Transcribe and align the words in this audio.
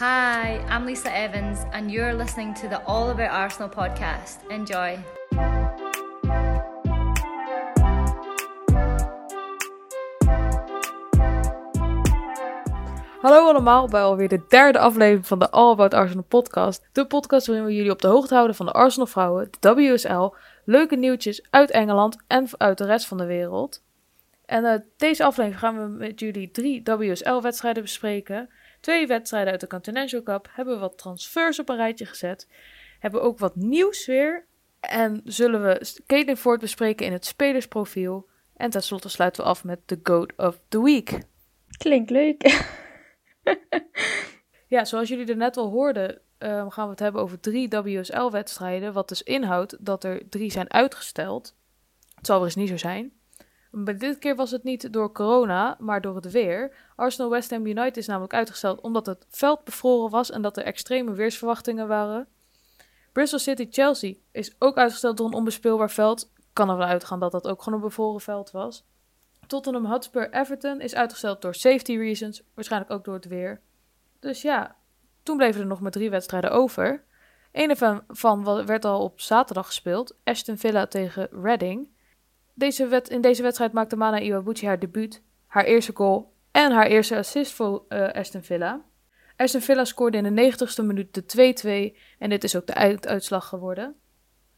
Hi, 0.00 0.58
I'm 0.70 0.86
Lisa 0.86 1.14
Evans, 1.14 1.58
and 1.72 1.90
you're 1.90 2.14
listening 2.14 2.54
to 2.54 2.68
the 2.68 2.82
All 2.84 3.10
About 3.10 3.30
Arsenal 3.30 3.68
podcast. 3.68 4.38
Enjoy. 4.48 4.98
Hallo 13.20 13.48
allemaal 13.48 13.88
bij 13.88 14.02
alweer 14.02 14.28
de 14.28 14.44
derde 14.48 14.78
aflevering 14.78 15.26
van 15.26 15.38
de 15.38 15.50
All 15.50 15.70
About 15.70 15.94
Arsenal 15.94 16.24
podcast. 16.28 16.88
De 16.92 17.06
podcast 17.06 17.46
waarin 17.46 17.64
we 17.64 17.74
jullie 17.74 17.90
op 17.90 18.00
de 18.02 18.08
hoogte 18.08 18.34
houden 18.34 18.56
van 18.56 18.66
de 18.66 18.72
Arsenal 18.72 19.06
vrouwen, 19.06 19.50
de 19.60 19.74
WSL, 19.74 20.34
leuke 20.64 20.96
nieuwtjes 20.96 21.46
uit 21.50 21.70
Engeland 21.70 22.16
en 22.26 22.46
uit 22.56 22.78
de 22.78 22.84
rest 22.84 23.06
van 23.06 23.18
de 23.18 23.26
wereld. 23.26 23.82
En 24.46 24.64
uh, 24.64 24.74
deze 24.96 25.24
aflevering 25.24 25.60
gaan 25.60 25.78
we 25.78 25.88
met 25.88 26.20
jullie 26.20 26.50
drie 26.50 26.82
WSL-wedstrijden 26.84 27.82
bespreken. 27.82 28.48
Twee 28.80 29.06
wedstrijden 29.06 29.50
uit 29.50 29.60
de 29.60 29.66
Continental 29.66 30.22
Cup. 30.22 30.48
Hebben 30.50 30.74
we 30.74 30.80
wat 30.80 30.98
transfers 30.98 31.58
op 31.58 31.68
een 31.68 31.76
rijtje 31.76 32.06
gezet. 32.06 32.48
Hebben 32.98 33.20
we 33.20 33.26
ook 33.26 33.38
wat 33.38 33.56
nieuws 33.56 34.06
weer. 34.06 34.46
En 34.80 35.20
zullen 35.24 35.62
we 35.62 36.02
Caitlin 36.06 36.36
Ford 36.36 36.60
bespreken 36.60 37.06
in 37.06 37.12
het 37.12 37.26
spelersprofiel. 37.26 38.28
En 38.56 38.70
tenslotte 38.70 39.08
sluiten 39.08 39.42
we 39.42 39.48
af 39.48 39.64
met 39.64 39.80
de 39.86 40.00
Goat 40.02 40.32
of 40.36 40.60
the 40.68 40.82
Week. 40.82 41.18
Klinkt 41.78 42.10
leuk. 42.10 42.42
ja, 44.66 44.84
zoals 44.84 45.08
jullie 45.08 45.26
er 45.26 45.36
net 45.36 45.56
al 45.56 45.70
hoorden, 45.70 46.20
uh, 46.38 46.70
gaan 46.70 46.84
we 46.84 46.90
het 46.90 47.00
hebben 47.00 47.22
over 47.22 47.40
drie 47.40 47.68
WSL-wedstrijden. 47.68 48.92
Wat 48.92 49.08
dus 49.08 49.22
inhoudt 49.22 49.76
dat 49.80 50.04
er 50.04 50.28
drie 50.28 50.50
zijn 50.50 50.72
uitgesteld. 50.72 51.56
Het 52.14 52.26
zal 52.26 52.36
wel 52.36 52.44
eens 52.44 52.54
niet 52.54 52.68
zo 52.68 52.76
zijn. 52.76 53.12
Maar 53.70 53.98
dit 53.98 54.18
keer 54.18 54.36
was 54.36 54.50
het 54.50 54.62
niet 54.62 54.92
door 54.92 55.12
corona, 55.12 55.76
maar 55.78 56.00
door 56.00 56.14
het 56.14 56.30
weer. 56.30 56.76
Arsenal 56.96 57.30
West 57.30 57.50
Ham 57.50 57.66
United 57.66 57.96
is 57.96 58.06
namelijk 58.06 58.34
uitgesteld 58.34 58.80
omdat 58.80 59.06
het 59.06 59.26
veld 59.28 59.64
bevroren 59.64 60.10
was 60.10 60.30
en 60.30 60.42
dat 60.42 60.56
er 60.56 60.64
extreme 60.64 61.12
weersverwachtingen 61.12 61.88
waren. 61.88 62.28
Bristol 63.12 63.38
City 63.38 63.66
Chelsea 63.70 64.14
is 64.32 64.54
ook 64.58 64.76
uitgesteld 64.76 65.16
door 65.16 65.26
een 65.26 65.34
onbespeelbaar 65.34 65.90
veld. 65.90 66.32
Kan 66.52 66.70
ervan 66.70 66.86
uitgaan 66.86 67.20
dat 67.20 67.32
dat 67.32 67.48
ook 67.48 67.62
gewoon 67.62 67.78
een 67.78 67.84
bevroren 67.84 68.20
veld 68.20 68.50
was. 68.50 68.84
Tottenham 69.46 69.84
Hotspur 69.86 70.32
Everton 70.32 70.80
is 70.80 70.94
uitgesteld 70.94 71.42
door 71.42 71.54
safety 71.54 71.96
reasons, 71.96 72.42
waarschijnlijk 72.54 72.92
ook 72.92 73.04
door 73.04 73.14
het 73.14 73.24
weer. 73.24 73.60
Dus 74.20 74.42
ja, 74.42 74.76
toen 75.22 75.36
bleven 75.36 75.60
er 75.60 75.66
nog 75.66 75.80
maar 75.80 75.90
drie 75.90 76.10
wedstrijden 76.10 76.50
over. 76.50 77.04
Een 77.52 77.70
ervan 77.70 78.02
van 78.08 78.66
werd 78.66 78.84
al 78.84 79.02
op 79.02 79.20
zaterdag 79.20 79.66
gespeeld, 79.66 80.16
Aston 80.24 80.58
Villa 80.58 80.86
tegen 80.86 81.28
Reading. 81.30 81.88
Deze 82.60 83.02
in 83.08 83.20
deze 83.20 83.42
wedstrijd 83.42 83.72
maakte 83.72 83.96
Mana 83.96 84.18
Iwabuchi 84.18 84.66
haar 84.66 84.78
debuut, 84.78 85.22
haar 85.46 85.64
eerste 85.64 85.92
goal 85.94 86.32
en 86.50 86.72
haar 86.72 86.86
eerste 86.86 87.16
assist 87.16 87.52
voor 87.52 87.84
uh, 87.88 88.08
Aston 88.08 88.42
Villa. 88.42 88.80
Aston 89.36 89.60
Villa 89.60 89.84
scoorde 89.84 90.16
in 90.16 90.34
de 90.34 90.52
90ste 90.52 90.84
minuut 90.84 91.14
de 91.14 91.92
2-2 91.92 91.96
en 92.18 92.30
dit 92.30 92.44
is 92.44 92.56
ook 92.56 92.66
de 92.66 92.74
uitslag 93.00 93.48
geworden. 93.48 93.94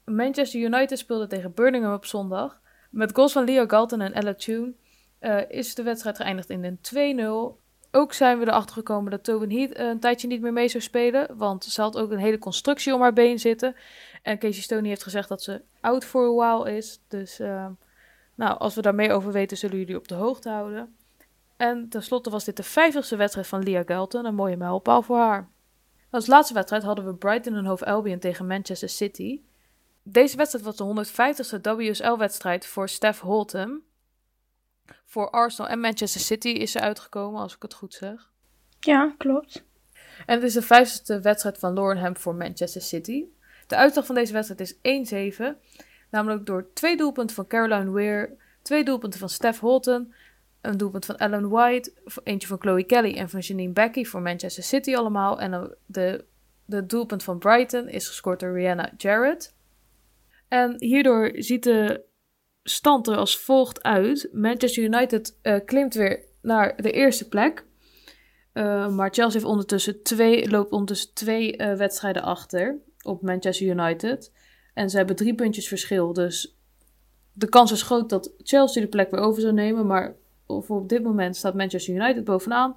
Manchester 0.04 0.60
United 0.60 0.98
speelde 0.98 1.26
tegen 1.26 1.54
Birmingham 1.54 1.94
op 1.94 2.06
zondag. 2.06 2.60
Met 2.90 3.14
goals 3.14 3.32
van 3.32 3.44
Leo 3.44 3.64
Galton 3.66 4.00
en 4.00 4.12
Ella 4.12 4.34
Tune 4.34 4.72
uh, 5.20 5.40
is 5.48 5.74
de 5.74 5.82
wedstrijd 5.82 6.16
geëindigd 6.16 6.50
in 6.50 6.64
een 6.64 7.56
2-0. 7.56 7.60
Ook 7.90 8.12
zijn 8.12 8.38
we 8.38 8.46
erachter 8.46 8.76
gekomen 8.76 9.10
dat 9.10 9.24
Tobin 9.24 9.58
Heath 9.58 9.78
een 9.78 10.00
tijdje 10.00 10.26
niet 10.28 10.40
meer 10.40 10.52
mee 10.52 10.68
zou 10.68 10.82
spelen. 10.82 11.36
Want 11.36 11.64
ze 11.64 11.80
had 11.80 11.98
ook 11.98 12.10
een 12.10 12.18
hele 12.18 12.38
constructie 12.38 12.94
om 12.94 13.00
haar 13.00 13.12
been 13.12 13.38
zitten. 13.38 13.76
En 14.22 14.38
Casey 14.38 14.62
Stoney 14.62 14.88
heeft 14.88 15.02
gezegd 15.02 15.28
dat 15.28 15.42
ze 15.42 15.62
out 15.80 16.04
for 16.04 16.26
a 16.26 16.34
while 16.34 16.76
is. 16.76 17.00
Dus 17.08 17.40
uh, 17.40 17.66
nou, 18.34 18.58
als 18.58 18.74
we 18.74 18.82
daar 18.82 18.94
meer 18.94 19.12
over 19.12 19.32
weten, 19.32 19.56
zullen 19.56 19.78
jullie 19.78 19.96
op 19.96 20.08
de 20.08 20.14
hoogte 20.14 20.48
houden. 20.48 20.96
En 21.56 21.88
tenslotte 21.88 22.30
was 22.30 22.44
dit 22.44 22.56
de 22.56 22.62
vijftigste 22.62 23.16
wedstrijd 23.16 23.46
van 23.46 23.62
Leah 23.62 23.86
Galton. 23.86 24.24
Een 24.24 24.34
mooie 24.34 24.56
mijlpaal 24.56 25.02
voor 25.02 25.16
haar. 25.16 25.50
Als 26.10 26.26
laatste 26.26 26.54
wedstrijd 26.54 26.82
hadden 26.82 27.04
we 27.04 27.14
Brighton 27.14 27.54
en 27.54 27.64
Hove 27.64 27.84
Albion 27.84 28.18
tegen 28.18 28.46
Manchester 28.46 28.88
City. 28.88 29.40
Deze 30.02 30.36
wedstrijd 30.36 30.64
was 30.64 30.76
de 30.76 31.12
150ste 31.56 31.60
WSL-wedstrijd 31.60 32.66
voor 32.66 32.88
Steph 32.88 33.20
Holtham. 33.20 33.82
Voor 35.04 35.30
Arsenal 35.30 35.70
en 35.70 35.80
Manchester 35.80 36.20
City 36.20 36.48
is 36.48 36.72
ze 36.72 36.80
uitgekomen, 36.80 37.40
als 37.40 37.54
ik 37.54 37.62
het 37.62 37.74
goed 37.74 37.94
zeg. 37.94 38.30
Ja, 38.80 39.14
klopt. 39.18 39.64
En 40.26 40.34
het 40.34 40.42
is 40.42 40.52
de 40.52 40.62
vijftigste 40.62 41.20
wedstrijd 41.20 41.58
van 41.58 41.74
Lauren 41.74 42.02
Hemp 42.02 42.18
voor 42.18 42.34
Manchester 42.34 42.82
City. 42.82 43.24
De 43.66 43.76
uitslag 43.76 44.06
van 44.06 44.14
deze 44.14 44.32
wedstrijd 44.32 44.60
is 44.60 45.34
1-7. 45.38 45.56
Namelijk 46.12 46.46
door 46.46 46.70
twee 46.74 46.96
doelpunten 46.96 47.36
van 47.36 47.46
Caroline 47.46 47.90
Weir, 47.90 48.36
twee 48.62 48.84
doelpunten 48.84 49.20
van 49.20 49.28
Steph 49.28 49.58
Holton, 49.58 50.14
een 50.60 50.76
doelpunt 50.76 51.04
van 51.04 51.16
Ellen 51.16 51.48
White, 51.48 51.92
eentje 52.22 52.48
van 52.48 52.60
Chloe 52.60 52.84
Kelly 52.84 53.16
en 53.16 53.28
van 53.28 53.40
Janine 53.40 53.72
Becky 53.72 54.04
voor 54.04 54.22
Manchester 54.22 54.62
City 54.62 54.94
allemaal. 54.94 55.40
En 55.40 55.76
de, 55.86 56.24
de 56.64 56.86
doelpunt 56.86 57.22
van 57.22 57.38
Brighton 57.38 57.88
is 57.88 58.08
gescoord 58.08 58.40
door 58.40 58.54
Rihanna 58.54 58.92
Jarrett. 58.96 59.54
En 60.48 60.74
hierdoor 60.78 61.30
ziet 61.34 61.62
de 61.62 62.04
stand 62.62 63.06
er 63.06 63.16
als 63.16 63.38
volgt 63.38 63.82
uit. 63.82 64.28
Manchester 64.32 64.82
United 64.82 65.38
uh, 65.42 65.56
klimt 65.64 65.94
weer 65.94 66.24
naar 66.42 66.76
de 66.76 66.90
eerste 66.90 67.28
plek. 67.28 67.64
Uh, 68.54 68.88
maar 68.88 69.10
Chelsea 69.10 69.32
heeft 69.40 69.50
ondertussen 69.50 70.02
twee, 70.02 70.50
loopt 70.50 70.72
ondertussen 70.72 71.14
twee 71.14 71.58
uh, 71.58 71.74
wedstrijden 71.74 72.22
achter 72.22 72.78
op 73.02 73.22
Manchester 73.22 73.66
United. 73.66 74.32
En 74.72 74.90
ze 74.90 74.96
hebben 74.96 75.16
drie 75.16 75.34
puntjes 75.34 75.68
verschil. 75.68 76.12
Dus 76.12 76.56
de 77.32 77.48
kans 77.48 77.72
is 77.72 77.82
groot 77.82 78.08
dat 78.08 78.32
Chelsea 78.42 78.82
de 78.82 78.88
plek 78.88 79.10
weer 79.10 79.20
over 79.20 79.40
zou 79.40 79.52
nemen. 79.52 79.86
Maar 79.86 80.14
voor 80.46 80.80
op 80.80 80.88
dit 80.88 81.02
moment 81.02 81.36
staat 81.36 81.54
Manchester 81.54 81.94
United 81.94 82.24
bovenaan. 82.24 82.76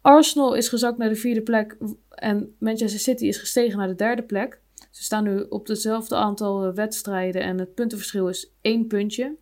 Arsenal 0.00 0.54
is 0.54 0.68
gezakt 0.68 0.98
naar 0.98 1.08
de 1.08 1.16
vierde 1.16 1.42
plek. 1.42 1.76
En 2.08 2.54
Manchester 2.58 3.00
City 3.00 3.26
is 3.26 3.38
gestegen 3.38 3.78
naar 3.78 3.88
de 3.88 3.94
derde 3.94 4.22
plek. 4.22 4.60
Ze 4.90 5.02
staan 5.02 5.24
nu 5.24 5.46
op 5.48 5.66
hetzelfde 5.66 6.16
aantal 6.16 6.74
wedstrijden. 6.74 7.42
En 7.42 7.58
het 7.58 7.74
puntenverschil 7.74 8.28
is 8.28 8.52
één 8.60 8.86
puntje. 8.86 9.34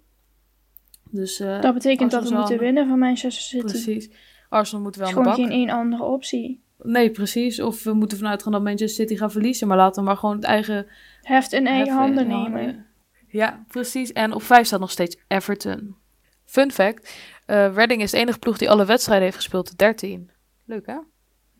Dus, 1.10 1.40
uh, 1.40 1.60
dat 1.60 1.74
betekent 1.74 2.10
dat 2.10 2.28
we 2.28 2.34
moeten 2.34 2.58
winnen 2.58 2.88
van 2.88 2.98
Manchester 2.98 3.42
City. 3.42 3.64
Precies. 3.64 4.10
Arsenal 4.48 4.82
moet 4.82 4.96
wel 4.96 5.08
aan 5.08 5.14
de 5.14 5.20
bak. 5.20 5.34
geen 5.34 5.50
één 5.50 5.70
andere 5.70 6.04
optie. 6.04 6.62
Nee, 6.82 7.10
precies. 7.10 7.60
Of 7.60 7.82
we 7.82 7.92
moeten 7.92 8.18
vanuit 8.18 8.42
gaan 8.42 8.52
dat 8.52 8.62
Manchester 8.62 9.06
City 9.06 9.16
gaat 9.16 9.32
verliezen. 9.32 9.68
Maar 9.68 9.76
laten 9.76 10.02
we 10.02 10.08
maar 10.08 10.16
gewoon 10.16 10.36
het 10.36 10.44
eigen... 10.44 10.86
Heft 11.20 11.52
in 11.52 11.66
eigen 11.66 11.94
handen 11.94 12.26
nemen. 12.26 12.86
Ja, 13.28 13.64
precies. 13.68 14.12
En 14.12 14.32
op 14.32 14.42
vijf 14.42 14.66
staat 14.66 14.80
nog 14.80 14.90
steeds 14.90 15.16
Everton. 15.28 15.96
Fun 16.44 16.72
fact. 16.72 17.16
Uh, 17.46 17.74
Reading 17.74 18.02
is 18.02 18.10
de 18.10 18.16
enige 18.16 18.38
ploeg 18.38 18.58
die 18.58 18.70
alle 18.70 18.84
wedstrijden 18.84 19.24
heeft 19.24 19.36
gespeeld. 19.36 19.78
13. 19.78 20.30
Leuk, 20.64 20.86
hè? 20.86 20.98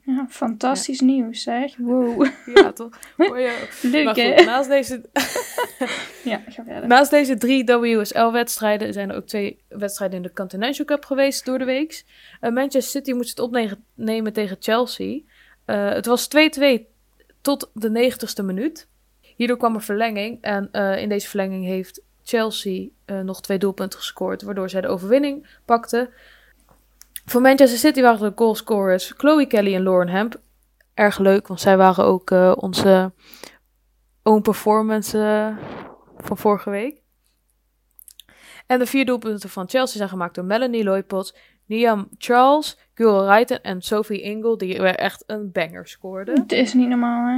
Ja, 0.05 0.27
fantastisch 0.29 0.99
ja. 0.99 1.05
nieuws, 1.05 1.43
zeg. 1.43 1.77
Wow. 1.77 2.27
Ja, 2.55 2.73
toch? 2.73 2.99
Oh, 3.17 3.39
ja. 3.39 3.53
Leuk, 3.83 4.05
maar 4.05 4.15
hè? 4.15 4.45
naast 4.45 4.69
deze... 4.69 5.03
ja, 6.25 6.43
ga 6.49 6.65
verder. 6.65 6.87
Naast 6.87 7.11
deze 7.11 7.37
drie 7.37 7.65
WSL-wedstrijden 7.65 8.93
zijn 8.93 9.11
er 9.11 9.17
ook 9.17 9.27
twee 9.27 9.63
wedstrijden 9.69 10.17
in 10.17 10.23
de 10.23 10.33
Continental 10.33 10.85
Cup 10.85 11.05
geweest 11.05 11.45
door 11.45 11.59
de 11.59 11.65
week. 11.65 12.05
Uh, 12.41 12.51
Manchester 12.51 12.83
City 12.83 13.13
moest 13.13 13.31
het 13.31 13.39
opnemen 13.39 14.33
tegen 14.33 14.57
Chelsea. 14.61 15.21
Uh, 15.67 15.89
het 15.89 16.07
was 16.07 16.29
2-2 16.59 16.81
tot 17.41 17.71
de 17.75 18.13
90ste 18.13 18.45
minuut. 18.45 18.89
Hierdoor 19.37 19.57
kwam 19.57 19.75
er 19.75 19.83
verlenging. 19.83 20.39
En 20.41 20.69
uh, 20.73 20.99
in 20.99 21.09
deze 21.09 21.29
verlenging 21.29 21.65
heeft 21.65 22.03
Chelsea 22.23 22.89
nog 23.23 23.41
twee 23.41 23.59
doelpunten 23.59 23.99
gescoord, 23.99 24.43
waardoor 24.43 24.71
zij 24.71 24.81
de 24.81 24.89
overwinning 24.89 25.47
pakten. 25.65 26.11
Voor 27.25 27.41
Manchester 27.41 27.79
City 27.79 28.01
waren 28.01 28.31
de 28.31 28.33
goalscorers 28.35 29.13
Chloe 29.17 29.47
Kelly 29.47 29.75
en 29.75 29.83
Lauren 29.83 30.09
Hemp. 30.09 30.41
Erg 30.95 31.19
leuk, 31.19 31.47
want 31.47 31.61
zij 31.61 31.77
waren 31.77 32.05
ook 32.05 32.31
uh, 32.31 32.53
onze 32.57 33.13
own 34.23 34.41
performance 34.43 35.19
uh, 35.19 35.57
van 36.19 36.37
vorige 36.37 36.71
week. 36.71 37.01
En 38.67 38.79
de 38.79 38.87
vier 38.87 39.05
doelpunten 39.05 39.51
van 39.51 39.69
Chelsea 39.69 39.97
zijn 39.97 40.09
gemaakt 40.09 40.35
door 40.35 40.45
Melanie 40.45 40.85
Loipot, 40.85 41.39
Niam 41.67 42.09
Charles, 42.19 42.79
Gura 42.95 43.25
Reiten 43.25 43.63
en 43.63 43.83
Sophie 43.83 44.23
Ingle, 44.23 44.57
die 44.57 44.81
weer 44.81 44.97
echt 44.97 45.25
een 45.27 45.53
banger 45.53 45.87
scoorden. 45.87 46.41
Het 46.41 46.53
is 46.53 46.75
niet 46.75 46.89
normaal, 46.89 47.27
hè? 47.27 47.35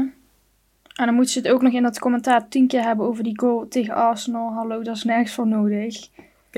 En 0.95 1.07
dan 1.07 1.15
moeten 1.15 1.33
ze 1.33 1.39
het 1.39 1.49
ook 1.49 1.63
nog 1.63 1.73
in 1.73 1.83
dat 1.83 1.99
commentaar 1.99 2.49
tien 2.49 2.67
keer 2.67 2.83
hebben 2.83 3.07
over 3.07 3.25
die 3.25 3.41
goal 3.41 3.69
tegen 3.69 3.95
Arsenal. 3.95 4.53
Hallo, 4.53 4.83
dat 4.83 4.97
is 4.97 5.05
nergens 5.05 5.33
voor 5.35 5.47
nodig. 5.47 6.09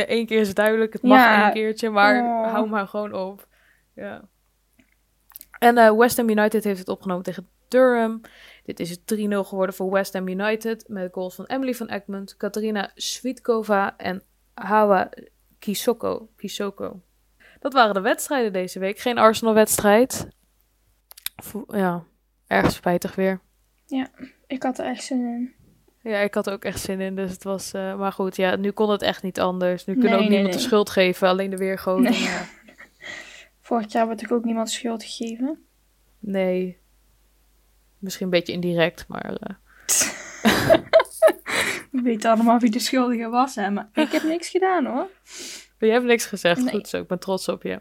Één 0.04 0.26
keer 0.26 0.40
is 0.40 0.46
het 0.46 0.56
duidelijk, 0.56 0.93
het 0.93 1.02
mag 1.02 1.19
ja. 1.19 1.44
één 1.44 1.52
keertje, 1.52 1.90
maar 1.90 2.22
oh. 2.22 2.52
hou 2.52 2.69
maar 2.69 2.88
gewoon 2.88 3.12
op. 3.12 3.48
Ja. 3.94 4.28
En 5.58 5.76
uh, 5.78 5.96
West 5.96 6.16
Ham 6.16 6.28
United 6.28 6.64
heeft 6.64 6.78
het 6.78 6.88
opgenomen 6.88 7.22
tegen 7.25 7.48
Durham. 7.69 8.20
Dit 8.64 8.81
is 8.81 8.90
het 8.90 9.00
3-0 9.14 9.19
geworden 9.28 9.75
voor 9.75 9.90
West 9.90 10.12
Ham 10.12 10.28
United. 10.28 10.84
Met 10.88 11.12
goals 11.12 11.34
van 11.34 11.44
Emily 11.44 11.75
van 11.75 11.88
Egmond, 11.88 12.37
Katarina 12.37 12.90
Svitkova 12.94 13.96
en 13.96 14.22
Hawa 14.54 15.10
Kisoko. 15.58 16.28
Kisoko. 16.37 17.00
Dat 17.60 17.72
waren 17.72 17.94
de 17.94 18.00
wedstrijden 18.00 18.52
deze 18.52 18.78
week. 18.78 18.98
Geen 18.98 19.19
Arsenal-wedstrijd. 19.19 20.28
Ja, 21.69 22.04
erg 22.46 22.70
spijtig 22.70 23.14
weer. 23.14 23.40
Ja, 23.87 24.08
ik 24.46 24.62
had 24.62 24.78
er 24.78 24.87
echt 24.87 25.04
zin 25.04 25.19
in. 25.19 25.54
Ja, 26.06 26.19
ik 26.19 26.35
had 26.35 26.47
er 26.47 26.53
ook 26.53 26.64
echt 26.64 26.81
zin 26.81 27.00
in. 27.00 27.17
Dus 27.17 27.31
het 27.31 27.44
was. 27.44 27.75
Uh, 27.75 27.97
maar 27.97 28.12
goed, 28.12 28.37
ja, 28.37 28.56
nu 28.56 28.70
kon 28.70 28.91
het 28.91 29.03
echt 29.03 29.23
niet 29.23 29.41
anders. 29.41 29.85
Nu 29.85 29.93
kunnen 29.93 30.11
nee, 30.11 30.20
ook 30.20 30.29
nee, 30.29 30.35
niemand 30.35 30.55
nee. 30.55 30.62
de 30.62 30.69
schuld 30.69 30.91
geven, 30.91 31.29
alleen 31.29 31.50
de 31.50 31.56
weergoden. 31.56 32.11
Nee. 32.11 32.29
Vorig 33.61 33.93
jaar 33.93 34.06
werd 34.06 34.23
ik 34.23 34.32
ook 34.32 34.44
niemand 34.44 34.70
schuld 34.70 35.05
gegeven. 35.05 35.64
Nee. 36.19 36.79
Misschien 37.99 38.25
een 38.25 38.32
beetje 38.32 38.53
indirect, 38.53 39.05
maar... 39.08 39.35
eh, 39.35 39.55
We 41.91 42.03
weten 42.03 42.31
allemaal 42.31 42.58
wie 42.58 42.70
de 42.70 42.79
schuldige 42.79 43.29
was, 43.29 43.55
hè. 43.55 43.70
Maar 43.70 43.88
ik 43.94 44.11
heb 44.11 44.23
niks 44.23 44.49
gedaan, 44.49 44.87
hoor. 44.87 45.08
Je 45.79 45.91
hebt 45.91 46.05
niks 46.05 46.26
gezegd. 46.26 46.70
Goed 46.70 46.88
zo, 46.88 47.00
ik 47.00 47.06
ben 47.06 47.19
trots 47.19 47.49
op 47.49 47.62
je. 47.62 47.81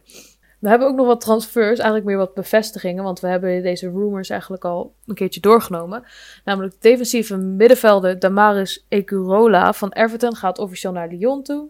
We 0.59 0.69
hebben 0.69 0.87
ook 0.87 0.95
nog 0.95 1.05
wat 1.05 1.21
transfers, 1.21 1.79
eigenlijk 1.79 2.05
meer 2.05 2.17
wat 2.17 2.33
bevestigingen. 2.33 3.03
Want 3.03 3.19
we 3.19 3.27
hebben 3.27 3.63
deze 3.63 3.89
rumors 3.89 4.29
eigenlijk 4.29 4.65
al 4.65 4.95
een 5.05 5.15
keertje 5.15 5.39
doorgenomen. 5.39 6.03
Namelijk 6.43 6.73
de 6.73 6.79
defensieve 6.89 7.37
middenvelder 7.37 8.19
Damaris 8.19 8.85
Ekurola 8.89 9.73
van 9.73 9.91
Everton 9.91 10.35
gaat 10.35 10.57
officieel 10.57 10.91
naar 10.91 11.07
Lyon 11.07 11.43
toe. 11.43 11.69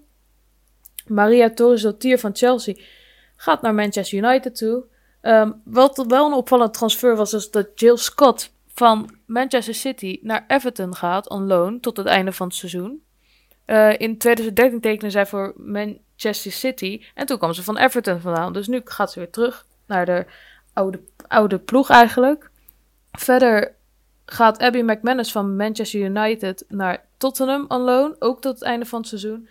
Maria 1.08 1.50
Torres-Dotier 1.50 2.20
van 2.20 2.36
Chelsea 2.36 2.76
gaat 3.36 3.62
naar 3.62 3.74
Manchester 3.74 4.18
United 4.18 4.56
toe. 4.56 4.84
Ehm, 5.22 5.52
wat 5.64 6.06
wel 6.08 6.26
een 6.26 6.34
opvallend 6.34 6.74
transfer 6.74 7.16
was, 7.16 7.34
is 7.34 7.52
dat 7.52 7.68
Jill 7.76 7.98
Scott 7.98 8.54
van 8.68 9.10
Manchester 9.26 9.74
City 9.74 10.20
naar 10.22 10.44
Everton 10.48 10.96
gaat 10.96 11.30
on 11.30 11.48
loan 11.48 11.80
tot 11.80 11.98
het 11.98 12.06
einde 12.06 12.32
van 12.32 12.48
het 12.48 12.56
seizoen. 12.56 13.04
Eh, 13.66 14.00
in 14.00 14.18
2013 14.18 14.80
tekende 14.80 15.12
zij 15.12 15.26
voor 15.26 15.54
Manchester 16.16 16.52
City 16.52 17.02
en 17.14 17.26
toen 17.26 17.38
kwam 17.38 17.54
ze 17.54 17.64
van 17.64 17.78
Everton 17.78 18.20
vandaan. 18.20 18.54
Dus 18.54 18.68
nu 18.68 18.82
gaat 18.86 19.12
ze 19.12 19.20
weer 19.20 19.30
terug 19.30 19.66
naar 19.86 20.06
de 20.06 20.26
oude, 20.74 21.00
oude 21.28 21.60
ploeg 21.60 21.90
eigenlijk. 21.90 22.50
Verder 23.12 23.76
gaat 24.26 24.60
Abby 24.60 24.82
McManus 24.82 25.32
van 25.32 25.56
Manchester 25.56 26.00
United 26.00 26.66
naar 26.68 27.06
Tottenham 27.18 27.66
on 27.68 27.82
loan, 27.82 28.16
ook 28.20 28.42
tot 28.42 28.54
het 28.54 28.64
einde 28.64 28.86
van 28.86 29.00
het 29.00 29.08
seizoen. 29.08 29.48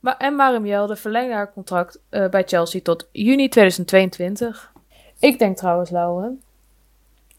Maar 0.00 0.16
en 0.16 0.34
Marim 0.34 0.66
Jelde 0.66 0.96
verlengde 0.96 1.34
haar 1.34 1.52
contract 1.52 2.00
eh, 2.08 2.28
bij 2.28 2.42
Chelsea 2.46 2.80
tot 2.82 3.08
juni 3.12 3.48
2022. 3.48 4.72
Ik 5.18 5.38
denk 5.38 5.56
trouwens, 5.56 5.90
Lauren, 5.90 6.42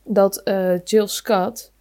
dat 0.03 0.37
eh, 0.37 0.83
Jill 0.83 1.07
Scott 1.07 1.71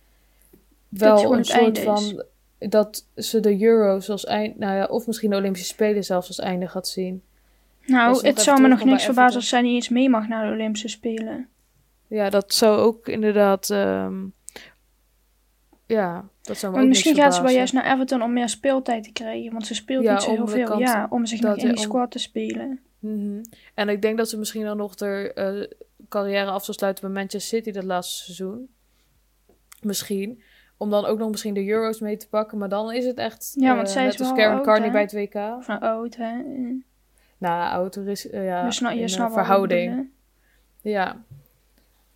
wel 0.88 1.34
een 1.34 1.44
soort 1.44 1.78
van 1.78 2.24
dat 2.68 3.06
ze 3.16 3.40
de 3.40 3.62
Euros 3.62 4.10
als 4.10 4.24
eind, 4.24 4.58
nou 4.58 4.76
ja, 4.76 4.84
of 4.84 5.06
misschien 5.06 5.30
de 5.30 5.36
Olympische 5.36 5.66
Spelen 5.68 6.04
zelfs 6.04 6.28
als 6.28 6.38
einde 6.38 6.68
gaat 6.68 6.88
zien. 6.88 7.22
Nou, 7.86 8.10
nog 8.12 8.22
het 8.22 8.40
zou 8.40 8.60
me 8.60 8.68
nog 8.68 8.84
niks 8.84 9.04
verbazen 9.04 9.36
als 9.40 9.48
zij 9.48 9.62
niet 9.62 9.74
eens 9.74 9.88
mee 9.88 10.08
mag 10.08 10.28
naar 10.28 10.46
de 10.46 10.52
Olympische 10.52 10.88
Spelen. 10.88 11.48
Ja, 12.06 12.30
dat 12.30 12.54
zou 12.54 12.78
ook 12.78 13.08
inderdaad, 13.08 13.70
ehm, 13.70 14.14
ja, 15.86 16.28
dat 16.42 16.56
zou 16.56 16.72
me 16.74 16.80
ook 16.80 16.86
misschien 16.88 17.14
gaat 17.14 17.34
ze 17.34 17.42
wel 17.42 17.50
juist 17.50 17.72
naar 17.72 17.92
Everton 17.92 18.22
om 18.22 18.32
meer 18.32 18.48
speeltijd 18.48 19.04
te 19.04 19.12
krijgen. 19.12 19.52
Want 19.52 19.66
ze 19.66 19.74
speelt 19.74 20.04
Ja, 20.04 20.12
niet 20.12 20.22
zo 20.22 20.30
heel 20.30 20.46
veel. 20.48 20.78
Ja, 20.78 21.06
om 21.10 21.26
zich 21.26 21.40
nog 21.40 21.56
in 21.56 21.62
die 21.68 21.76
om- 21.76 21.82
squad 21.82 22.10
te 22.10 22.18
spelen. 22.18 22.80
Mhm. 22.98 23.42
En 23.74 23.88
ik 23.88 24.02
denk 24.02 24.16
dat 24.16 24.28
ze 24.28 24.38
misschien 24.38 24.64
dan 24.64 24.76
nog 24.76 24.94
de 24.94 25.32
eh, 25.34 25.76
carrière 26.08 26.50
af 26.50 26.64
zal 26.64 26.74
sluiten 26.74 27.04
bij 27.04 27.12
Manchester 27.22 27.58
City 27.58 27.70
dat 27.70 27.84
laatste 27.84 28.22
seizoen. 28.24 28.68
Misschien. 29.82 30.42
Om 30.84 30.90
dan 30.90 31.04
ook 31.04 31.18
nog 31.18 31.30
misschien 31.30 31.54
de 31.54 31.68
Euros 31.68 32.00
mee 32.00 32.16
te 32.16 32.28
pakken. 32.28 32.58
Maar 32.58 32.68
dan 32.68 32.92
is 32.92 33.04
het 33.04 33.16
echt 33.18 33.52
Ja, 33.58 33.74
want 33.74 33.86
eh, 33.86 33.92
zij 33.92 34.06
is 34.06 34.10
net 34.10 34.20
als 34.20 34.28
wel 34.28 34.38
Karen 34.38 34.56
oud, 34.56 34.64
Carney 34.64 34.90
bij 34.90 35.00
het 35.00 35.12
WK. 35.12 35.34
Nou 35.34 35.80
oud, 35.80 36.16
hè. 36.16 36.32
Nou, 37.38 37.70
ouder 37.72 38.08
is 38.08 38.30
eh, 38.30 38.44
ja, 38.44 38.64
je 38.64 38.96
je 38.96 39.02
ik 39.02 39.30
verhouding. 39.30 40.10
Ja. 40.80 41.22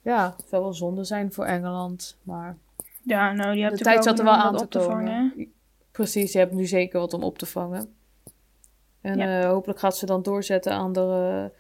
Ja, 0.03 0.35
het 0.37 0.49
zou 0.49 0.62
wel 0.62 0.75
zonde 0.75 1.05
zijn 1.05 1.32
voor 1.32 1.44
Engeland. 1.44 2.17
Maar. 2.23 2.56
Ja, 3.03 3.32
nou, 3.32 3.53
die 3.53 3.62
de 3.62 3.69
hebt 3.69 3.82
tijd 3.82 4.05
zat 4.05 4.19
er 4.19 4.25
wel 4.25 4.35
aan 4.35 4.55
op 4.55 4.71
te 4.71 4.79
te 4.79 4.79
komen. 4.87 5.05
vangen. 5.05 5.53
Precies, 5.91 6.32
je 6.32 6.38
hebt 6.38 6.53
nu 6.53 6.67
zeker 6.67 7.00
wat 7.00 7.14
om 7.14 7.23
op 7.23 7.38
te 7.38 7.47
vangen. 7.47 7.94
En 9.00 9.19
Ja. 9.19 9.41
eh, 9.41 9.49
hopelijk 9.49 9.79
gaat 9.79 9.97
ze 9.97 10.06
dan 10.06 10.23
doorzetten 10.23 10.73
aan 10.73 10.93
de 10.93 11.50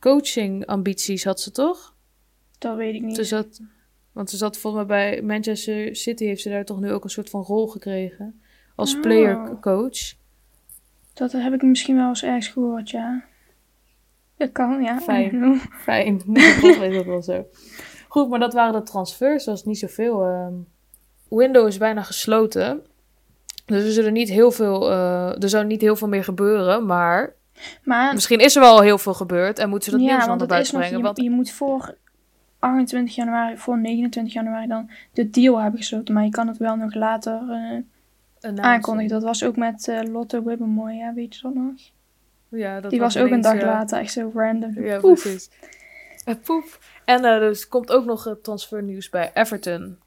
coaching 0.00 0.66
ambities, 0.66 1.24
had 1.24 1.40
ze 1.40 1.50
toch? 1.50 1.94
Dat 2.58 2.76
weet 2.76 2.94
ik 2.94 3.02
niet. 3.02 3.16
Ze 3.16 3.24
zat, 3.24 3.60
want 4.14 4.30
ze 4.30 4.36
zat 4.36 4.58
volgens 4.58 4.86
mij 4.86 4.96
bij 5.10 5.22
Manchester 5.22 5.96
City, 5.96 6.24
heeft 6.24 6.42
ze 6.42 6.48
daar 6.48 6.64
toch 6.64 6.80
nu 6.80 6.92
ook 6.92 7.04
een 7.04 7.10
soort 7.10 7.30
van 7.30 7.42
rol 7.42 7.66
gekregen. 7.66 8.40
Als 8.74 8.94
Oh. 8.94 9.00
player 9.00 9.58
coach. 9.60 10.14
Dat 11.14 11.32
heb 11.32 11.52
ik 11.52 11.62
misschien 11.62 11.96
wel 11.96 12.08
eens 12.08 12.22
ergens 12.22 12.48
gehoord, 12.48 12.90
ja. 12.90 13.24
Dat 14.36 14.52
kan, 14.52 14.82
ja. 14.82 15.00
Fijn. 15.00 15.28
Know. 15.30 15.56
Fijn, 15.86 16.22
is 16.82 16.94
dat 16.94 17.04
wel 17.04 17.22
zo. 17.22 17.46
Goed, 18.08 18.28
maar 18.28 18.38
dat 18.38 18.52
waren 18.52 18.72
de 18.72 18.82
transfers, 18.82 19.44
dat 19.44 19.54
was 19.54 19.64
niet 19.64 19.78
zoveel. 19.78 20.22
ehm 20.24 20.52
window 21.28 21.66
is 21.66 21.78
bijna 21.78 22.02
gesloten. 22.02 22.82
Dus 23.66 23.84
er 23.84 23.92
zullen 23.92 24.12
niet 24.12 24.28
heel 24.28 24.50
veel, 24.50 24.90
eh, 24.90 25.42
er 25.42 25.48
zou 25.48 25.64
niet 25.64 25.80
heel 25.80 25.96
veel 25.96 26.08
meer 26.08 26.24
gebeuren, 26.24 26.86
maar 26.86 27.34
Maar 27.82 28.14
misschien 28.14 28.38
is 28.38 28.54
er 28.54 28.60
wel 28.62 28.80
heel 28.80 28.98
veel 28.98 29.14
gebeurd 29.14 29.58
en 29.58 29.68
moeten 29.68 29.90
ze 29.90 29.98
dat 29.98 30.06
ja, 30.06 30.16
nieuws 30.16 30.26
het 30.30 30.40
is 30.40 30.46
buiten 30.46 30.72
nog, 30.74 30.82
brengen. 30.82 30.98
je, 30.98 31.04
Want 31.04 31.20
je 31.20 31.30
moet 31.30 31.50
voor 31.50 31.96
28 32.64 33.14
januari, 33.14 33.56
voor 33.56 33.78
29 33.78 34.32
januari 34.34 34.66
dan 34.66 34.90
de 35.12 35.30
deal 35.30 35.60
hebben 35.60 35.80
gesloten. 35.80 36.14
Maar 36.14 36.24
je 36.24 36.30
kan 36.30 36.48
het 36.48 36.56
wel 36.56 36.76
nog 36.76 36.94
later 36.94 37.40
eh, 37.50 37.78
een 38.40 38.62
aankondigen. 38.62 39.10
Dat 39.10 39.22
was 39.22 39.44
ook 39.44 39.56
met 39.56 39.88
eh, 39.88 40.00
Lotte 40.02 40.42
Wibbemoy, 40.44 40.92
ja, 40.92 41.14
weet 41.14 41.34
je 41.34 41.42
dat 41.42 41.54
nog? 41.54 41.72
ja, 42.48 42.80
dat 42.80 42.90
Die 42.90 43.00
was 43.00 43.16
ook 43.16 43.30
een 43.30 43.40
dag 43.40 43.58
ja. 43.60 43.64
later, 43.64 43.98
echt 43.98 44.12
zo 44.12 44.30
random. 44.34 44.84
Ja, 44.84 44.98
Poef. 44.98 45.20
precies. 45.22 45.50
Eh, 46.24 46.34
poef. 46.44 46.78
En 47.04 47.24
eh, 47.24 47.38
dus 47.38 47.68
komt 47.68 47.92
ook 47.92 48.04
nog 48.04 48.24
het 48.24 48.44
transfernieuws 48.44 49.08
bij 49.08 49.30
Everton. 49.34 49.98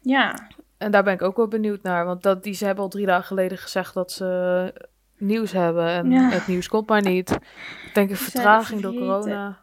Ja, 0.00 0.48
En 0.78 0.90
daar 0.90 1.02
ben 1.02 1.12
ik 1.14 1.22
ook 1.22 1.36
wel 1.36 1.48
benieuwd 1.48 1.82
naar. 1.82 2.04
Want 2.04 2.22
dat, 2.22 2.42
die, 2.42 2.54
ze 2.54 2.64
hebben 2.64 2.84
al 2.84 2.90
drie 2.90 3.06
dagen 3.06 3.24
geleden 3.24 3.58
gezegd 3.58 3.94
dat 3.94 4.12
ze 4.12 4.72
nieuws 5.18 5.52
hebben. 5.52 5.88
En 5.88 6.10
Ja. 6.10 6.28
het 6.28 6.46
nieuws 6.46 6.68
komt 6.68 6.88
maar 6.88 7.02
niet. 7.02 7.30
Ik 7.30 7.90
denk 7.94 8.10
een 8.10 8.16
vertraging 8.16 8.80
door 8.80 8.94
corona. 8.94 9.58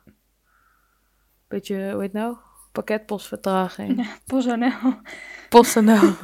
Beetje, 1.48 1.76
hoe 1.76 2.02
heet 2.02 2.12
het 2.12 2.14
nou? 2.14 2.36
Pakketpostvertraging. 2.72 3.98
ja 3.98 4.16
PostNL. 4.28 4.94
PostNL. 5.50 6.14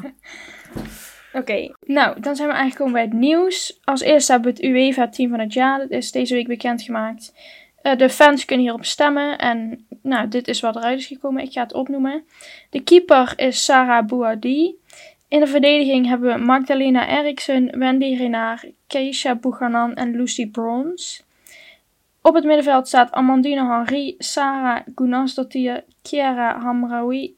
Oké, 1.34 1.76
nou, 1.86 2.20
dan 2.20 2.36
zijn 2.36 2.50
we 2.50 2.56
aangekomen 2.56 2.94
bij 2.94 3.02
het 3.02 3.14
nieuws. 3.14 3.80
Als 3.84 4.02
eerste 4.02 4.32
hebben 4.32 4.54
we 4.54 4.60
het 4.60 4.70
UEFA-team 4.70 5.30
van 5.30 5.40
het 5.40 5.54
jaar. 5.54 5.80
Dat 5.80 5.90
is 5.90 6.12
deze 6.12 6.34
week 6.34 6.48
bekendgemaakt. 6.48 7.34
Eh, 7.82 7.98
de 7.98 8.10
fans 8.10 8.46
kunnen 8.46 8.66
hierop 8.66 8.86
stemmen. 8.86 9.38
En 9.38 9.86
nou, 10.02 10.28
dit 10.28 10.48
is 10.48 10.60
wat 10.60 10.76
eruit 10.76 11.00
is 11.00 11.06
gekomen. 11.06 11.44
Ik 11.44 11.52
ga 11.52 11.62
het 11.62 11.74
opnoemen. 11.74 12.24
De 12.70 12.84
keeper 12.84 13.34
is 13.36 13.64
Sarah 13.64 14.08
Bouhadi. 14.08 14.76
In 15.28 15.40
de 15.40 15.48
verdediging 15.48 16.08
hebben 16.08 16.34
we 16.34 16.46
Magdalena 16.46 17.08
Eriksson, 17.08 17.72
Wendy 17.78 18.16
Renard, 18.16 18.66
Keisha 18.88 19.36
Buchanan 19.36 19.96
en 19.96 20.16
Lucy 20.16 20.48
Bronze. 20.48 21.22
Op 22.26 22.34
het 22.34 22.44
middenveld 22.44 22.88
staat 22.88 23.12
Amandine 23.12 23.66
Henry, 23.66 24.16
Sarah 24.18 24.82
Gunasdottir, 24.96 25.84
Chiara 26.02 26.60
Hamraoui. 26.60 27.38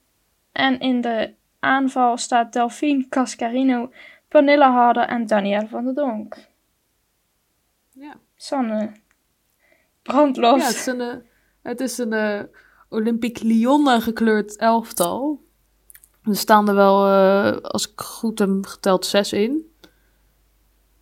En 0.51 0.79
in 0.79 1.01
de 1.01 1.33
aanval 1.59 2.17
staat 2.17 2.53
Delphine 2.53 3.07
Cascarino, 3.09 3.91
Pernille 4.27 4.63
Harder 4.63 5.03
en 5.03 5.25
Danielle 5.25 5.67
van 5.67 5.83
der 5.83 5.93
Donk. 5.93 6.35
ja. 7.91 8.13
Sanne. 8.35 8.91
Brandlos. 10.01 10.61
ja, 10.61 10.67
het 10.67 10.75
is 10.75 10.85
een, 10.85 11.01
eh, 11.01 11.15
het 11.61 11.79
is 11.79 11.97
een 11.97 12.13
eh, 12.13 12.43
Olympique 12.89 13.47
Lyon 13.47 14.01
gekleurd 14.01 14.57
elftal. 14.57 15.43
Er 16.23 16.35
staan 16.35 16.69
er 16.69 16.75
wel, 16.75 17.07
eh, 17.07 17.61
als 17.61 17.91
ik 17.91 18.01
goed 18.01 18.39
heb 18.39 18.65
geteld, 18.65 19.05
zes 19.05 19.33
in. 19.33 19.71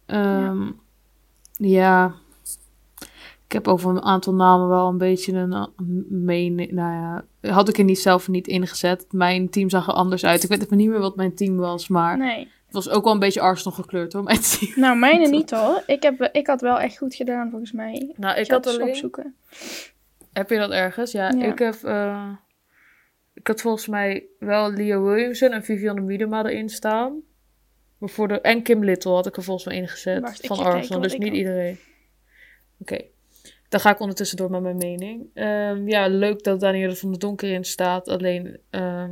Ehm, 0.06 0.72
ja. 1.52 2.22
Ik 3.53 3.60
heb 3.65 3.67
over 3.74 3.89
een 3.89 4.01
aantal 4.03 4.33
namen 4.33 4.67
wel 4.67 4.88
een 4.88 4.98
beetje 4.98 5.33
een 5.33 5.53
eh, 5.53 5.65
mening. 6.10 6.72
Nou 6.72 6.93
ja, 7.41 7.51
had 7.51 7.69
ik 7.69 7.77
er 7.77 7.83
niet 7.83 8.00
zelf 8.00 8.27
niet 8.27 8.48
ingezet. 8.48 9.05
Mijn 9.12 9.50
team 9.50 9.69
zag 9.69 9.88
er 9.88 9.93
anders 9.93 10.25
uit. 10.25 10.43
Ik 10.43 10.50
weet 10.50 10.63
even 10.63 10.77
niet 10.77 10.89
meer 10.89 11.00
wat 11.00 11.15
mijn 11.15 11.36
team 11.36 11.57
was, 11.57 11.88
maar 11.88 12.17
Nee. 12.17 12.39
het 12.65 12.74
was 12.74 12.89
ook 12.89 13.03
wel 13.03 13.13
een 13.13 13.19
beetje 13.19 13.41
Arsenal 13.41 13.74
gekleurd 13.77 14.13
hoor, 14.13 14.24
mijn 14.24 14.39
team. 14.39 14.72
Nou, 14.75 14.98
mijne 14.98 15.27
niet 15.38 15.51
hoor. 15.51 15.83
Ik, 15.88 16.03
heb, 16.03 16.29
ik 16.31 16.48
had 16.48 16.62
wel 16.62 16.79
echt 16.79 16.98
goed 16.98 17.15
gedaan 17.15 17.50
volgens 17.50 17.72
mij. 17.72 18.13
Nou, 18.17 18.39
ik 18.39 18.45
ga 18.45 18.53
had 18.53 18.67
alleen... 18.67 18.88
opzoeken. 18.88 19.36
Heb 20.33 20.50
je 20.50 20.57
dat 20.57 20.72
ergens? 20.72 21.12
Ja, 21.12 21.29
Ja. 21.31 21.45
ik 21.45 21.60
heb... 21.60 21.75
eh, 21.83 22.29
ik 23.33 23.48
had 23.48 23.62
volgens 23.62 23.88
mij 23.88 24.24
wel 24.39 24.72
Leo 24.72 25.03
Williamson 25.03 25.50
en 25.51 25.63
Vivianne 25.63 26.01
Miedema 26.01 26.45
erin 26.45 26.69
staan. 26.69 27.22
Maar 27.98 28.10
voor 28.10 28.27
de, 28.27 28.41
en 28.41 28.62
Kim 28.63 28.83
Little 28.83 29.12
had 29.12 29.25
ik 29.27 29.38
er 29.38 29.43
volgens 29.43 29.65
mij 29.65 29.75
ingezet. 29.75 30.22
Wacht, 30.22 30.39
ik 30.43 30.48
van 30.48 30.60
Arsenal, 30.65 31.01
dus 31.01 31.13
ik 31.13 31.19
niet 31.19 31.27
had. 31.29 31.38
iedereen. 31.38 31.77
Oké. 32.79 33.00
Dan 33.74 33.82
ga 33.82 33.92
ik 33.92 34.00
ondertussen 34.00 34.38
door 34.38 34.50
met 34.51 34.62
mijn 34.62 34.77
mening. 34.77 35.25
Ehm, 35.34 35.88
ja, 35.88 36.08
leuk 36.08 36.44
dat 36.44 36.60
Danielle 36.60 36.96
van 36.96 37.10
der 37.12 37.20
Donker 37.20 37.51
in 37.51 37.63
staat. 37.63 38.08
Alleen, 38.08 38.58
ehm, 38.70 39.12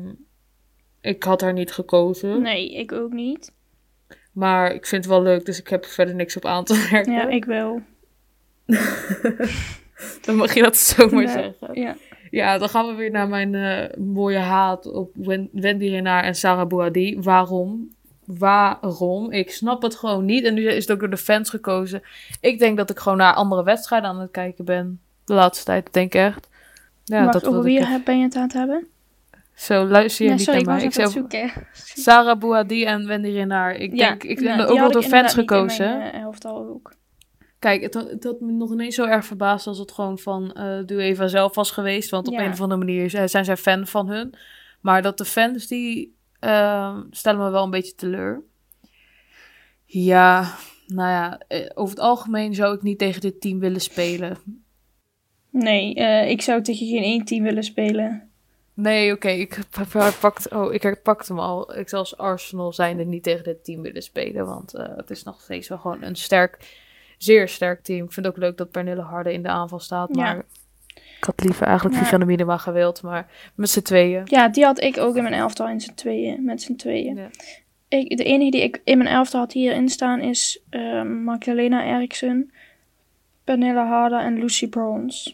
ik 1.01 1.24
had 1.24 1.41
haar 1.41 1.53
niet 1.53 1.72
gekozen. 1.72 2.41
Nee, 2.41 2.72
ik 2.74 2.91
ook 2.91 3.12
niet. 3.12 3.53
Maar 4.34 4.74
ik 4.74 4.86
vind 4.86 5.03
het 5.03 5.13
wel 5.13 5.22
leuk, 5.24 5.46
dus 5.46 5.60
ik 5.60 5.68
heb 5.68 5.84
er 5.84 5.89
verder 5.89 6.15
niks 6.15 6.38
op 6.38 6.46
aan 6.46 6.63
te 6.63 6.88
werken. 6.91 7.13
Ja, 7.13 7.27
ik 7.30 7.46
wel. 7.46 7.82
Dan 10.25 10.36
mag 10.36 10.53
je 10.53 10.62
dat 10.62 10.77
zomaar 10.77 11.24
Nee, 11.24 11.27
zeggen. 11.27 11.82
Ja. 11.82 11.96
Ja, 12.32 12.58
dan 12.58 12.70
gaan 12.70 12.88
we 12.88 12.94
weer 12.94 13.12
naar 13.12 13.27
mijn 13.27 13.56
eh, 13.56 13.98
mooie 13.98 14.38
haat 14.38 14.86
op 14.86 15.12
Wen- 15.13 15.50
Wendy 15.51 15.88
Renard 15.89 16.25
en 16.25 16.36
Sarah 16.36 16.68
Bouhadi. 16.68 17.18
Waarom? 17.20 17.89
Waarom? 18.38 19.32
Ik 19.32 19.52
snap 19.52 19.82
het 19.82 19.96
gewoon 19.96 20.26
niet. 20.26 20.44
En 20.46 20.54
nu 20.54 20.68
is 20.68 20.82
het 20.84 20.92
ook 20.92 21.00
door 21.00 21.10
de 21.10 21.18
fans 21.18 21.50
gekozen. 21.50 22.02
Ik 22.42 22.60
denk 22.60 22.78
dat 22.78 22.90
ik 22.90 23.00
gewoon 23.00 23.18
naar 23.18 23.34
andere 23.34 23.64
wedstrijden 23.64 24.10
aan 24.10 24.20
het 24.20 24.32
kijken 24.32 24.66
ben. 24.66 25.00
De 25.26 25.34
laatste 25.34 25.66
tijd, 25.66 25.94
denk 25.94 26.14
ik 26.14 26.22
echt. 26.22 26.50
Ja, 27.04 27.22
Wacht, 27.22 27.34
dat 27.34 27.48
over 27.48 27.64
wie 27.64 27.80
ik 27.80 28.04
ben 28.04 28.18
je 28.18 28.24
het 28.24 28.36
aan 28.36 28.42
het 28.44 28.54
hebben? 28.54 28.88
Zo, 29.56 29.86
luister 29.86 30.24
je 30.26 30.30
Ja, 30.32 30.36
niet 30.38 30.46
sorry, 30.46 30.60
ik 30.60 30.66
naar 30.66 30.76
mij. 30.76 30.86
Ik 30.86 30.94
zei 30.94 31.10
zoeken. 31.10 31.52
Sarah 32.04 32.40
Bouhadi 32.40 32.86
en 32.86 33.08
Wendy 33.08 33.30
Renard. 33.30 33.80
Ik 33.80 33.96
Ja, 33.96 34.08
denk, 34.10 34.24
ik 34.24 34.40
nou, 34.40 34.58
heb 34.60 34.68
die 34.68 34.80
ook 34.82 34.88
ik 34.88 34.94
door 34.94 35.04
fans 35.04 35.34
gekozen. 35.34 35.98
mijn, 35.98 36.12
eh, 36.12 36.22
elftal 36.22 36.58
ook. 36.58 36.94
Kijk, 37.60 37.82
het, 37.82 37.94
had- 37.94 38.10
het 38.10 38.24
had 38.24 38.40
me 38.40 38.52
nog 38.52 38.72
ineens 38.72 38.96
zo 38.96 39.06
erg 39.06 39.26
verbaasd 39.26 39.68
als 39.68 39.78
het 39.78 39.92
gewoon 39.92 40.20
van 40.20 40.56
uh, 40.58 40.78
Doe 40.86 41.02
Eva 41.02 41.28
zelf 41.28 41.56
was 41.56 41.72
geweest. 41.72 42.10
Want 42.10 42.28
op 42.28 42.34
Ja. 42.34 42.44
een 42.46 42.52
of 42.52 42.62
andere 42.62 42.80
manier 42.86 43.10
zijn 43.10 43.30
zijn 43.30 43.46
zij 43.46 43.58
fan 43.58 43.88
van 43.88 44.08
hun. 44.10 44.34
Maar 44.82 45.02
dat 45.02 45.18
de 45.18 45.26
fans, 45.26 45.68
die 45.68 46.16
eh, 46.41 46.98
stellen 47.10 47.39
me 47.43 47.50
wel 47.50 47.63
een 47.63 47.69
beetje 47.69 47.95
teleur. 47.95 48.43
Ja, 49.86 50.55
nou 50.88 51.10
ja, 51.10 51.39
eh, 51.48 51.69
over 51.74 51.95
het 51.95 52.03
algemeen 52.03 52.55
zou 52.55 52.75
ik 52.75 52.81
niet 52.81 52.98
tegen 52.98 53.21
dit 53.21 53.41
team 53.41 53.60
willen 53.60 53.81
spelen. 53.81 54.38
Nee, 55.50 55.93
eh, 55.95 56.29
ik 56.29 56.41
zou 56.41 56.62
tegen 56.62 56.88
geen 56.88 57.03
één 57.03 57.25
team 57.25 57.43
willen 57.43 57.63
spelen. 57.63 58.29
Nee, 58.74 59.13
oké, 59.13 59.29
ik 59.29 59.60
pak- 59.91 60.19
pakt, 60.19 60.50
oh, 60.50 60.74
ik 60.74 60.83
herpakte 60.83 61.33
hem 61.33 61.41
al. 61.41 61.77
Ik 61.77 61.89
zou 61.89 62.01
als 62.01 62.17
Arsenal 62.17 62.74
zijnde 62.74 63.05
niet 63.05 63.24
tegen 63.24 63.43
dit 63.43 63.63
team 63.63 63.81
willen 63.81 64.01
spelen. 64.03 64.45
Want 64.45 64.74
eh, 64.74 64.95
het 64.95 65.10
is 65.10 65.24
nog 65.24 65.41
steeds 65.41 65.67
wel 65.67 65.77
gewoon 65.77 66.03
een 66.03 66.15
sterk, 66.15 66.79
zeer 67.17 67.48
sterk 67.48 67.83
team. 67.83 68.05
Ik 68.05 68.12
vind 68.12 68.25
het 68.25 68.36
ook 68.36 68.41
leuk 68.41 68.57
dat 68.57 68.71
Pernille 68.71 69.01
Harde 69.01 69.33
in 69.33 69.41
de 69.43 69.50
aanval 69.50 69.79
staat. 69.79 70.15
Ja. 70.15 70.43
Ik 71.22 71.28
had 71.28 71.44
liever 71.44 71.66
eigenlijk 71.66 71.96
Ja. 71.96 72.01
Vivianne 72.01 72.25
Minima 72.25 72.58
gewild. 72.58 73.01
Maar 73.01 73.28
met 73.56 73.70
z'n 73.70 73.82
tweeën. 73.82 74.22
Ja, 74.25 74.48
die 74.50 74.63
had 74.66 74.82
ik 74.82 74.98
ook 74.98 75.16
in 75.16 75.24
mijn 75.24 75.36
elftal 75.36 75.70
in 75.70 75.82
z'n 75.82 75.94
tweeën, 75.94 76.44
met 76.46 76.62
z'n 76.62 76.75
tweeën. 76.75 77.16
Ja. 77.16 77.30
Ik, 77.88 78.18
de 78.18 78.24
enige 78.24 78.51
die 78.51 78.62
ik 78.62 78.82
in 78.84 78.98
mijn 78.98 79.10
elftal 79.10 79.40
had 79.40 79.51
hierin 79.54 79.90
staan 79.90 80.20
is 80.20 80.62
eh, 80.70 81.01
Magdalena 81.04 81.84
Eriksson, 81.84 82.51
Pernille 83.44 83.80
Harder 83.80 84.20
en 84.20 84.40
Lucy 84.40 84.68
Bronze. 84.70 85.34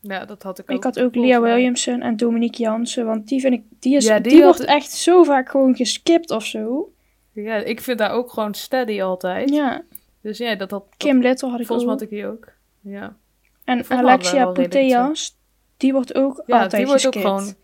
Ja, 0.00 0.24
dat 0.24 0.42
had 0.42 0.58
ik 0.58 0.70
ook. 0.70 0.76
Ik 0.76 0.82
had 0.84 0.98
ook 1.00 1.12
volgens 1.12 1.24
Lia 1.32 1.40
mij. 1.40 1.52
Williamson 1.54 2.00
en 2.00 2.16
Dominique 2.16 2.62
Jansen, 2.62 3.06
want 3.06 3.28
die 3.28 3.40
vind 3.40 3.54
ik, 3.54 3.62
die, 3.80 3.96
is, 3.96 4.06
Ja, 4.06 4.18
die, 4.20 4.32
die 4.32 4.42
had- 4.42 4.56
wordt 4.56 4.70
echt 4.70 4.90
zo 4.92 5.22
vaak 5.22 5.48
gewoon 5.48 5.76
geskipt 5.76 6.30
of 6.30 6.44
zo. 6.44 6.92
Ja, 7.32 7.56
ik 7.56 7.80
vind 7.80 7.98
daar 7.98 8.10
ook 8.10 8.30
gewoon 8.32 8.54
steady 8.54 9.02
altijd. 9.02 9.50
Ja, 9.50 9.82
Dus 10.20 10.38
ja, 10.38 10.54
dat 10.54 10.70
had... 10.70 10.84
Kim 10.96 11.20
Little 11.20 11.48
had 11.50 11.60
ik 11.60 11.66
volgens 11.66 11.86
mij 11.86 11.94
ook. 11.94 12.00
had 12.00 12.10
ik 12.10 12.16
die 12.16 12.26
ook. 12.26 12.48
Ja, 12.80 13.16
En 13.64 13.88
Alexia 13.88 14.46
Putellas, 14.46 15.38
die 15.76 15.92
wordt 15.92 16.14
ook 16.14 16.42
ja 16.46 16.54
altijd 16.54 16.70
die 16.82 16.86
wordt 16.86 17.06
ook 17.06 17.12
gewoon... 17.14 17.54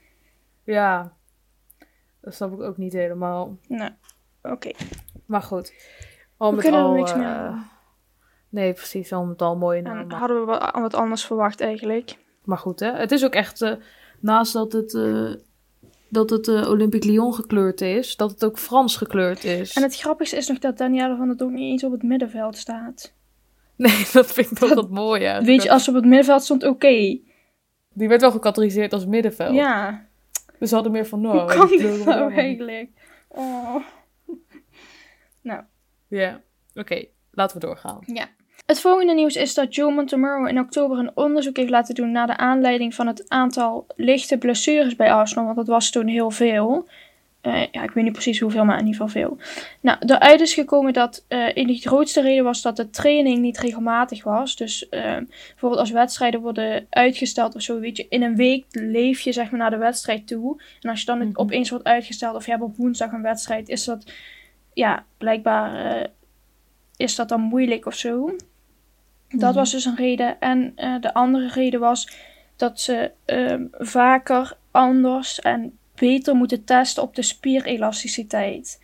Ja, 0.64 1.12
dat 2.21 2.35
snap 2.35 2.52
ik 2.52 2.61
ook 2.61 2.76
niet 2.76 2.93
helemaal. 2.93 3.57
Nou, 3.69 3.90
oké. 4.43 4.71
Maar 5.26 5.43
goed. 5.43 5.73
Al 6.37 6.55
We 6.55 6.61
kunnen 6.61 6.81
er 6.81 6.87
al, 6.87 6.93
niks 6.93 7.14
meer 7.14 7.23
eh, 7.23 7.28
aan. 7.31 7.71
Nee, 8.49 8.73
precies. 8.73 9.12
Al 9.12 9.25
met 9.25 9.43
al 9.43 9.57
naam. 9.57 9.73
En 9.99 10.12
hadden 10.12 10.40
we 10.40 10.45
wat, 10.47 10.71
wat 10.73 10.95
anders 10.95 11.25
verwacht 11.25 11.61
eigenlijk. 11.61 12.19
Maar 12.45 12.59
goed, 12.59 12.81
hè. 12.81 12.93
Het 12.93 13.12
is 13.12 13.25
ook 13.25 13.35
echt... 13.35 13.62
eh, 13.62 13.73
naast 14.21 14.52
dat 14.52 14.73
het... 14.73 14.95
eh, 14.95 15.33
dat 16.09 16.31
het 16.31 16.49
eh, 16.49 16.69
Olympique 16.69 17.11
Lyon 17.11 17.35
gekleurd 17.35 17.81
is, 17.81 18.17
dat 18.17 18.31
het 18.31 18.45
ook 18.45 18.59
Frans 18.59 18.97
gekleurd 18.97 19.45
is. 19.45 19.75
En 19.75 19.83
het 19.83 19.97
grappigste 19.97 20.37
is 20.37 20.49
nog 20.49 20.59
dat 20.59 20.78
Danielle 20.78 21.17
van 21.17 21.26
der 21.26 21.37
Donk 21.37 21.52
niet 21.52 21.71
eens 21.71 21.85
op 21.85 21.93
het 21.93 22.02
middenveld 22.02 22.57
staat. 22.57 23.14
Nee, 23.87 24.06
dat 24.12 24.32
vind 24.32 24.50
ik 24.50 24.58
toch 24.58 24.75
wat 24.75 24.90
mooi, 24.90 25.20
ja. 25.20 25.42
Weet 25.42 25.62
je, 25.62 25.70
als 25.70 25.85
ze 25.85 25.90
op 25.90 25.97
het 25.97 26.04
middenveld 26.04 26.42
stond, 26.42 26.64
oké. 26.64 27.18
Die 27.92 28.08
werd 28.08 28.20
wel 28.20 28.30
gecategoriseerd 28.30 28.92
als 28.92 29.06
middenveld. 29.06 29.54
Ja, 29.54 30.06
Dus 30.58 30.68
ze 30.68 30.75
hadden 30.75 30.92
meer 30.92 31.06
van, 31.06 31.25
hoe 31.25 31.35
nou... 31.35 31.54
kan 31.54 31.66
die 31.68 31.78
dit 31.80 32.04
nou 32.04 32.32
eigenlijk? 32.35 32.90
Oh. 33.28 33.76
Nou, 35.42 35.62
Ja, 36.08 36.40
oké. 36.75 37.04
Laten 37.30 37.61
we 37.61 37.66
doorgaan. 37.66 37.99
ja. 38.06 38.28
Het 38.66 38.80
volgende 38.80 39.14
nieuws 39.14 39.37
is 39.37 39.54
dat 39.54 39.75
Joe 39.75 39.92
Montemurro 39.92 40.44
in 40.44 40.58
oktober 40.58 40.99
een 40.99 41.16
onderzoek 41.16 41.56
heeft 41.56 41.70
laten 41.70 41.94
doen 41.94 42.12
naar 42.12 42.26
de 42.26 42.37
aanleiding 42.37 42.94
van 42.94 43.06
het 43.06 43.28
aantal 43.28 43.87
lichte 43.97 44.38
blessures 44.38 44.97
bij 44.97 45.12
Arsenal, 45.12 45.44
want 45.44 45.56
dat 45.56 45.66
was 45.66 45.90
toen 45.90 46.06
heel 46.06 46.30
veel. 46.30 46.88
Eh, 47.49 47.67
ja, 47.73 47.83
ik 47.83 47.90
weet 47.90 48.05
niet 48.05 48.12
precies 48.12 48.40
hoeveel, 48.40 48.64
maar 48.64 48.78
in 48.78 48.87
ieder 48.87 49.00
geval 49.00 49.23
veel. 49.23 49.38
Nou, 49.81 49.99
eruit 50.00 50.40
is 50.40 50.55
gekomen 50.55 50.93
dat 50.93 51.25
eh 51.28 51.57
in 51.57 51.67
de 51.67 51.75
grootste 51.75 52.21
reden 52.21 52.45
was 52.45 52.62
dat 52.62 52.76
de 52.76 52.90
training 52.90 53.38
niet 53.38 53.59
regelmatig 53.59 54.25
was. 54.25 54.57
Dus 54.57 54.88
eh, 54.88 55.17
bijvoorbeeld 55.49 55.81
als 55.81 55.90
wedstrijden 55.90 56.40
worden 56.40 56.87
uitgesteld 56.90 57.55
of 57.55 57.62
zo, 57.62 57.81
weet 57.81 57.97
je, 57.97 58.07
in 58.09 58.23
een 58.23 58.37
week 58.37 58.64
leef 58.71 59.21
je 59.21 59.33
zeg 59.33 59.50
maar 59.50 59.61
naar 59.61 59.71
de 59.71 59.76
wedstrijd 59.76 60.26
toe. 60.26 60.62
En 60.81 60.90
als 60.90 61.00
je 61.00 61.07
dan 61.07 61.19
Mhm. 61.19 61.31
opeens 61.33 61.71
wordt 61.71 61.85
uitgesteld 61.85 62.35
of 62.37 62.45
je 62.45 62.50
hebt 62.50 62.62
op 62.62 62.76
woensdag 62.76 63.12
een 63.12 63.23
wedstrijd, 63.23 63.69
is 63.69 63.85
dat, 63.85 64.12
ja, 64.73 65.05
blijkbaar 65.19 66.07
is 66.97 67.14
dat 67.17 67.28
dan 67.28 67.40
moeilijk 67.40 67.87
of 67.87 67.95
zo. 67.95 68.37
Dat 69.28 69.40
Mhm. 69.50 69.55
was 69.55 69.71
dus 69.71 69.85
een 69.85 69.97
reden. 69.97 70.40
En 70.40 70.73
de 71.00 71.14
andere 71.14 71.49
reden 71.49 71.81
was 71.81 72.09
dat 72.57 72.81
ze 72.81 73.11
ehm, 73.25 73.64
vaker 73.73 74.57
anders 74.71 75.40
en 75.40 75.77
beter 75.99 76.35
moeten 76.35 76.64
testen 76.64 77.02
op 77.02 77.14
de 77.14 77.23
spierelasticiteit. 77.23 78.83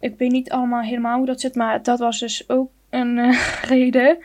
Ik 0.00 0.18
weet 0.18 0.30
niet 0.30 0.50
allemaal 0.50 0.82
helemaal 0.82 1.16
hoe 1.16 1.26
dat 1.26 1.40
zit, 1.40 1.54
maar 1.54 1.82
dat 1.82 1.98
was 1.98 2.18
dus 2.18 2.48
ook 2.48 2.70
een 2.90 3.18
eh, 3.18 3.62
reden. 3.72 4.18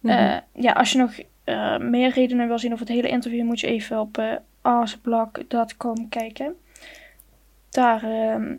Mhm. 0.00 0.14
Eh, 0.14 0.36
ja, 0.54 0.72
als 0.72 0.92
je 0.92 0.98
nog 0.98 1.12
eh, 1.44 1.78
meer 1.78 2.10
redenen 2.10 2.48
wil 2.48 2.58
zien 2.58 2.72
over 2.72 2.86
het 2.86 2.94
hele 2.94 3.08
interview, 3.08 3.44
moet 3.44 3.60
je 3.60 3.66
even 3.66 4.00
op 4.00 4.40
arsblak.com 4.62 6.08
kijken. 6.08 6.56
Daar 7.70 8.02
ehm, 8.02 8.56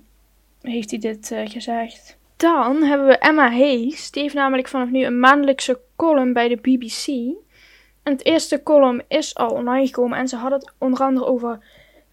heeft 0.61 0.89
hij 0.89 0.99
dit 0.99 1.31
gezegd. 1.45 2.17
Dan 2.37 2.83
hebben 2.83 3.07
we 3.07 3.17
Emma 3.17 3.51
Hayes. 3.51 4.11
Die 4.11 4.21
heeft 4.21 4.35
namelijk 4.35 4.67
vanaf 4.67 4.89
nu 4.89 5.05
een 5.05 5.19
maandelijkse 5.19 5.79
column 5.95 6.33
bij 6.33 6.47
de 6.47 6.55
BBC. 6.55 7.07
En 8.03 8.13
het 8.13 8.25
eerste 8.25 8.63
column 8.63 9.01
is 9.07 9.35
al 9.35 9.49
online 9.49 9.85
gekomen. 9.85 10.17
En 10.17 10.27
ze 10.27 10.35
had 10.35 10.51
het 10.51 10.73
onder 10.77 10.99
andere 10.99 11.25
over 11.25 11.59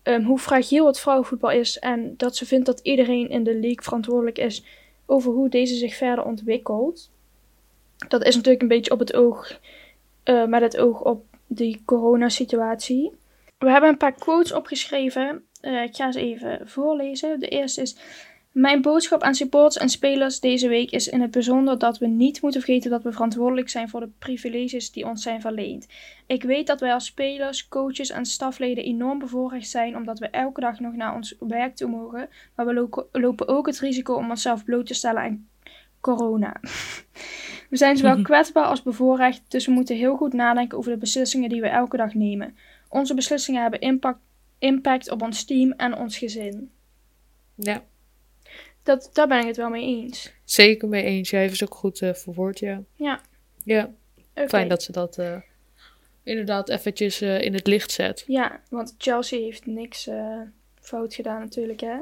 ehm, 0.09 0.23
hoe 0.23 0.39
fragiel 0.39 0.87
het 0.87 1.01
vrouwenvoetbal 1.01 1.51
is. 1.51 1.79
En 1.79 2.15
dat 2.17 2.37
ze 2.37 2.47
vindt 2.47 2.67
dat 2.67 2.81
iedereen 2.81 3.29
in 3.29 3.45
de 3.45 3.55
league 3.55 3.83
verantwoordelijk 3.83 4.39
is 4.39 4.65
over 5.07 5.33
hoe 5.33 5.49
deze 5.49 5.75
zich 5.75 5.95
verder 5.95 6.25
ontwikkelt. 6.25 7.11
Dat 8.09 8.25
is 8.25 8.35
natuurlijk 8.35 8.63
een 8.63 8.69
beetje 8.69 8.91
op 8.91 8.99
het 8.99 9.15
oog, 9.15 9.61
eh, 10.23 10.45
met 10.45 10.61
het 10.61 10.79
oog 10.79 11.03
op 11.03 11.25
die 11.47 11.83
coronasituatie. 11.85 13.13
We 13.59 13.71
hebben 13.71 13.91
een 13.91 13.97
paar 13.97 14.15
quotes 14.15 14.53
opgeschreven. 14.53 15.45
Eh, 15.61 15.83
ik 15.83 15.97
ga 15.97 16.13
ze 16.13 16.21
even 16.21 16.69
voorlezen. 16.69 17.41
De 17.41 17.49
eerste 17.49 17.81
is. 17.81 17.97
Mijn 18.59 18.83
boodschap 18.83 19.23
aan 19.23 19.35
supporters 19.35 19.77
en 19.77 19.89
spelers 19.89 20.41
deze 20.41 20.69
week 20.69 20.91
is 20.91 21.09
in 21.09 21.21
het 21.21 21.31
bijzonder 21.31 21.79
dat 21.79 21.99
we 21.99 22.07
niet 22.07 22.43
moeten 22.43 22.61
vergeten 22.61 22.91
dat 22.91 23.03
we 23.03 23.13
verantwoordelijk 23.13 23.69
zijn 23.69 23.89
voor 23.89 24.01
de 24.01 24.11
privileges 24.19 24.91
die 24.91 25.07
ons 25.07 25.23
zijn 25.23 25.41
verleend. 25.41 25.87
Ik 26.27 26.43
weet 26.43 26.67
dat 26.67 26.81
wij 26.81 26.93
als 26.93 27.05
spelers, 27.05 27.69
coaches 27.69 28.11
en 28.11 28.27
stafleden 28.27 28.85
enorm 28.85 29.19
bevoorrecht 29.19 29.69
zijn 29.69 29.97
omdat 29.97 30.19
we 30.19 30.29
elke 30.29 30.61
dag 30.61 30.81
nog 30.81 30.95
naar 30.95 31.15
ons 31.15 31.37
werk 31.39 31.77
toe 31.77 31.89
mogen, 31.89 32.29
maar 32.55 32.67
we 32.67 32.75
lo- 32.75 33.09
lopen 33.13 33.49
ook 33.49 33.67
het 33.67 33.79
risico 33.79 34.15
om 34.15 34.31
onszelf 34.31 34.65
bloot 34.65 34.87
te 34.87 34.95
stellen 34.95 35.23
aan 35.23 35.49
corona. 36.01 36.57
We 37.71 37.77
zijn 37.77 37.97
zowel 37.97 38.23
kwetsbaar 38.23 38.65
als 38.65 38.83
bevoorrecht, 38.83 39.43
dus 39.49 39.67
we 39.67 39.73
moeten 39.73 39.97
heel 39.97 40.17
goed 40.17 40.33
nadenken 40.33 40.79
over 40.79 40.91
de 40.91 40.99
beslissingen 40.99 41.49
die 41.49 41.61
we 41.61 41.69
elke 41.69 41.97
dag 41.97 42.15
nemen. 42.15 42.57
Onze 42.89 43.15
beslissingen 43.15 43.63
hebben 43.63 43.81
impact, 43.81 44.21
impact 44.59 45.11
op 45.11 45.23
ons 45.23 45.45
team 45.45 45.73
en 45.73 45.97
ons 45.97 46.19
gezin. 46.19 46.71
Ja, 47.55 47.83
Dat, 48.89 49.11
daar 49.13 49.27
ben 49.29 49.39
ik 49.41 49.47
het 49.47 49.57
wel 49.57 49.69
mee 49.69 49.85
eens. 49.85 50.33
zeker 50.45 50.89
mee 50.89 51.03
eens. 51.03 51.31
Jij 51.31 51.41
heeft 51.41 51.61
het 51.61 51.71
ook 51.71 51.77
goed 51.79 52.01
eh, 52.03 52.15
verwoord, 52.15 52.59
ja. 52.59 52.83
Ja. 52.95 53.21
Ja, 53.65 53.91
Oké. 54.35 54.49
fijn 54.49 54.69
dat 54.69 54.83
ze 54.83 54.93
dat 54.93 55.19
eh, 55.19 55.37
inderdaad 56.23 56.69
eventjes 56.69 57.21
eh, 57.21 57.41
in 57.41 57.55
het 57.55 57.67
licht 57.67 57.91
zet. 57.91 58.25
Ja, 58.27 58.61
want 58.71 58.95
Chelsea 58.99 59.39
heeft 59.41 59.67
niks 59.67 60.09
fout 60.81 61.15
gedaan 61.15 61.41
natuurlijk, 61.41 61.81
hè. 61.81 61.97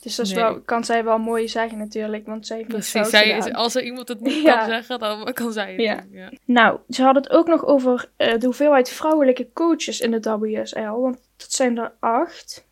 Dus 0.00 0.16
dat 0.16 0.26
Nee. 0.26 0.34
wel, 0.34 0.60
kan 0.60 0.84
zij 0.84 1.04
wel 1.04 1.18
mooi 1.18 1.48
zeggen 1.48 1.78
natuurlijk, 1.78 2.26
want 2.26 2.46
zij 2.46 2.56
heeft 2.56 2.68
Precies, 2.68 2.90
fout 2.90 3.08
zij 3.08 3.22
gedaan. 3.24 3.48
is, 3.48 3.52
als 3.54 3.74
er 3.74 3.82
iemand 3.82 4.08
het 4.08 4.20
niet 4.20 4.42
Ja. 4.48 4.56
kan 4.58 4.68
zeggen, 4.68 4.98
dan 4.98 5.32
kan 5.32 5.52
zij 5.52 5.72
het 5.72 5.80
Ja. 5.80 5.94
doen, 6.00 6.12
ja. 6.12 6.30
Nou, 6.44 6.78
ze 6.88 7.02
hadden 7.02 7.22
het 7.22 7.32
ook 7.32 7.46
nog 7.46 7.64
over 7.64 8.08
de 8.16 8.38
hoeveelheid 8.44 8.88
vrouwelijke 8.88 9.48
coaches 9.52 10.00
in 10.00 10.10
de 10.10 10.20
WSL, 10.38 10.80
want 11.00 11.18
dat 11.36 11.52
zijn 11.52 11.78
er 11.78 11.92
acht. 11.98 12.66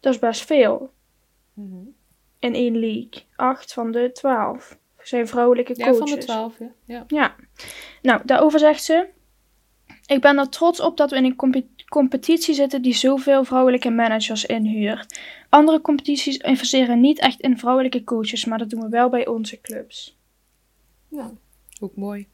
Dat 0.00 0.12
is 0.14 0.18
best 0.18 0.44
veel 0.44 0.92
Mhm. 1.54 1.76
In 2.40 2.54
één 2.54 2.78
league. 2.78 3.22
Acht 3.36 3.72
van 3.72 3.90
de 3.92 4.10
twaalf 4.12 4.78
zijn 4.98 5.28
vrouwelijke 5.28 5.74
Ja, 5.76 5.84
coaches. 5.84 6.10
van 6.10 6.18
de 6.18 6.24
twaalf, 6.24 6.58
ja. 6.58 6.72
ja. 6.84 7.04
Ja. 7.06 7.34
Nou, 8.02 8.20
daarover 8.24 8.58
zegt 8.58 8.82
ze. 8.84 9.06
Ik 10.06 10.20
ben 10.20 10.38
er 10.38 10.48
trots 10.48 10.80
op 10.80 10.96
dat 10.96 11.10
we 11.10 11.16
in 11.16 11.24
een 11.24 11.36
compe- 11.36 11.66
competitie 11.88 12.54
zitten 12.54 12.82
die 12.82 12.94
zoveel 12.94 13.44
vrouwelijke 13.44 13.90
managers 13.90 14.44
inhuurt. 14.44 15.20
Andere 15.48 15.80
competities 15.80 16.36
investeren 16.36 17.00
niet 17.00 17.18
echt 17.20 17.40
in 17.40 17.58
vrouwelijke 17.58 18.04
coaches, 18.04 18.44
maar 18.44 18.58
dat 18.58 18.70
doen 18.70 18.80
we 18.80 18.88
wel 18.88 19.08
bij 19.08 19.26
onze 19.26 19.60
clubs. 19.60 20.18
Ja, 21.08 21.30
ook 21.80 21.96
mooi. 21.96 22.28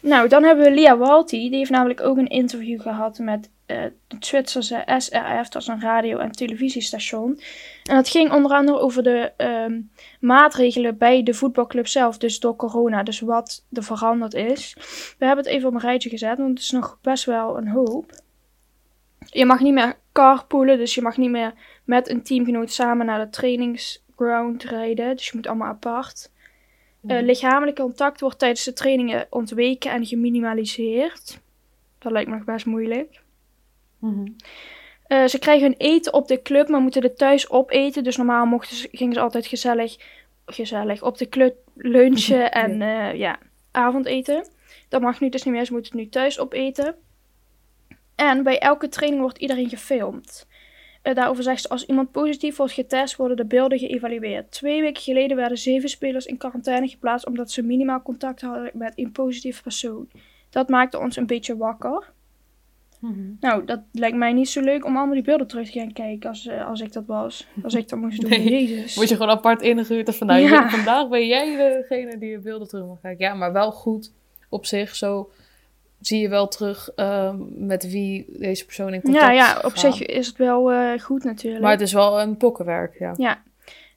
Nou, 0.00 0.28
dan 0.28 0.42
hebben 0.44 0.64
we 0.64 0.70
Lia 0.70 0.96
Walti. 0.96 1.48
Die 1.48 1.58
heeft 1.58 1.70
namelijk 1.70 2.00
ook 2.00 2.16
een 2.16 2.26
interview 2.28 2.80
gehad 2.80 3.18
met 3.18 3.50
eh 3.66 3.82
het 4.08 4.26
Zwitserse 4.26 4.84
SRF. 4.98 5.48
Dat 5.48 5.62
is 5.62 5.68
een 5.68 5.80
radio- 5.80 6.18
en 6.18 6.32
televisiestation. 6.32 7.40
En 7.84 7.94
dat 7.94 8.08
ging 8.08 8.32
onder 8.32 8.52
andere 8.52 8.78
over 8.78 9.02
de 9.02 9.32
ehm, 9.36 9.80
maatregelen 10.20 10.98
bij 10.98 11.22
de 11.22 11.34
voetbalclub 11.34 11.86
zelf. 11.86 12.18
Dus 12.18 12.40
door 12.40 12.56
corona. 12.56 13.02
Dus 13.02 13.20
wat 13.20 13.64
er 13.72 13.82
veranderd 13.82 14.34
is. 14.34 14.74
We 15.18 15.26
hebben 15.26 15.44
het 15.44 15.54
even 15.54 15.68
op 15.68 15.74
een 15.74 15.80
rijtje 15.80 16.08
gezet. 16.08 16.38
Want 16.38 16.48
het 16.48 16.58
is 16.58 16.70
nog 16.70 16.98
best 17.02 17.24
wel 17.24 17.56
een 17.56 17.68
hoop. 17.68 18.22
je 19.18 19.46
mag 19.46 19.60
niet 19.60 19.72
meer 19.72 19.96
carpoolen, 20.12 20.78
dus 20.78 20.94
je 20.94 21.02
mag 21.02 21.16
niet 21.16 21.30
meer 21.30 21.52
met 21.84 22.08
een 22.08 22.22
teamgenoot 22.22 22.72
samen 22.72 23.06
naar 23.06 23.24
de 23.24 23.30
trainingsground 23.30 24.62
rijden. 24.62 25.16
Dus 25.16 25.26
je 25.26 25.32
moet 25.34 25.46
allemaal 25.46 25.68
apart. 25.68 26.32
Uh, 27.06 27.22
lichamelijk 27.22 27.76
contact 27.76 28.20
wordt 28.20 28.38
tijdens 28.38 28.64
de 28.64 28.72
trainingen 28.72 29.26
ontweken 29.30 29.90
en 29.90 30.06
geminimaliseerd. 30.06 31.40
Dat 31.98 32.12
lijkt 32.12 32.30
me 32.30 32.36
nog 32.36 32.44
best 32.44 32.66
moeilijk. 32.66 33.22
Mhm. 33.98 34.26
Uh, 35.08 35.26
ze 35.26 35.38
krijgen 35.38 35.66
hun 35.66 35.76
eten 35.78 36.12
op 36.12 36.28
de 36.28 36.42
club, 36.42 36.68
maar 36.68 36.80
moeten 36.80 37.02
het 37.02 37.18
thuis 37.18 37.50
opeten. 37.50 38.04
Dus 38.04 38.16
normaal 38.16 38.46
mochten 38.46 38.76
ze, 38.76 38.88
gingen 38.92 39.14
ze 39.14 39.20
altijd 39.20 39.46
gezellig, 39.46 39.96
gezellig 40.46 41.02
op 41.02 41.18
de 41.18 41.28
club 41.28 41.56
lunchen 41.74 42.52
en 42.64 42.80
uh, 42.80 43.14
ja, 43.14 43.38
avondeten. 43.70 44.46
Dat 44.88 45.00
mag 45.00 45.20
nu 45.20 45.28
dus 45.28 45.42
niet 45.42 45.54
meer, 45.54 45.64
ze 45.64 45.72
moeten 45.72 45.92
het 45.92 46.00
nu 46.00 46.08
thuis 46.08 46.38
opeten. 46.38 46.94
En 48.14 48.42
bij 48.42 48.58
elke 48.58 48.88
training 48.88 49.22
wordt 49.22 49.38
iedereen 49.38 49.68
gefilmd. 49.68 50.46
Uh, 51.02 51.14
daarover 51.14 51.42
zegt 51.42 51.62
ze, 51.62 51.68
als 51.68 51.86
iemand 51.86 52.10
positief 52.10 52.56
wordt 52.56 52.72
getest, 52.72 53.16
worden 53.16 53.36
de 53.36 53.44
beelden 53.44 53.78
geëvalueerd. 53.78 54.50
Twee 54.50 54.80
weken 54.80 55.02
geleden 55.02 55.36
werden 55.36 55.58
zeven 55.58 55.88
spelers 55.88 56.26
in 56.26 56.36
quarantaine 56.36 56.88
geplaatst 56.88 57.26
omdat 57.26 57.50
ze 57.50 57.62
minimaal 57.62 58.02
contact 58.02 58.40
hadden 58.40 58.70
met 58.74 58.92
een 58.96 59.12
positieve 59.12 59.62
persoon. 59.62 60.08
Dat 60.50 60.68
maakte 60.68 60.98
ons 60.98 61.16
een 61.16 61.26
beetje 61.26 61.56
wakker. 61.56 62.12
Mhm. 63.10 63.20
Nou, 63.40 63.64
dat 63.64 63.80
lijkt 63.92 64.16
mij 64.16 64.32
niet 64.32 64.48
zo 64.48 64.60
leuk 64.60 64.84
om 64.84 64.96
allemaal 64.96 65.14
die 65.14 65.22
beelden 65.22 65.46
terug 65.46 65.70
te 65.70 65.78
gaan 65.78 65.92
kijken 65.92 66.28
als, 66.28 66.46
uh, 66.46 66.66
als 66.68 66.80
ik 66.80 66.92
dat 66.92 67.04
was. 67.06 67.46
Als 67.62 67.74
ik 67.74 67.88
dat 67.88 67.98
moest 67.98 68.20
doen. 68.20 68.30
Nee, 68.30 68.50
Jezus. 68.66 68.94
Word 68.94 69.08
je 69.08 69.14
gewoon 69.16 69.30
apart 69.30 69.62
ingehuurd 69.62 70.08
en 70.08 70.14
van 70.14 70.26
Ja. 70.26 70.36
je- 70.36 70.68
vandaag 70.70 71.08
ben 71.08 71.26
jij 71.26 71.56
degene 71.56 72.18
die 72.18 72.30
je 72.30 72.38
beelden 72.38 72.68
terug 72.68 72.86
mag 72.86 73.00
kijken. 73.00 73.24
Ja, 73.26 73.34
maar 73.34 73.52
wel 73.52 73.72
goed 73.72 74.12
op 74.48 74.66
zich. 74.66 74.94
Zo 74.94 75.30
zie 76.00 76.20
je 76.20 76.28
wel 76.28 76.48
terug 76.48 76.90
ehm, 76.94 77.36
met 77.66 77.90
wie 77.90 78.26
deze 78.38 78.64
persoon 78.64 78.94
in 78.94 79.00
contact 79.02 79.24
Ja, 79.24 79.30
is 79.30 79.36
ja, 79.38 79.56
op 79.56 79.72
gegaan. 79.72 79.92
zich 79.92 80.06
is 80.06 80.26
het 80.26 80.36
wel 80.36 80.72
eh, 80.72 81.00
goed 81.00 81.24
natuurlijk. 81.24 81.62
Maar 81.62 81.72
het 81.72 81.80
is 81.80 81.92
wel 81.92 82.20
een 82.20 82.36
pokkenwerk, 82.36 82.98
ja. 82.98 83.14
Ja. 83.16 83.42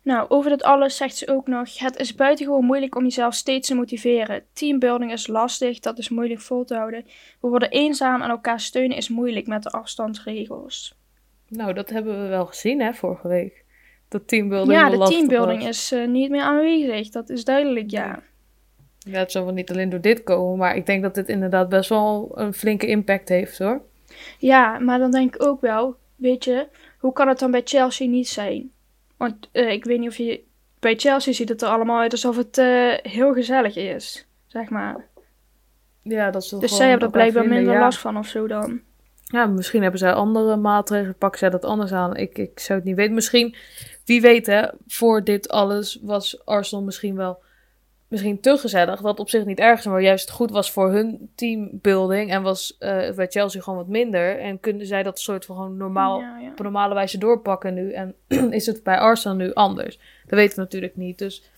Nou, 0.08 0.30
over 0.30 0.50
dat 0.50 0.64
alles 0.64 0.98
zegt 0.98 1.16
ze 1.16 1.28
ook 1.28 1.48
nog: 1.48 1.80
Het 1.80 2.00
is 2.00 2.16
buitengewoon 2.16 2.66
moeilijk 2.66 2.96
om 2.96 3.04
jezelf 3.04 3.34
steeds 3.34 3.68
te 3.68 3.76
motiveren. 3.76 4.44
Teambuilding 4.54 5.12
is 5.12 5.28
lastig, 5.28 5.80
dat 5.80 5.98
is 5.98 6.10
moeilijk 6.10 6.40
vol 6.40 6.66
te 6.66 6.76
houden. 6.76 7.06
We 7.42 7.48
worden 7.48 7.70
eenzaam 7.70 8.22
en 8.22 8.30
elkaar 8.30 8.60
steunen 8.60 8.98
is 8.98 9.10
moeilijk 9.10 9.48
met 9.48 9.64
de 9.64 9.70
afstandsregels. 9.70 10.98
Nou, 11.48 11.74
dat 11.74 11.90
hebben 11.90 12.22
we 12.22 12.28
wel 12.28 12.46
gezien, 12.46 12.82
hè, 12.82 12.94
vorige 12.94 13.28
week. 13.28 13.64
Dat 14.08 14.28
teambuilding 14.28 14.80
ja, 14.80 14.90
de 14.90 14.98
teambuilding 14.98 15.60
was. 15.64 15.70
is 15.70 15.92
eh, 15.92 16.08
niet 16.08 16.30
meer 16.30 16.42
aanwezig, 16.42 17.10
dat 17.10 17.30
is 17.30 17.44
duidelijk, 17.44 17.92
ja. 17.92 18.20
Ja, 19.00 19.20
het 19.20 19.32
zal 19.32 19.44
wel 19.44 19.54
niet 19.54 19.72
alleen 19.72 19.90
door 19.90 20.02
dit 20.02 20.24
komen, 20.24 20.58
maar 20.58 20.76
ik 20.76 20.86
denk 20.86 21.02
dat 21.02 21.16
dit 21.16 21.30
inderdaad 21.30 21.70
best 21.70 21.90
wel 21.90 22.32
een 22.34 22.54
flinke 22.54 22.88
impact 22.88 23.30
heeft, 23.30 23.58
hoor. 23.58 23.82
Ja, 24.40 24.80
maar 24.80 25.00
dan 25.00 25.12
denk 25.12 25.36
ik 25.36 25.44
ook 25.44 25.62
wel: 25.62 25.96
Weet 26.16 26.44
je, 26.44 26.68
hoe 27.00 27.14
kan 27.14 27.28
het 27.28 27.40
dan 27.40 27.52
bij 27.52 27.62
Chelsea 27.64 28.08
niet 28.08 28.28
zijn? 28.28 28.72
Want 29.18 29.50
eh, 29.52 29.72
ik 29.72 29.86
weet 29.86 30.00
niet 30.00 30.10
of 30.10 30.18
je. 30.18 30.46
Bij 30.80 30.96
Chelsea 30.96 31.34
ziet 31.34 31.50
het 31.50 31.62
er 31.62 31.68
allemaal 31.68 32.00
uit 32.00 32.12
alsof 32.12 32.36
het 32.36 32.58
eh, 32.58 32.94
heel 33.02 33.34
gezellig 33.34 33.76
is, 33.76 34.28
zeg 34.48 34.70
maar. 34.70 35.06
Ja, 36.02 36.32
dat 36.32 36.46
ze 36.46 36.58
Dus 36.60 36.76
zij 36.76 36.90
hebben 36.90 37.08
er 37.08 37.14
blijkbaar 37.14 37.42
vinden, 37.42 37.60
minder 37.60 37.78
ja. 37.78 37.84
last 37.84 38.00
van 38.00 38.18
of 38.18 38.28
zo 38.28 38.48
dan. 38.48 38.82
Ja, 39.24 39.46
misschien 39.46 39.82
hebben 39.82 40.00
zij 40.00 40.14
andere 40.14 40.56
maatregelen, 40.56 41.18
pakken 41.18 41.40
zij 41.40 41.50
dat 41.50 41.66
anders 41.66 41.92
aan. 41.92 42.16
Ik, 42.16 42.38
ik 42.38 42.60
zou 42.60 42.80
het 42.80 42.88
niet 42.88 42.96
weten. 42.96 43.14
Misschien, 43.14 43.56
wie 44.06 44.22
weet 44.22 44.46
hè, 44.46 44.68
voor 44.88 45.24
dit 45.24 45.50
alles 45.50 46.00
was 46.02 46.46
Arsenal 46.46 46.84
misschien 46.84 47.16
wel 47.16 47.44
misschien 48.08 48.40
te 48.40 48.58
gezellig. 48.58 49.02
Wat 49.02 49.20
op 49.20 49.30
zich 49.30 49.46
niet 49.46 49.60
erg 49.60 49.80
is, 49.80 49.86
maar 49.86 50.02
juist 50.02 50.32
goed 50.32 50.52
was 50.52 50.72
voor 50.72 50.92
hun 50.92 51.32
teambuilding. 51.36 52.32
En 52.32 52.42
was 52.42 52.78
eh, 52.78 53.16
bij 53.16 53.28
Chelsea 53.28 53.62
gewoon 53.62 53.80
wat 53.80 53.88
minder. 53.88 54.40
En 54.40 54.60
kunnen 54.60 54.86
zij 54.86 55.04
dat 55.04 55.20
soort 55.20 55.46
van 55.46 55.56
gewoon 55.56 55.78
normaal, 55.78 56.20
Ja, 56.20 56.38
ja. 56.38 56.50
op 56.50 56.60
normale 56.60 56.94
wijze 56.94 57.18
doorpakken 57.18 57.74
nu. 57.74 57.92
En 57.92 58.16
is 58.52 58.66
het 58.66 58.84
bij 58.84 59.00
Arsenal 59.00 59.38
nu 59.38 59.54
anders? 59.54 59.98
Dat 60.26 60.40
weten 60.40 60.56
we 60.56 60.62
natuurlijk 60.62 60.96
niet. 60.96 61.18
Dus 61.18 61.50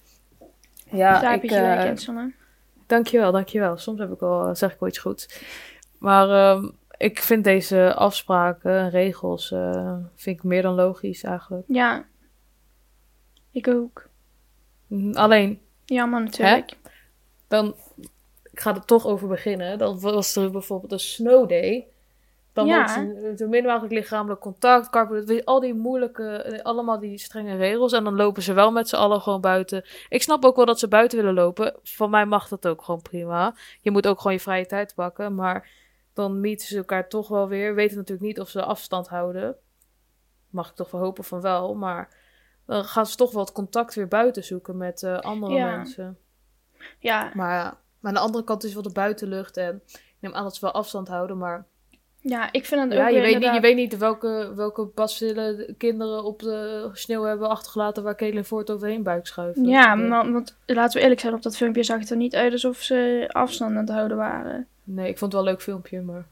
ja, 0.92 1.20
Daar 1.22 1.32
heb 1.32 1.44
ik, 1.44 1.52
eh, 1.52 1.92
Sanne. 1.96 2.34
Dankjewel, 2.88 3.32
dankjewel. 3.32 3.78
Soms 3.78 4.00
heb 4.00 4.12
ik 4.12 4.20
wel, 4.20 4.56
zeg 4.56 4.74
ik 4.74 4.80
wel 4.80 4.90
iets 4.90 4.98
goeds. 4.98 5.44
Maar 6.00 6.30
ehm, 6.30 6.70
ik 6.98 7.20
vind 7.20 7.44
deze 7.44 7.94
afspraken 7.96 8.72
en 8.72 8.90
regels 8.90 9.52
eh, 9.52 9.98
vind 10.16 10.38
ik 10.38 10.44
meer 10.44 10.62
dan 10.62 10.76
logisch 10.76 11.24
eigenlijk. 11.24 11.64
Ja. 11.68 12.06
Ik 13.52 13.68
ook. 13.68 14.10
Mhm, 14.88 15.14
Alleen, 15.14 15.60
Jammer 15.90 16.22
natuurlijk. 16.24 16.78
dan, 17.48 17.76
ik 18.52 18.60
ga 18.60 18.76
er 18.76 18.86
toch 18.86 19.06
over 19.06 19.28
beginnen. 19.28 19.78
Dan 19.78 20.00
was 20.00 20.36
er 20.36 20.52
bijvoorbeeld 20.52 20.92
een 20.92 21.00
snow 21.00 21.50
day. 21.50 21.88
Dan 22.54 22.68
Ja. 22.68 23.06
wordt 23.06 23.42
er 23.42 23.50
min 23.50 23.64
mogelijk 23.66 23.94
lichamelijk 23.94 24.42
contact, 24.42 24.94
je, 25.28 25.42
al 25.46 25.60
die 25.60 25.74
moeilijke, 25.74 26.28
eh, 26.28 26.64
allemaal 26.64 27.00
die 27.00 27.18
strenge 27.18 27.56
regels. 27.56 27.94
En 27.94 28.04
dan 28.04 28.16
lopen 28.16 28.42
ze 28.42 28.54
wel 28.54 28.72
met 28.72 28.90
z'n 28.90 28.96
allen 28.96 29.22
gewoon 29.22 29.42
buiten. 29.42 29.86
Ik 30.10 30.22
snap 30.22 30.46
ook 30.46 30.56
wel 30.56 30.66
dat 30.66 30.80
ze 30.80 30.88
buiten 30.88 31.18
willen 31.18 31.34
lopen. 31.34 31.76
Van 31.84 32.10
mij 32.10 32.26
mag 32.26 32.48
dat 32.48 32.68
ook 32.68 32.82
gewoon 32.82 33.02
prima. 33.02 33.56
Je 33.82 33.92
moet 33.92 34.08
ook 34.08 34.18
gewoon 34.18 34.34
je 34.34 34.40
vrije 34.40 34.66
tijd 34.66 34.96
pakken. 34.96 35.36
Maar 35.36 35.68
dan 36.14 36.40
meeten 36.40 36.68
ze 36.68 36.78
elkaar 36.78 37.08
toch 37.10 37.28
wel 37.28 37.48
weer. 37.48 37.76
Weten 37.76 37.98
natuurlijk 37.98 38.28
niet 38.28 38.40
of 38.40 38.50
ze 38.50 38.64
afstand 38.64 39.08
houden. 39.08 39.56
Mag 40.50 40.70
ik 40.70 40.76
toch 40.76 40.92
wel 40.92 41.02
hopen 41.02 41.24
van 41.24 41.42
wel. 41.42 41.76
Maar 41.76 42.10
dan 42.70 42.84
gaan 42.86 43.06
ze 43.06 43.16
toch 43.16 43.32
wel 43.32 43.42
het 43.44 43.52
contact 43.52 43.96
weer 43.96 44.08
buiten 44.08 44.44
zoeken 44.44 44.78
met 44.78 45.04
eh, 45.04 45.20
andere 45.20 45.54
Ja. 45.54 45.76
mensen. 45.76 46.18
Ja. 47.00 47.32
Maar, 47.34 47.54
ja, 47.54 47.78
maar 48.00 48.12
aan 48.12 48.14
de 48.14 48.20
andere 48.20 48.44
kant 48.44 48.64
is 48.64 48.74
wel 48.74 48.84
de 48.84 48.92
buitenlucht. 48.92 49.58
En 49.58 49.82
ik 49.86 50.16
neem 50.20 50.34
aan 50.34 50.44
dat 50.44 50.56
ze 50.56 50.62
wel 50.62 50.72
afstand 50.74 51.08
houden. 51.08 51.38
Maar 51.38 51.66
ja, 52.22 52.52
ik 52.52 52.66
vind 52.66 52.82
het 52.82 52.94
ja, 52.94 53.08
ook 53.08 53.14
je, 53.14 53.22
weet 53.22 53.40
niet, 53.40 53.54
je 53.54 53.60
weet 53.60 53.76
niet 53.76 53.98
welke, 53.98 54.52
welke 54.56 54.86
basvillen 54.96 55.58
de 55.58 55.74
kinderen 55.78 56.24
op 56.24 56.40
de 56.40 56.90
sneeuw 56.94 57.24
hebben 57.24 57.50
achtergelaten. 57.50 58.04
Waar 58.04 58.16
Kelly 58.16 58.44
Voort 58.44 58.72
overheen 58.72 59.04
buik 59.04 59.28
schuiven. 59.28 59.66
Ja, 59.66 59.96
maar, 59.96 60.32
want 60.32 60.58
laten 60.66 60.98
we 60.98 61.02
eerlijk 61.04 61.22
zijn, 61.22 61.34
op 61.34 61.42
dat 61.42 61.58
filmpje 61.58 61.84
zag 61.84 62.00
het 62.00 62.10
er 62.10 62.18
niet 62.18 62.36
uit 62.36 62.52
alsof 62.52 62.78
ze 62.78 63.30
afstand 63.32 63.72
aan 63.72 63.78
het 63.78 63.90
houden 63.90 64.18
waren. 64.18 64.68
Nee, 64.84 65.10
ik 65.10 65.18
vond 65.18 65.32
het 65.32 65.42
wel 65.42 65.42
een 65.42 65.54
leuk 65.56 65.64
filmpje. 65.64 66.02
Maar 66.02 66.26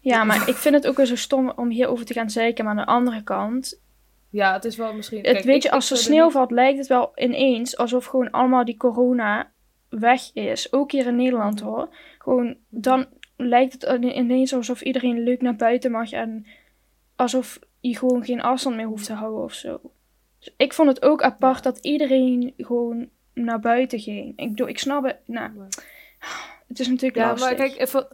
Ja, 0.00 0.24
maar 0.24 0.48
ik 0.48 0.54
vind 0.54 0.74
het 0.74 0.86
ook 0.86 0.96
weer 0.96 1.06
zo 1.06 1.16
stom 1.16 1.52
om 1.56 1.68
hierover 1.70 2.04
te 2.04 2.12
gaan 2.12 2.30
zeiken. 2.30 2.64
Maar 2.64 2.72
aan 2.76 2.84
de 2.84 2.92
andere 2.92 3.22
kant, 3.22 3.80
ja, 4.30 4.52
het 4.52 4.64
is 4.64 4.76
wel 4.76 4.94
misschien... 4.94 5.18
het, 5.22 5.32
kijk, 5.32 5.44
weet 5.44 5.62
je, 5.62 5.70
als 5.70 5.90
er 5.90 5.96
sneeuw 5.96 6.24
niet- 6.24 6.32
valt, 6.32 6.50
lijkt 6.50 6.78
het 6.78 6.86
wel 6.86 7.12
ineens 7.14 7.76
alsof 7.76 8.04
gewoon 8.04 8.30
allemaal 8.30 8.64
die 8.64 8.76
corona 8.76 9.50
weg 9.88 10.32
is. 10.34 10.72
Ook 10.72 10.92
hier 10.92 11.06
in 11.06 11.16
Nederland 11.16 11.60
hoor. 11.60 11.88
Gewoon, 12.18 12.56
dan 12.68 13.06
lijkt 13.36 13.72
het 13.72 13.82
ine- 13.82 14.14
ineens 14.14 14.54
alsof 14.54 14.80
iedereen 14.80 15.18
leuk 15.22 15.40
naar 15.42 15.56
buiten 15.56 15.90
mag 15.90 16.12
en 16.12 16.46
alsof 17.16 17.58
je 17.80 17.96
gewoon 17.96 18.24
geen 18.24 18.40
afstand 18.42 18.76
meer 18.76 18.86
hoeft 18.86 19.06
te 19.06 19.12
houden 19.12 19.42
of 19.42 19.52
zo. 19.52 19.80
Dus 20.38 20.54
ik 20.56 20.72
vond 20.72 20.88
het 20.88 21.02
ook 21.02 21.22
apart 21.22 21.62
dat 21.62 21.78
iedereen 21.78 22.54
gewoon 22.56 23.08
naar 23.34 23.60
buiten 23.60 23.98
ging. 24.00 24.32
Ik 24.36 24.60
ik 24.60 24.78
snap 24.78 25.04
het. 25.04 25.16
Nou, 25.26 25.50
het 26.68 26.80
is 26.80 26.88
natuurlijk 26.88 27.16
Ja, 27.16 27.28
lastig. 27.28 27.48
maar 27.48 27.56
kijk, 27.56 27.78
even... 27.80 28.06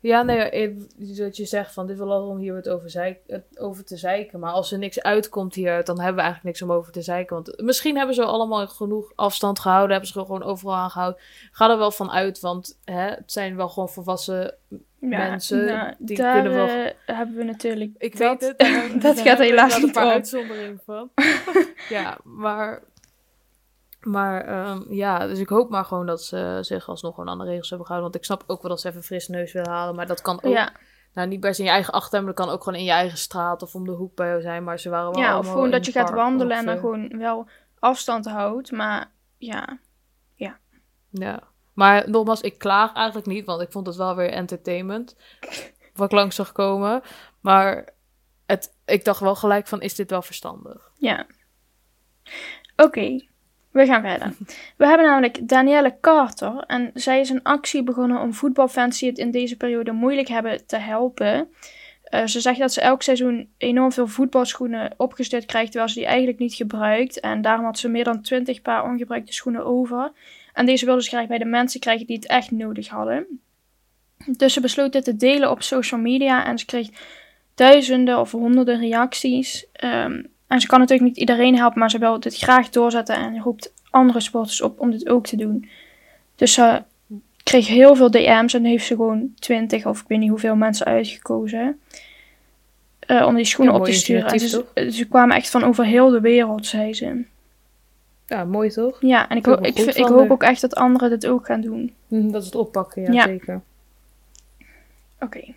Ja, 0.00 0.22
nee, 0.22 0.38
eh, 0.38 0.70
dat 0.96 1.36
je 1.36 1.44
zegt 1.44 1.72
van 1.72 1.86
dit 1.86 1.98
wil 1.98 2.12
al 2.12 2.28
om 2.28 2.38
hier 2.38 2.54
wat 2.54 2.68
over, 2.68 3.16
het 3.26 3.58
over 3.58 3.84
te 3.84 3.96
zeiken. 3.96 4.40
Maar 4.40 4.52
als 4.52 4.72
er 4.72 4.78
niks 4.78 5.02
uitkomt 5.02 5.54
hieruit, 5.54 5.86
dan 5.86 5.96
hebben 5.96 6.16
we 6.16 6.22
eigenlijk 6.22 6.58
niks 6.58 6.70
om 6.70 6.76
over 6.76 6.92
te 6.92 7.02
zeiken. 7.02 7.34
Want 7.34 7.62
misschien 7.62 7.96
hebben 7.96 8.14
ze 8.14 8.24
allemaal 8.24 8.66
genoeg 8.66 9.12
afstand 9.14 9.58
gehouden, 9.58 9.90
hebben 9.90 10.08
ze 10.08 10.18
gewoon 10.18 10.42
overal 10.42 10.74
aangehouden. 10.74 11.20
Ga 11.50 11.70
er 11.70 11.78
wel 11.78 11.90
van 11.90 12.10
uit, 12.10 12.40
want 12.40 12.78
hè, 12.84 13.08
het 13.08 13.32
zijn 13.32 13.56
wel 13.56 13.68
gewoon 13.68 13.88
volwassen 13.88 14.54
mensen. 14.98 15.64
nou, 15.64 15.94
die 15.98 16.16
daar 16.16 16.32
kunnen 16.32 16.52
wel... 16.52 16.66
eh, 16.66 17.16
hebben 17.16 17.36
we 17.36 17.44
natuurlijk. 17.44 17.94
Ik 17.98 18.18
dat, 18.18 18.40
weet 18.40 18.54
het. 18.58 19.02
dat 19.02 19.20
gaat 19.20 19.38
helaas 19.38 19.74
niet 19.74 19.84
een 19.86 19.92
paar 19.92 20.12
uitzonderingen 20.12 20.80
van. 20.84 21.10
ja, 21.88 22.18
maar... 22.24 22.82
Maar 24.00 24.44
ehm, 24.44 24.92
ja, 24.92 25.26
dus 25.26 25.38
ik 25.38 25.48
hoop 25.48 25.70
maar 25.70 25.84
gewoon 25.84 26.06
dat 26.06 26.22
ze 26.22 26.58
zich 26.60 26.88
alsnog 26.88 27.14
gewoon 27.14 27.30
aan 27.30 27.38
de 27.38 27.44
regels 27.44 27.68
hebben 27.68 27.86
gehouden. 27.86 28.12
Want 28.12 28.24
ik 28.24 28.30
snap 28.30 28.50
ook 28.50 28.62
wel 28.62 28.70
dat 28.70 28.80
ze 28.80 28.88
even 28.88 29.02
fris 29.02 29.28
neus 29.28 29.52
willen 29.52 29.70
halen. 29.70 29.94
Maar 29.94 30.06
dat 30.06 30.22
kan 30.22 30.42
ook, 30.42 30.52
Ja, 30.52 30.72
nou 31.14 31.28
niet 31.28 31.40
best 31.40 31.58
in 31.58 31.64
je 31.64 31.70
eigen 31.70 31.92
achtertuin, 31.92 32.24
maar 32.24 32.34
dat 32.34 32.44
kan 32.44 32.54
ook 32.54 32.62
gewoon 32.64 32.78
in 32.78 32.84
je 32.84 32.90
eigen 32.90 33.18
straat 33.18 33.62
of 33.62 33.74
om 33.74 33.84
de 33.84 33.90
hoek 33.90 34.14
bij 34.14 34.28
jou 34.28 34.40
zijn. 34.40 34.64
Maar 34.64 34.78
ze 34.78 34.88
waren 34.90 35.10
wel 35.10 35.20
ja 35.20 35.38
of 35.38 35.50
gewoon 35.50 35.70
dat 35.70 35.86
je 35.86 35.92
gaat 35.92 36.10
wandelen 36.10 36.56
en 36.56 36.64
dan 36.64 36.74
ongeveer. 36.74 37.08
gewoon 37.08 37.18
wel 37.18 37.48
afstand 37.78 38.26
houdt. 38.26 38.70
Maar 38.70 39.10
ja, 39.36 39.78
Ja, 41.12 41.40
maar 41.72 42.10
nogmaals, 42.10 42.40
ik 42.40 42.58
klaag 42.58 42.92
eigenlijk 42.92 43.26
niet, 43.26 43.46
want 43.46 43.60
ik 43.62 43.72
vond 43.72 43.86
het 43.86 43.96
wel 43.96 44.16
weer 44.16 44.30
entertainment. 44.30 45.16
Wat 45.94 46.12
ik 46.12 46.18
langs 46.18 46.36
zag 46.36 46.52
komen. 46.52 47.02
Maar 47.40 47.88
het, 48.46 48.76
ik 48.84 49.04
dacht 49.04 49.20
wel 49.20 49.34
gelijk 49.34 49.66
van, 49.66 49.80
is 49.80 49.94
dit 49.94 50.10
wel 50.10 50.22
verstandig? 50.22 50.90
ja. 50.98 51.26
Oké, 52.76 53.28
we 53.70 53.86
gaan 53.86 54.02
verder. 54.02 54.32
We 54.76 54.86
hebben 54.86 55.06
namelijk 55.06 55.48
Danielle 55.48 55.96
Carter. 56.00 56.64
En 56.66 56.90
zij 56.94 57.20
is 57.20 57.30
een 57.30 57.42
actie 57.42 57.82
begonnen 57.82 58.20
om 58.20 58.34
voetbalfans 58.34 58.98
die 58.98 59.08
het 59.08 59.18
in 59.18 59.30
deze 59.30 59.56
periode 59.56 59.92
moeilijk 59.92 60.28
hebben 60.28 60.66
te 60.66 60.76
helpen. 60.76 61.48
Eh, 62.02 62.26
ze 62.26 62.40
zegt 62.40 62.58
dat 62.58 62.72
ze 62.72 62.80
elk 62.80 63.02
seizoen 63.02 63.48
enorm 63.58 63.92
veel 63.92 64.06
voetbalschoenen 64.06 64.94
opgestuurd 64.96 65.44
krijgt, 65.44 65.70
terwijl 65.70 65.90
ze 65.90 65.98
die 65.98 66.08
eigenlijk 66.08 66.38
niet 66.38 66.54
gebruikt. 66.54 67.20
En 67.20 67.42
daarom 67.42 67.64
had 67.64 67.78
ze 67.78 67.88
meer 67.88 68.04
dan 68.04 68.22
20 68.22 68.62
paar 68.62 68.84
ongebruikte 68.84 69.32
schoenen 69.32 69.64
over. 69.64 70.12
En 70.52 70.66
deze 70.66 70.84
wilde 70.84 71.02
ze 71.02 71.08
graag 71.08 71.26
bij 71.26 71.38
de 71.38 71.44
mensen 71.44 71.80
krijgen 71.80 72.06
die 72.06 72.16
het 72.16 72.26
echt 72.26 72.50
nodig 72.50 72.88
hadden. 72.88 73.40
Dus 74.26 74.52
ze 74.52 74.60
besloot 74.60 74.92
dit 74.92 75.04
te 75.04 75.16
delen 75.16 75.50
op 75.50 75.62
social 75.62 76.00
media 76.00 76.46
en 76.46 76.58
ze 76.58 76.66
kreeg 76.66 76.88
duizenden 77.54 78.18
of 78.18 78.30
honderden 78.30 78.80
reacties. 78.80 79.66
Ehm, 79.72 80.22
en 80.50 80.60
ze 80.60 80.66
kan 80.66 80.78
natuurlijk 80.78 81.08
niet 81.08 81.18
iedereen 81.18 81.56
helpen, 81.56 81.78
maar 81.78 81.90
ze 81.90 81.98
wil 81.98 82.20
dit 82.20 82.36
graag 82.36 82.68
doorzetten 82.68 83.14
en 83.16 83.38
roept 83.40 83.72
andere 83.90 84.20
sporters 84.20 84.62
op 84.62 84.80
om 84.80 84.90
dit 84.90 85.08
ook 85.08 85.26
te 85.26 85.36
doen. 85.36 85.68
Dus 86.36 86.52
ze 86.52 86.82
kreeg 87.42 87.66
heel 87.66 87.94
veel 87.96 88.10
DM's 88.10 88.54
en 88.54 88.64
heeft 88.64 88.86
ze 88.86 88.94
gewoon 88.94 89.32
20 89.38 89.86
of 89.86 90.00
ik 90.00 90.08
weet 90.08 90.18
niet 90.18 90.28
hoeveel 90.30 90.56
mensen 90.56 90.86
uitgekozen. 90.86 91.80
eh, 93.00 93.26
om 93.26 93.34
die 93.34 93.44
schoenen 93.44 93.74
Ja, 93.74 93.80
op 93.80 93.86
te 93.86 93.92
sturen. 93.92 94.26
En 94.26 94.40
ze, 94.40 94.64
ze 94.90 95.08
kwamen 95.08 95.36
echt 95.36 95.50
van 95.50 95.64
over 95.64 95.84
heel 95.84 96.10
de 96.10 96.20
wereld, 96.20 96.66
zei 96.66 96.94
ze. 96.94 97.24
Ja, 98.26 98.44
mooi 98.44 98.70
toch? 98.70 98.98
Ja, 99.00 99.28
en 99.28 99.36
ik, 99.36 99.44
ho- 99.46 99.58
ik 99.62 99.78
ik, 99.78 100.04
hoop 100.06 100.30
ook 100.30 100.42
echt 100.42 100.60
dat 100.60 100.74
anderen 100.74 101.10
dit 101.10 101.26
ook 101.26 101.46
gaan 101.46 101.60
doen. 101.60 101.94
Mhm, 102.08 102.30
Dat 102.30 102.40
is 102.40 102.46
het 102.46 102.54
oppakken, 102.56 103.02
ja, 103.02 103.12
Ja. 103.12 103.22
zeker. 103.24 103.60
Oké. 105.20 105.54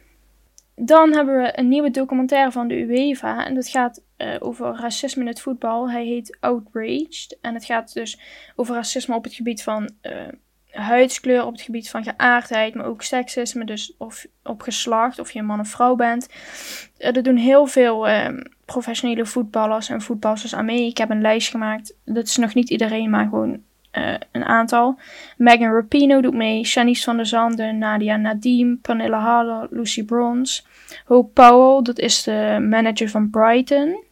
Dan 0.76 1.14
hebben 1.14 1.42
we 1.42 1.60
een 1.60 1.68
nieuwe 1.68 1.92
documentaire 1.92 2.52
van 2.52 2.68
de 2.68 2.76
UEFA. 2.76 3.46
En 3.46 3.56
dat 3.56 3.68
gaat 3.68 4.02
eh, 4.18 4.36
over 4.40 4.76
racisme 4.76 5.22
in 5.22 5.28
het 5.28 5.42
voetbal. 5.42 5.90
Hij 5.90 6.06
heet 6.06 6.38
Outraged. 6.40 7.38
En 7.42 7.54
het 7.54 7.66
gaat 7.66 7.94
dus 7.94 8.20
over 8.56 8.76
racisme 8.76 9.16
op 9.16 9.24
het 9.24 9.34
gebied 9.34 9.64
van 9.64 9.90
eh, 10.02 10.28
huidskleur, 10.72 11.46
op 11.46 11.52
het 11.52 11.62
gebied 11.62 11.90
van 11.90 12.04
geaardheid, 12.04 12.76
maar 12.76 12.86
ook 12.86 13.02
seksisme. 13.02 13.66
Dus 13.66 13.94
of 13.98 14.26
op 14.44 14.62
geslacht, 14.62 15.20
of 15.20 15.32
je 15.32 15.40
een 15.40 15.46
man 15.46 15.60
of 15.60 15.68
vrouw 15.68 15.96
bent. 15.96 16.28
Eh, 16.98 17.16
er 17.16 17.24
doen 17.24 17.38
heel 17.38 17.66
veel 17.66 18.08
ehm, 18.08 18.42
professionele 18.66 19.26
voetballers 19.26 19.90
en 19.90 20.02
voetballers 20.02 20.56
aan 20.56 20.66
mee. 20.66 20.88
Ik 20.88 20.98
heb 20.98 21.10
een 21.10 21.22
lijst 21.22 21.50
gemaakt. 21.50 21.96
Dat 22.06 22.28
is 22.28 22.38
nog 22.38 22.54
niet 22.54 22.70
iedereen, 22.70 23.10
maar 23.10 23.28
gewoon 23.28 23.62
eh, 23.94 24.14
een 24.32 24.44
aantal. 24.44 25.00
Megan 25.38 25.74
Rapinoe 25.74 26.22
doet 26.22 26.34
mee, 26.34 26.66
Shanice 26.66 27.04
van 27.04 27.16
der 27.16 27.26
Zanden, 27.26 27.78
Nadia 27.78 28.18
Nadim, 28.18 28.80
Pernille 28.82 29.16
Harder, 29.16 29.68
Lucy 29.70 30.04
Bronze, 30.04 30.62
Hope 31.06 31.30
Powell, 31.34 31.82
dat 31.84 32.00
is 32.00 32.24
de 32.24 32.58
manager 32.70 33.10
van 33.10 33.30
Brighton, 33.30 34.04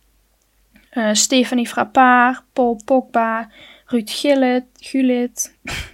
Eh, 0.91 1.13
Stephanie 1.13 1.67
Frappard, 1.67 2.43
Paul 2.53 2.81
Pogba, 2.85 3.49
Ruud 3.85 4.09
Gillet, 4.09 4.65
Gullit. 4.79 5.49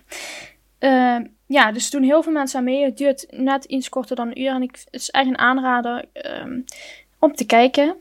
Eh, 0.77 1.17
ja, 1.45 1.71
dus 1.71 1.89
doen 1.89 2.03
heel 2.03 2.23
veel 2.23 2.31
mensen 2.31 2.59
aan 2.59 2.65
mee. 2.65 2.83
Het 2.83 2.97
duurt 2.97 3.27
net 3.29 3.63
iets 3.65 3.89
korter 3.89 4.15
dan 4.15 4.27
een 4.27 4.41
uur 4.41 4.49
en 4.49 4.61
ik, 4.61 4.71
het 4.71 5.01
is 5.01 5.09
echt 5.09 5.27
een 5.27 5.37
aanrader 5.37 6.05
ehm, 6.13 6.59
om 7.19 7.35
te 7.35 7.45
kijken. 7.45 7.95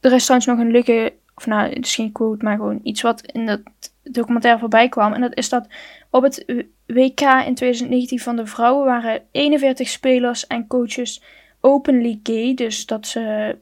Er 0.00 0.12
is 0.12 0.24
trouwens 0.24 0.50
nog 0.50 0.58
een 0.58 0.70
leuke, 0.70 1.12
of 1.34 1.46
nou, 1.46 1.68
het 1.68 1.86
is 1.86 1.94
geen 1.94 2.12
quote, 2.12 2.44
maar 2.44 2.56
gewoon 2.56 2.80
iets 2.82 3.02
wat 3.02 3.20
in 3.20 3.46
dat 3.46 3.60
documentaire 4.04 4.60
voorbij 4.60 4.88
kwam. 4.88 5.12
En 5.12 5.20
dat 5.20 5.36
is 5.36 5.48
dat 5.48 5.66
op 6.10 6.22
het 6.22 6.44
WK 6.86 7.20
in 7.20 7.54
2019 7.54 8.20
van 8.20 8.36
de 8.36 8.46
vrouwen 8.46 8.84
waren 8.84 9.22
41 9.30 9.88
spelers 9.88 10.46
en 10.46 10.66
coaches 10.66 11.22
openly 11.60 12.20
gay. 12.22 12.54
Dus 12.54 12.86
dat 12.86 13.06
ze, 13.06 13.56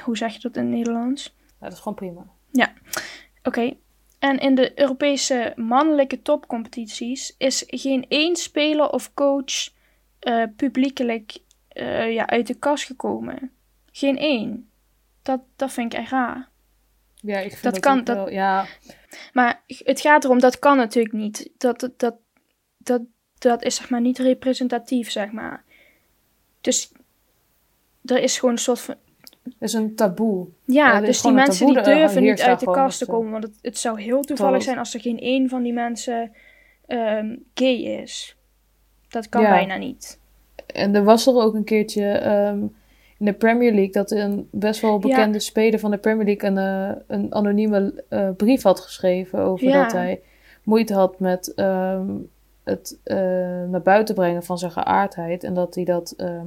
hoe 0.00 0.16
zeg 0.16 0.32
je 0.32 0.40
dat 0.40 0.56
in 0.56 0.62
het 0.62 0.72
Nederlands? 0.72 1.34
Ja, 1.60 1.66
dat 1.66 1.72
is 1.72 1.78
gewoon 1.78 1.94
prima. 1.94 2.26
Oké. 3.42 3.76
En 4.18 4.38
in 4.38 4.54
de 4.54 4.80
Europese 4.80 5.52
mannelijke 5.56 6.22
topcompetities 6.22 7.34
is 7.38 7.64
geen 7.66 8.06
één 8.08 8.36
speler 8.36 8.90
of 8.90 9.14
coach 9.14 9.68
eh, 10.18 10.42
publiekelijk 10.56 11.38
eh, 11.68 12.12
ja, 12.12 12.26
uit 12.26 12.46
de 12.46 12.54
kast 12.54 12.84
gekomen. 12.84 13.50
Geen 13.92 14.18
één. 14.18 14.70
Dat, 15.22 15.40
dat 15.56 15.72
vind 15.72 15.92
ik 15.92 15.98
echt 15.98 16.10
raar. 16.10 16.48
Ja, 17.26 17.38
ik 17.38 17.50
vind 17.50 17.62
Dat 17.62 17.72
dat, 17.72 17.82
kan- 17.82 18.04
dat- 18.04 18.16
wel- 18.16 18.30
ja, 18.30 18.66
Maar 19.32 19.62
het 19.66 20.00
gaat 20.00 20.24
erom, 20.24 20.38
dat 20.40 20.58
kan 20.58 20.76
natuurlijk 20.76 21.14
niet. 21.14 21.50
Dat, 21.58 21.80
dat, 21.80 21.98
dat, 21.98 22.14
dat, 22.76 23.02
dat 23.38 23.62
is 23.64 23.74
zeg 23.74 23.90
maar 23.90 24.00
niet 24.00 24.18
representatief, 24.18 25.10
zeg 25.10 25.32
maar. 25.32 25.64
Dus 26.60 26.92
er 28.04 28.18
is 28.22 28.38
gewoon 28.38 28.54
een 28.54 28.60
soort 28.60 28.80
van... 28.80 28.94
het 29.42 29.54
is 29.58 29.72
een 29.72 29.94
taboe. 29.94 30.46
Ja, 30.64 31.00
dus 31.00 31.22
die 31.22 31.32
mensen 31.32 31.66
die 31.66 31.82
durven 31.82 32.22
niet 32.22 32.40
uit 32.42 32.60
de 32.60 32.66
kast 32.66 32.98
te 32.98 33.04
dat 33.04 33.14
ze- 33.14 33.14
komen. 33.14 33.30
Want 33.32 33.44
het, 33.44 33.58
het 33.62 33.78
zou 33.78 34.00
heel 34.00 34.22
toevallig 34.22 34.62
zijn 34.62 34.78
als 34.78 34.94
er 34.94 35.00
geen 35.00 35.18
één 35.18 35.48
van 35.48 35.62
die 35.62 35.72
mensen 35.72 36.32
ehm, 36.86 37.36
gay 37.54 37.74
is. 37.76 38.36
Dat 39.08 39.28
kan 39.28 39.42
Ja. 39.42 39.50
bijna 39.50 39.76
niet. 39.76 40.20
En 40.66 40.94
er 40.94 41.04
was 41.04 41.26
er 41.26 41.34
ook 41.34 41.54
een 41.54 41.64
keertje 41.64 42.08
ehm, 42.12 42.58
in 43.18 43.26
de 43.26 43.32
Premier 43.32 43.72
League 43.72 43.92
dat 43.92 44.10
een 44.10 44.48
best 44.50 44.80
wel 44.80 44.98
bekende 44.98 45.38
speler 45.40 45.78
van 45.78 45.90
de 45.90 45.96
Premier 45.96 46.24
League 46.24 46.50
een, 46.50 46.58
eh, 46.58 47.02
een 47.06 47.34
anonieme 47.34 48.04
eh, 48.08 48.28
brief 48.36 48.62
had 48.62 48.80
geschreven 48.80 49.38
over 49.38 49.66
Ja. 49.68 49.82
dat 49.82 49.92
hij 49.92 50.20
moeite 50.62 50.94
had 50.94 51.20
met 51.20 51.54
ehm, 51.54 52.10
het 52.64 52.98
eh, 53.02 53.16
naar 53.68 53.82
buiten 53.82 54.14
brengen 54.14 54.42
van 54.42 54.58
zijn 54.58 54.70
geaardheid. 54.70 55.44
En 55.44 55.54
dat 55.54 55.74
hij 55.74 55.84
dat 55.84 56.14
ehm, 56.16 56.46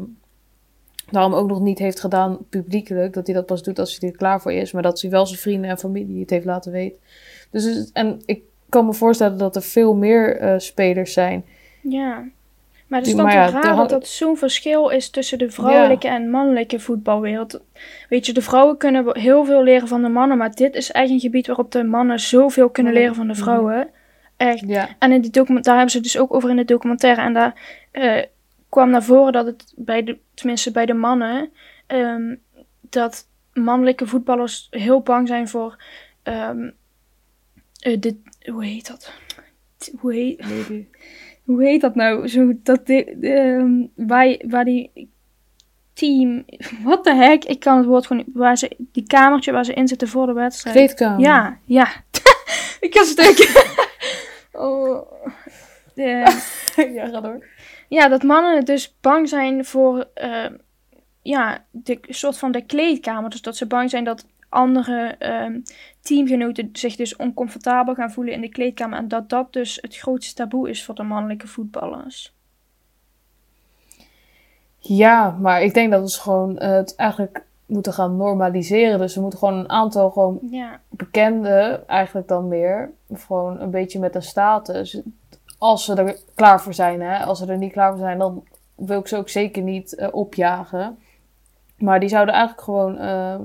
daarom 1.11 1.33
ook 1.33 1.47
nog 1.47 1.61
niet 1.61 1.79
heeft 1.79 1.99
gedaan 1.99 2.37
publiekelijk. 2.49 3.13
Dat 3.13 3.25
hij 3.25 3.35
dat 3.35 3.45
pas 3.45 3.63
doet 3.63 3.79
als 3.79 3.97
hij 3.99 4.09
er 4.09 4.15
klaar 4.15 4.41
voor 4.41 4.51
is. 4.51 4.71
Maar 4.71 4.83
dat 4.83 5.01
hij 5.01 5.09
wel 5.11 5.25
zijn 5.25 5.39
vrienden 5.39 5.69
en 5.69 5.77
familie 5.77 6.19
het 6.19 6.29
heeft 6.29 6.45
laten 6.45 6.71
weten. 6.71 6.99
Dus 7.51 7.91
en 7.91 8.19
ik 8.25 8.43
kan 8.69 8.85
me 8.85 8.93
voorstellen 8.93 9.37
dat 9.37 9.55
er 9.55 9.61
veel 9.61 9.95
meer 9.95 10.53
spelers 10.57 11.13
zijn. 11.13 11.45
Ja. 11.81 12.29
Maar 12.89 12.99
het 12.99 13.07
is 13.07 13.15
dan 13.15 13.25
toch 13.25 13.33
ja, 13.33 13.49
raar 13.49 13.75
dat 13.75 13.89
dat 13.89 14.07
zo'n 14.07 14.37
verschil 14.37 14.89
is 14.89 15.09
tussen 15.09 15.37
de 15.37 15.51
vrouwelijke 15.51 16.07
en 16.07 16.29
mannelijke 16.29 16.79
voetbalwereld. 16.79 17.61
Weet 18.09 18.25
je, 18.25 18.33
de 18.33 18.41
vrouwen 18.41 18.77
kunnen 18.77 19.19
heel 19.19 19.45
veel 19.45 19.63
leren 19.63 19.87
van 19.87 20.01
de 20.01 20.09
mannen, 20.09 20.37
maar 20.37 20.51
dit 20.55 20.75
is 20.75 20.91
echt 20.91 21.09
een 21.09 21.19
gebied 21.19 21.47
waarop 21.47 21.71
de 21.71 21.83
mannen 21.83 22.19
zoveel 22.19 22.69
kunnen 22.69 22.93
leren 22.93 23.15
van 23.15 23.27
de 23.27 23.33
Mhm. 23.33 23.41
vrouwen. 23.41 23.89
Echt. 24.37 24.63
Ja, 24.67 24.89
En 24.99 25.11
in 25.11 25.21
die 25.21 25.31
document, 25.31 25.65
daar 25.65 25.73
hebben 25.73 25.91
ze 25.91 25.97
het 25.97 26.05
dus 26.11 26.17
ook 26.17 26.33
over 26.33 26.49
in 26.49 26.55
de 26.55 26.65
documentaire. 26.65 27.21
En 27.21 27.33
daar 27.33 27.77
eh, 27.91 28.23
kwam 28.69 28.89
naar 28.89 29.03
voren 29.03 29.33
dat 29.33 29.45
het 29.45 29.73
bij 29.75 30.03
de, 30.03 30.17
tenminste 30.33 30.71
bij 30.71 30.85
de 30.85 30.93
mannen, 30.93 31.49
ehm, 31.87 32.35
dat 32.81 33.27
mannelijke 33.53 34.07
voetballers 34.07 34.67
heel 34.69 35.01
bang 35.01 35.27
zijn 35.27 35.47
voor 35.47 35.83
de, 37.99 38.15
hoe 38.51 38.65
heet 38.65 38.87
dat? 38.87 39.13
Hoe 39.99 40.13
heet, 40.13 40.39
maybe. 40.49 40.85
Hoe 41.49 41.63
heet 41.63 41.81
dat 41.81 41.95
nou? 41.95 42.27
Zo, 42.27 42.53
dat 42.63 42.87
de, 42.87 43.15
de, 43.17 43.33
ehm, 43.33 44.07
waar, 44.49 44.65
die 44.65 45.09
team, 45.93 46.45
wat 46.83 47.03
de 47.03 47.15
heck, 47.15 47.43
ik 47.45 47.59
kan 47.59 47.77
het 47.77 47.85
woord 47.85 48.07
gewoon 48.07 48.25
waar 48.33 48.57
ze, 48.57 48.75
die 48.77 49.07
kamertje 49.07 49.51
waar 49.51 49.65
ze 49.65 49.73
in 49.73 49.87
zitten 49.87 50.07
voor 50.07 50.25
de 50.25 50.33
wedstrijd. 50.33 50.75
Kleedkamer. 50.75 51.19
Ja, 51.19 51.59
ja. 51.65 51.87
ik 52.85 52.91
kan 52.91 53.05
stuk. 53.05 53.65
oh. 54.51 55.11
De- 55.93 56.41
ja, 56.95 57.07
ga 57.07 57.21
door. 57.21 57.45
ja, 57.87 58.07
dat 58.07 58.23
mannen 58.23 58.65
dus 58.65 58.95
bang 59.01 59.29
zijn 59.29 59.65
voor 59.65 60.07
eh, 60.13 60.45
ja, 61.21 61.65
de 61.71 61.99
soort 62.01 62.37
van 62.37 62.51
de 62.51 62.65
kleedkamer. 62.65 63.29
Dus 63.29 63.41
dat 63.41 63.57
ze 63.57 63.65
bang 63.65 63.89
zijn 63.89 64.03
dat 64.03 64.25
andere 64.49 65.15
ehm, 65.19 65.59
teamgenoten 66.09 66.69
zich 66.73 66.95
dus 66.95 67.15
oncomfortabel 67.15 67.93
gaan 67.93 68.11
voelen 68.11 68.33
in 68.33 68.41
de 68.41 68.49
kleedkamer. 68.49 68.97
En 68.97 69.07
dat 69.07 69.29
dat 69.29 69.53
dus 69.53 69.77
het 69.81 69.97
grootste 69.97 70.33
taboe 70.33 70.69
is 70.69 70.85
voor 70.85 70.95
de 70.95 71.03
mannelijke 71.03 71.47
voetballers. 71.47 72.33
Ja, 74.77 75.37
maar 75.39 75.61
ik 75.61 75.73
denk 75.73 75.91
dat 75.91 76.13
we 76.13 76.19
gewoon 76.21 76.57
eh, 76.57 76.71
het 76.71 76.95
eigenlijk 76.95 77.45
moeten 77.65 77.93
gaan 77.93 78.17
normaliseren. 78.17 78.99
Dus 78.99 79.15
we 79.15 79.21
moeten 79.21 79.39
gewoon 79.39 79.57
een 79.57 79.69
aantal 79.69 80.09
gewoon 80.09 80.39
Ja, 80.49 80.79
bekende, 80.89 81.83
eigenlijk 81.87 82.27
dan 82.27 82.47
meer, 82.47 82.91
gewoon 83.13 83.59
een 83.59 83.71
beetje 83.71 83.99
met 83.99 84.15
een 84.15 84.21
status. 84.21 85.01
Als 85.57 85.85
ze 85.85 85.95
er 85.95 86.17
klaar 86.35 86.61
voor 86.61 86.73
zijn, 86.73 87.01
hè. 87.01 87.23
Als 87.25 87.39
ze 87.39 87.45
er 87.45 87.57
niet 87.57 87.71
klaar 87.71 87.89
voor 87.89 87.99
zijn, 87.99 88.17
dan 88.17 88.43
wil 88.75 88.99
ik 88.99 89.07
ze 89.07 89.17
ook 89.17 89.29
zeker 89.29 89.63
niet 89.63 89.95
eh, 89.95 90.07
opjagen. 90.11 90.97
Maar 91.77 91.99
die 91.99 92.09
zouden 92.09 92.33
eigenlijk 92.33 92.63
gewoon 92.63 92.97
eh, 92.97 93.35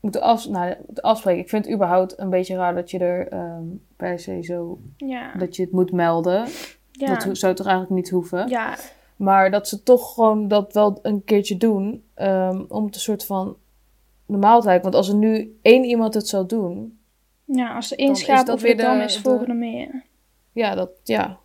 moeten, 0.00 0.20
af, 0.22 0.48
nou, 0.48 0.74
afspreken. 0.94 1.40
Ik 1.42 1.48
vind 1.48 1.64
het 1.64 1.74
überhaupt 1.74 2.18
een 2.18 2.30
beetje 2.30 2.56
raar 2.56 2.74
dat 2.74 2.90
je 2.90 2.98
er 2.98 3.28
ehm, 3.28 3.64
per 3.96 4.18
se 4.18 4.42
zo, 4.42 4.78
ja, 4.96 5.32
dat 5.38 5.56
je 5.56 5.62
het 5.62 5.72
moet 5.72 5.92
melden. 5.92 6.46
ja. 6.92 7.14
Dat 7.18 7.38
zou 7.38 7.54
toch 7.54 7.66
eigenlijk 7.66 7.96
niet 7.96 8.10
hoeven. 8.10 8.48
ja. 8.48 8.76
Maar 9.16 9.50
dat 9.50 9.68
ze 9.68 9.82
toch 9.82 10.14
gewoon 10.14 10.48
dat 10.48 10.72
wel 10.72 10.98
een 11.02 11.24
keertje 11.24 11.56
doen. 11.56 12.04
ehm, 12.14 12.62
om 12.68 12.84
het 12.84 12.94
een 12.94 13.00
soort 13.00 13.24
van 13.26 13.56
normaal 14.26 14.60
te 14.60 14.66
houden. 14.68 14.82
Want 14.90 14.94
als 14.94 15.08
er 15.08 15.14
nu 15.14 15.58
één 15.62 15.84
iemand 15.84 16.14
het 16.14 16.28
zou 16.28 16.46
doen. 16.46 16.98
ja, 17.44 17.74
als 17.74 17.90
er 17.90 17.96
Dan 17.96 18.06
één 18.06 18.14
of 18.52 18.62
weer 18.62 18.76
dan 18.76 19.00
is 19.00 19.14
de- 19.14 19.20
volgende 19.20 19.54
meer. 19.54 20.04
Ja, 20.52 20.74
dat, 20.74 20.90
ja. 21.02 21.38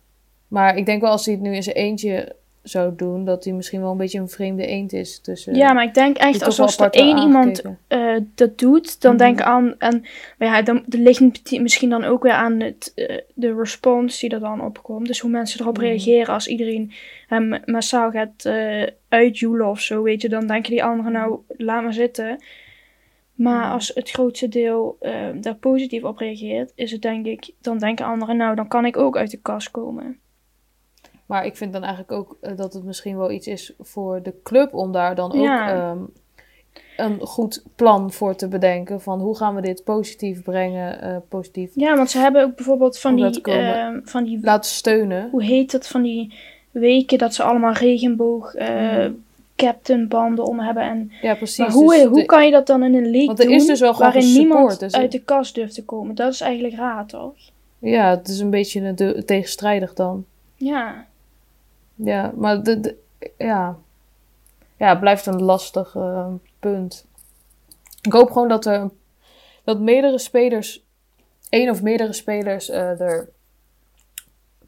Maar 0.48 0.76
ik 0.76 0.86
denk 0.86 1.00
wel 1.00 1.10
als 1.10 1.24
hij 1.24 1.34
het 1.34 1.42
nu 1.42 1.54
in 1.54 1.62
zijn 1.62 1.76
eentje 1.76 2.35
zou 2.68 2.92
doen. 2.96 3.24
Dat 3.24 3.44
hij 3.44 3.52
misschien 3.52 3.80
wel 3.80 3.90
een 3.90 3.96
beetje 3.96 4.18
een 4.18 4.28
vreemde 4.28 4.66
eend 4.66 4.92
is. 4.92 5.20
Tussen, 5.20 5.54
Ja, 5.54 5.72
maar 5.72 5.84
ik 5.84 5.94
denk 5.94 6.16
echt 6.16 6.42
als, 6.44 6.60
als 6.60 6.78
er 6.78 6.90
één 6.90 7.18
iemand 7.18 7.62
eh, 7.88 8.16
dat 8.34 8.58
doet, 8.58 9.00
dan 9.00 9.14
Mhm. 9.14 9.22
denk 9.22 9.38
ik 9.38 9.44
aan. 9.44 9.74
En 9.78 10.04
maar 10.38 10.48
ja, 10.48 10.62
dan 10.62 10.76
er 10.88 10.98
ligt 10.98 11.60
misschien 11.60 11.90
dan 11.90 12.04
ook 12.04 12.22
weer 12.22 12.32
aan 12.32 12.60
het, 12.60 12.92
eh, 12.94 13.16
de 13.34 13.54
response 13.54 14.20
die 14.20 14.30
er 14.30 14.40
dan 14.40 14.60
opkomt. 14.64 15.06
Dus 15.06 15.20
hoe 15.20 15.30
mensen 15.30 15.60
erop 15.60 15.76
Mhm. 15.76 15.84
reageren 15.86 16.34
als 16.34 16.48
iedereen 16.48 16.92
hem 17.26 17.60
massaal 17.64 18.10
gaat 18.10 18.44
eh 18.44 18.82
uitjoelen 19.08 19.66
of 19.68 19.80
zo, 19.80 20.02
weet 20.02 20.22
je, 20.22 20.28
dan 20.28 20.46
denken 20.46 20.70
die 20.70 20.84
anderen 20.84 21.12
nou, 21.12 21.38
laat 21.48 21.82
maar 21.82 21.92
zitten. 21.92 22.42
Maar 23.34 23.64
Mhm. 23.64 23.72
als 23.72 23.90
het 23.94 24.10
grootste 24.10 24.48
deel 24.48 24.98
daar 25.40 25.54
positief 25.54 26.02
op 26.04 26.18
reageert, 26.18 26.72
is 26.74 26.90
het 26.92 27.02
denk 27.02 27.26
ik, 27.26 27.50
dan 27.60 27.78
denken 27.78 28.06
anderen, 28.06 28.36
nou, 28.36 28.54
dan 28.56 28.68
kan 28.68 28.84
ik 28.84 28.96
ook 28.96 29.16
uit 29.16 29.30
de 29.30 29.40
kast 29.42 29.70
komen. 29.70 30.18
Maar 31.26 31.46
ik 31.46 31.56
vind 31.56 31.72
dan 31.72 31.82
eigenlijk 31.82 32.12
ook 32.12 32.36
eh, 32.40 32.56
dat 32.56 32.72
het 32.72 32.84
misschien 32.84 33.16
wel 33.16 33.30
iets 33.30 33.46
is 33.46 33.72
voor 33.80 34.22
de 34.22 34.34
club. 34.42 34.74
Om 34.74 34.92
daar 34.92 35.14
dan 35.14 35.32
ook 35.32 35.42
Ja. 35.44 35.72
ehm, 35.74 35.98
een 36.96 37.20
goed 37.20 37.62
plan 37.74 38.12
voor 38.12 38.34
te 38.36 38.48
bedenken. 38.48 39.00
Van 39.00 39.20
hoe 39.20 39.36
gaan 39.36 39.54
we 39.54 39.60
dit 39.60 39.84
positief 39.84 40.42
brengen, 40.42 41.00
eh, 41.02 41.16
positief 41.28 41.70
Ja, 41.74 41.96
want 41.96 42.10
ze 42.10 42.18
hebben 42.18 42.42
ook 42.42 42.56
bijvoorbeeld 42.56 42.98
van 42.98 43.14
die, 43.14 43.40
ehm, 43.42 44.00
van 44.04 44.24
die, 44.24 44.38
laten 44.42 44.70
steunen. 44.70 45.28
hoe 45.30 45.42
heet 45.44 45.70
dat, 45.72 45.86
van 45.88 46.02
die 46.02 46.34
weken 46.70 47.18
dat 47.18 47.34
ze 47.34 47.42
allemaal 47.42 47.72
regenboog 47.72 48.54
Mhm. 48.54 49.12
captain 49.56 50.08
banden 50.08 50.44
om 50.44 50.60
hebben. 50.60 50.82
En, 50.82 51.12
Ja, 51.22 51.34
precies. 51.34 51.58
maar 51.58 51.70
hoe, 51.70 51.94
Dus 51.94 52.04
hoe 52.04 52.18
de- 52.18 52.24
kan 52.26 52.44
je 52.44 52.50
dat 52.50 52.66
dan 52.66 52.82
in 52.82 52.94
een 52.94 53.10
league 53.10 53.26
Want 53.26 53.38
er 53.38 53.44
doen 53.46 53.54
is 53.54 53.66
dus 53.66 53.80
wel 53.80 53.94
gewoon 53.94 54.12
waarin 54.12 54.28
support, 54.28 54.48
niemand 54.48 54.80
dus- 54.80 54.94
uit 54.94 55.12
de 55.12 55.22
kast 55.22 55.54
durft 55.54 55.74
te 55.74 55.84
komen? 55.84 56.14
Dat 56.14 56.32
is 56.32 56.40
eigenlijk 56.40 56.74
raar, 56.74 57.06
toch? 57.06 57.34
Ja, 57.78 58.10
het 58.10 58.28
is 58.28 58.38
een 58.40 58.50
beetje 58.50 58.80
een 58.80 58.96
de- 58.96 59.22
tegenstrijdig 59.24 59.94
dan. 59.94 60.24
Ja. 60.54 61.06
Ja, 61.96 62.32
maar 62.36 62.62
de, 62.62 62.80
de- 62.80 62.96
ja. 63.38 63.76
ja, 64.76 64.88
het 64.88 65.00
blijft 65.00 65.26
een 65.26 65.42
lastig 65.42 65.94
eh, 65.94 66.32
punt. 66.60 67.06
Ik 68.02 68.12
hoop 68.12 68.30
gewoon 68.30 68.48
dat 68.48 68.64
er 68.66 68.90
dat 69.64 69.80
meerdere 69.80 70.18
spelers, 70.18 70.84
één 71.48 71.70
of 71.70 71.82
meerdere 71.82 72.12
spelers 72.12 72.68
eh, 72.68 73.00
er 73.00 73.28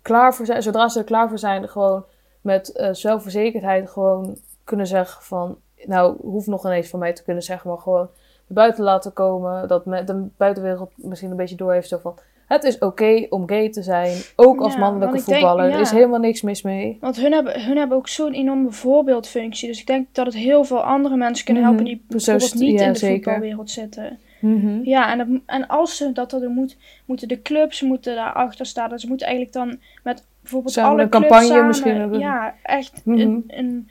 klaar 0.02 0.34
voor 0.34 0.46
zijn, 0.46 0.62
zodra 0.62 0.88
ze 0.88 0.98
er 0.98 1.04
klaar 1.04 1.28
voor 1.28 1.38
zijn, 1.38 1.68
gewoon 1.68 2.04
met 2.40 2.72
eh, 2.72 2.88
zelfverzekerdheid 2.92 3.90
gewoon 3.90 4.38
kunnen 4.64 4.86
zeggen 4.86 5.22
van, 5.22 5.58
nou, 5.84 6.16
hoeft 6.20 6.46
nog 6.46 6.64
ineens 6.64 6.88
van 6.88 6.98
mij 6.98 7.12
te 7.12 7.22
kunnen 7.22 7.42
zeggen, 7.42 7.70
maar 7.70 7.78
gewoon 7.78 8.08
buiten 8.46 8.84
laten 8.84 9.12
komen, 9.12 9.68
dat 9.68 9.84
de 9.84 10.26
buitenwereld 10.36 10.90
misschien 10.96 11.30
een 11.30 11.36
beetje 11.36 11.56
door 11.56 11.72
heeft 11.72 11.88
zo 11.88 11.98
van, 11.98 12.18
het 12.48 12.64
is 12.64 12.78
oké 12.78 13.26
om 13.28 13.48
gay 13.48 13.70
te 13.70 13.82
zijn, 13.82 14.16
ook 14.36 14.60
als 14.60 14.72
Ja, 14.72 14.78
mannelijke 14.78 15.14
denk, 15.14 15.24
voetballer, 15.26 15.70
er 15.72 15.80
is 15.80 15.90
helemaal 15.90 16.18
niks 16.20 16.42
mis 16.42 16.62
mee. 16.62 16.96
Want 17.00 17.16
hun 17.16 17.32
hebben, 17.32 17.62
hun 17.64 17.76
hebben 17.76 17.96
ook 17.96 18.08
zo'n 18.08 18.32
enorme 18.32 18.70
voorbeeldfunctie. 18.72 19.68
Dus 19.68 19.80
ik 19.80 19.86
denk 19.86 20.06
dat 20.12 20.26
het 20.26 20.34
heel 20.34 20.64
veel 20.64 20.82
andere 20.82 21.16
mensen 21.16 21.44
kunnen 21.44 21.62
helpen 21.62 21.82
Mhm. 21.82 21.92
die 21.92 22.02
is 22.08 22.24
bijvoorbeeld 22.24 22.54
niet 22.54 22.78
ja, 22.80 22.86
in 22.86 22.92
de 22.92 22.98
zeker. 22.98 23.14
voetbalwereld 23.32 23.70
zitten. 23.70 24.18
Mhm. 24.40 24.80
Ja, 24.82 25.10
en, 25.12 25.18
dat, 25.18 25.26
en 25.46 25.66
als 25.66 25.96
ze 25.96 26.12
dat 26.12 26.30
dan 26.30 26.40
doen, 26.40 26.52
moet, 26.54 26.76
moeten 27.04 27.28
de 27.28 27.42
clubs 27.42 27.82
moeten 27.82 28.14
daarachter 28.14 28.66
staan. 28.66 28.88
Dus 28.90 29.00
ze 29.00 29.08
moeten 29.08 29.26
eigenlijk 29.26 29.56
dan 29.56 29.78
met 30.02 30.24
bijvoorbeeld 30.40 30.72
Samen 30.74 30.90
alle 30.90 31.02
een 31.02 31.08
clubs 31.08 31.26
campagne 31.26 31.48
samen, 31.52 31.66
misschien 31.66 31.94
hebben. 31.96 32.18
Ja, 32.18 32.54
echt 32.62 33.00
Mhm. 33.04 33.18
een, 33.20 33.44
een, 33.46 33.88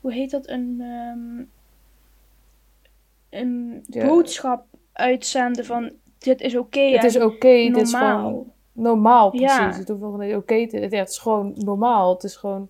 hoe 0.00 0.12
heet 0.12 0.30
dat, 0.30 0.48
een, 0.48 0.76
ehm, 0.80 1.42
een 3.42 3.84
boodschap 4.06 4.64
uitzenden 4.92 5.64
van 5.64 5.90
dit 6.24 6.40
is 6.40 6.56
oké 6.56 6.80
Het 6.80 7.04
is 7.04 7.20
oké, 7.20 7.48
dit 7.48 7.76
is 7.76 7.94
gewoon 7.94 8.52
normaal, 8.72 9.30
precies. 9.30 9.56
Ja. 9.56 9.72
Het 9.72 9.88
hoeft 9.88 10.00
nog 10.00 10.18
niet 10.18 10.34
oké 10.34 10.68
te... 10.68 10.80
Ja, 10.80 10.98
het 10.98 11.08
is 11.08 11.18
gewoon 11.18 11.52
normaal. 11.56 12.12
Het 12.12 12.24
is 12.24 12.36
gewoon... 12.36 12.68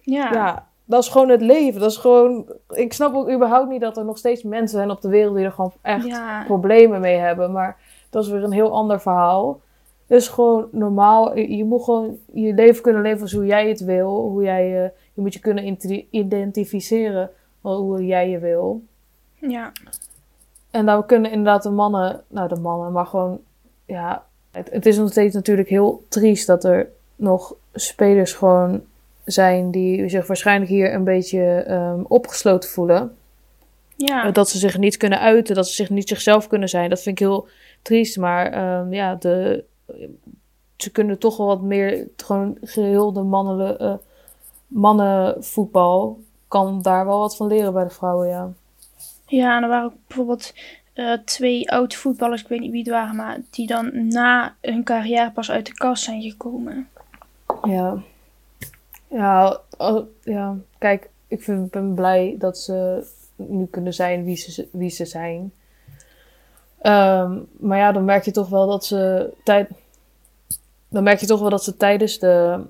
Ja. 0.00 0.32
Ja, 0.32 0.68
dat 0.84 1.02
is 1.02 1.08
gewoon 1.08 1.28
het 1.28 1.40
leven. 1.40 1.80
Dat 1.80 1.90
is 1.90 1.96
gewoon... 1.96 2.46
Ik 2.68 2.92
snap 2.92 3.14
ook 3.14 3.30
überhaupt 3.30 3.68
niet 3.68 3.80
dat 3.80 3.96
er 3.96 4.04
nog 4.04 4.18
steeds 4.18 4.42
mensen 4.42 4.78
zijn 4.78 4.90
op 4.90 5.00
de 5.00 5.08
wereld 5.08 5.36
die 5.36 5.44
er 5.44 5.52
gewoon 5.52 5.72
echt 5.82 6.06
ja. 6.06 6.44
problemen 6.44 7.00
mee 7.00 7.16
hebben. 7.16 7.52
Maar 7.52 7.76
dat 8.10 8.24
is 8.24 8.30
weer 8.30 8.42
een 8.42 8.52
heel 8.52 8.72
ander 8.72 9.00
verhaal. 9.00 9.60
Het 10.06 10.20
is 10.20 10.28
gewoon 10.28 10.68
normaal. 10.70 11.38
Je 11.38 11.64
moet 11.64 11.84
gewoon 11.84 12.18
je 12.32 12.54
leven 12.54 12.82
kunnen 12.82 13.02
leven 13.02 13.18
zoals 13.18 13.32
hoe 13.32 13.46
jij 13.46 13.68
het 13.68 13.80
wil. 13.80 14.28
Hoe 14.28 14.42
jij, 14.42 14.68
je 14.68 14.92
je 15.14 15.20
moet 15.20 15.34
je 15.34 15.40
kunnen 15.40 15.66
identi- 15.66 16.06
identificeren 16.10 17.30
hoe 17.60 18.06
jij 18.06 18.30
je 18.30 18.38
wil. 18.38 18.82
ja. 19.34 19.72
En 20.74 20.86
dan 20.86 21.06
kunnen 21.06 21.30
inderdaad 21.30 21.62
de 21.62 21.70
mannen, 21.70 22.22
nou 22.28 22.48
de 22.48 22.60
mannen, 22.60 22.92
maar 22.92 23.06
gewoon, 23.06 23.40
ja, 23.84 24.24
het, 24.50 24.70
het 24.70 24.86
is 24.86 24.96
nog 24.96 25.10
steeds 25.10 25.34
natuurlijk 25.34 25.68
heel 25.68 26.04
triest 26.08 26.46
dat 26.46 26.64
er 26.64 26.88
nog 27.16 27.54
spelers 27.72 28.32
gewoon 28.32 28.82
zijn 29.24 29.70
die 29.70 30.08
zich 30.08 30.26
waarschijnlijk 30.26 30.70
hier 30.70 30.94
een 30.94 31.04
beetje 31.04 31.42
ehm, 31.42 32.00
opgesloten 32.02 32.70
voelen. 32.70 33.16
Ja. 33.96 34.26
Eh, 34.26 34.32
Dat 34.32 34.48
ze 34.48 34.58
zich 34.58 34.78
niet 34.78 34.96
kunnen 34.96 35.20
uiten, 35.20 35.54
dat 35.54 35.68
ze 35.68 35.74
zich 35.74 35.90
niet 35.90 36.08
zichzelf 36.08 36.46
kunnen 36.46 36.68
zijn. 36.68 36.90
Dat 36.90 37.02
vind 37.02 37.20
ik 37.20 37.26
heel 37.26 37.48
triest, 37.82 38.16
maar 38.16 38.52
ehm, 38.52 38.92
ja, 38.92 39.14
de, 39.14 39.64
ze 40.76 40.90
kunnen 40.90 41.18
toch 41.18 41.36
wel 41.36 41.46
wat 41.46 41.62
meer, 41.62 42.08
gewoon 42.16 42.58
geheel 42.62 43.12
de 43.12 43.22
mannelijke, 43.22 43.84
eh, 43.84 43.94
mannenvoetbal 44.66 46.18
kan 46.48 46.82
daar 46.82 47.06
wel 47.06 47.18
wat 47.18 47.36
van 47.36 47.46
leren 47.46 47.72
bij 47.72 47.84
de 47.84 47.90
vrouwen, 47.90 48.28
ja. 48.28 48.52
Ja, 49.26 49.56
en 49.56 49.62
er 49.62 49.68
waren 49.68 49.84
ook 49.84 50.06
bijvoorbeeld 50.06 50.54
eh, 50.92 51.12
twee 51.24 51.70
oud 51.70 51.94
voetballers, 51.94 52.42
ik 52.42 52.48
weet 52.48 52.60
niet 52.60 52.70
wie 52.70 52.82
het 52.82 52.90
waren, 52.90 53.16
maar 53.16 53.40
die 53.50 53.66
dan 53.66 54.08
na 54.08 54.54
hun 54.60 54.84
carrière 54.84 55.30
pas 55.30 55.50
uit 55.50 55.66
de 55.66 55.74
kast 55.74 56.04
zijn 56.04 56.22
gekomen. 56.22 56.88
Ja. 57.62 58.02
Ja, 59.08 59.60
ja. 60.22 60.56
kijk, 60.78 61.10
ik 61.28 61.42
vind, 61.42 61.70
ben 61.70 61.94
blij 61.94 62.34
dat 62.38 62.58
ze 62.58 63.06
nu 63.36 63.66
kunnen 63.66 63.94
zijn 63.94 64.24
wie 64.24 64.36
ze, 64.36 64.68
wie 64.72 64.90
ze 64.90 65.04
zijn. 65.04 65.52
Ehm, 66.80 67.38
maar 67.58 67.78
ja, 67.78 67.92
dan 67.92 68.04
merk 68.04 68.24
je 68.24 68.30
toch 68.30 68.48
wel 68.48 68.66
dat 68.66 68.84
ze 68.84 69.32
tijd, 69.44 69.70
dan 70.88 71.02
merk 71.02 71.20
je 71.20 71.26
toch 71.26 71.40
wel 71.40 71.50
dat 71.50 71.64
ze 71.64 71.76
tijdens 71.76 72.18
de 72.18 72.60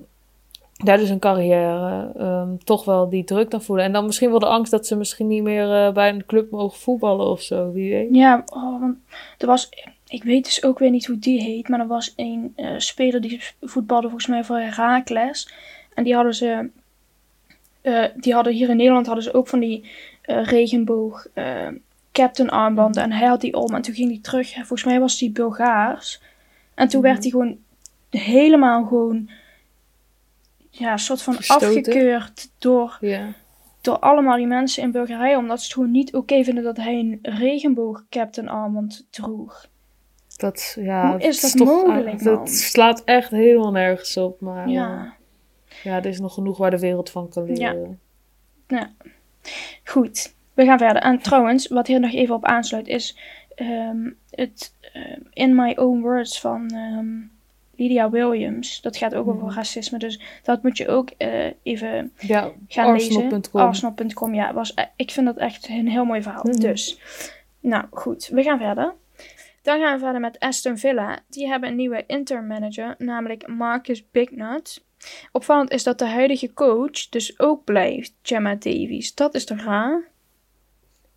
tijdens 0.83 1.09
hun 1.09 1.19
carrière 1.19 2.11
ehm, 2.17 2.55
toch 2.63 2.85
wel 2.85 3.09
die 3.09 3.23
druk 3.23 3.51
dan 3.51 3.61
voelen. 3.61 3.85
En 3.85 3.91
dan 3.91 4.05
misschien 4.05 4.29
wel 4.29 4.39
de 4.39 4.45
angst 4.45 4.71
dat 4.71 4.87
ze 4.87 4.95
misschien 4.95 5.27
niet 5.27 5.43
meer 5.43 5.85
eh, 5.85 5.93
bij 5.93 6.09
een 6.09 6.25
club 6.25 6.51
mogen 6.51 6.79
voetballen 6.79 7.27
of 7.27 7.41
zo, 7.41 7.71
wie 7.71 7.93
weet. 7.93 8.07
Ja, 8.11 8.43
oh, 8.45 8.79
want 8.79 8.97
er 9.37 9.47
was, 9.47 9.69
ik 10.07 10.23
weet 10.23 10.45
dus 10.45 10.63
ook 10.63 10.79
weer 10.79 10.89
niet 10.89 11.05
hoe 11.05 11.19
die 11.19 11.41
heet, 11.41 11.67
maar 11.69 11.79
er 11.79 11.87
was 11.87 12.13
een 12.15 12.53
eh, 12.55 12.73
speler 12.77 13.21
die 13.21 13.41
voetbalde 13.61 14.07
volgens 14.07 14.27
mij 14.27 14.43
voor 14.43 14.57
Herakles. 14.57 15.53
En 15.93 16.03
die 16.03 16.15
hadden 16.15 16.33
ze, 16.35 16.69
eh, 17.81 18.03
die 18.15 18.33
hadden 18.33 18.53
hier 18.53 18.69
in 18.69 18.77
Nederland 18.77 19.05
hadden 19.05 19.23
ze 19.23 19.33
ook 19.33 19.47
van 19.47 19.59
die 19.59 19.89
regenboog 20.25 21.27
captain 22.11 22.49
armbanden. 22.49 23.03
En 23.03 23.11
hij 23.11 23.27
had 23.27 23.41
die 23.41 23.55
om 23.55 23.73
en 23.73 23.81
toen 23.81 23.93
ging 23.93 24.09
hij 24.09 24.19
terug. 24.21 24.53
Volgens 24.53 24.83
mij 24.83 24.99
was 24.99 25.17
die 25.17 25.31
Bulgaars. 25.31 26.21
En 26.73 26.87
toen 26.87 27.01
Mhm. 27.01 27.09
werd 27.09 27.21
hij 27.21 27.31
gewoon 27.31 27.57
helemaal 28.09 28.85
gewoon, 28.85 29.29
ja, 30.77 30.91
een 30.91 30.99
soort 30.99 31.21
van 31.21 31.33
Verstoten? 31.33 31.67
afgekeurd 31.67 32.51
door 32.57 32.97
Ja. 33.01 33.33
door 33.81 33.99
allemaal 33.99 34.37
die 34.37 34.47
mensen 34.47 34.83
in 34.83 34.91
Bulgarije, 34.91 35.37
omdat 35.37 35.59
ze 35.59 35.63
het 35.65 35.73
gewoon 35.73 35.91
niet 35.91 36.13
oké 36.13 36.43
vinden 36.43 36.63
dat 36.63 36.77
hij 36.77 36.99
een 36.99 37.19
regenboog 37.21 38.03
captain 38.09 38.47
armband 38.49 39.07
droeg. 39.09 39.67
Dat, 40.37 40.77
ja, 40.79 41.09
Hoe 41.11 41.19
is 41.19 41.41
dat 41.41 41.55
mogelijk, 41.55 42.21
man? 42.21 42.35
Dat 42.35 42.49
slaat 42.49 43.03
echt 43.03 43.29
helemaal 43.29 43.71
nergens 43.71 44.17
op. 44.17 44.41
Maar 44.41 44.69
Ja. 44.69 44.89
ja. 44.91 45.15
ja, 45.83 45.97
er 45.97 46.05
is 46.05 46.19
nog 46.19 46.33
genoeg 46.33 46.57
waar 46.57 46.71
de 46.71 46.79
wereld 46.79 47.09
van 47.09 47.29
kan 47.29 47.43
leren. 47.43 47.99
Goed, 49.83 50.33
we 50.53 50.65
gaan 50.65 50.77
verder. 50.77 51.01
En 51.01 51.19
trouwens, 51.19 51.67
wat 51.67 51.87
hier 51.87 51.99
nog 51.99 52.13
even 52.13 52.35
op 52.35 52.45
aansluit 52.45 52.87
is 52.87 53.17
ehm, 53.55 54.09
het 54.29 54.73
ehm, 54.93 55.21
In 55.33 55.55
My 55.55 55.73
Own 55.79 56.01
Words 56.01 56.39
van 56.39 56.69
ehm, 56.69 57.17
Lydia 57.77 58.09
Williams. 58.09 58.81
Dat 58.81 58.97
gaat 58.97 59.15
ook 59.15 59.27
over 59.27 59.45
Mhm. 59.45 59.55
racisme, 59.55 59.97
dus 59.97 60.21
dat 60.43 60.63
moet 60.63 60.77
je 60.77 60.87
ook 60.87 61.09
eh, 61.17 61.45
even 61.63 62.13
Ja, 62.19 62.51
gaan 62.67 62.91
lezen. 62.91 63.41
Arsenal.com. 63.51 64.33
Ja. 64.33 64.53
Was, 64.53 64.71
e- 64.75 64.83
ik 64.95 65.11
vind 65.11 65.25
dat 65.25 65.37
echt 65.37 65.69
een 65.69 65.87
heel 65.87 66.05
mooi 66.05 66.21
verhaal. 66.21 66.43
Mhm. 66.43 66.59
Dus, 66.59 66.99
nou 67.59 67.85
goed, 67.91 68.27
we 68.27 68.43
gaan 68.43 68.59
verder. 68.59 68.93
Dan 69.61 69.79
gaan 69.79 69.93
we 69.93 69.99
verder 69.99 70.21
met 70.21 70.39
Aston 70.39 70.77
Villa. 70.77 71.19
Die 71.29 71.47
hebben 71.47 71.69
een 71.69 71.75
nieuwe 71.75 72.03
intermanager, 72.07 72.95
namelijk 72.97 73.47
Marcus 73.47 74.09
Bignut. 74.11 74.83
Opvallend 75.31 75.71
is 75.71 75.83
dat 75.83 75.99
de 75.99 76.05
huidige 76.07 76.53
coach 76.53 77.09
dus 77.09 77.39
ook 77.39 77.63
blijft, 77.63 78.13
Gemma 78.21 78.55
Davies. 78.55 79.13
Dat 79.15 79.33
is 79.35 79.45
toch 79.45 79.61
raar? 79.61 80.07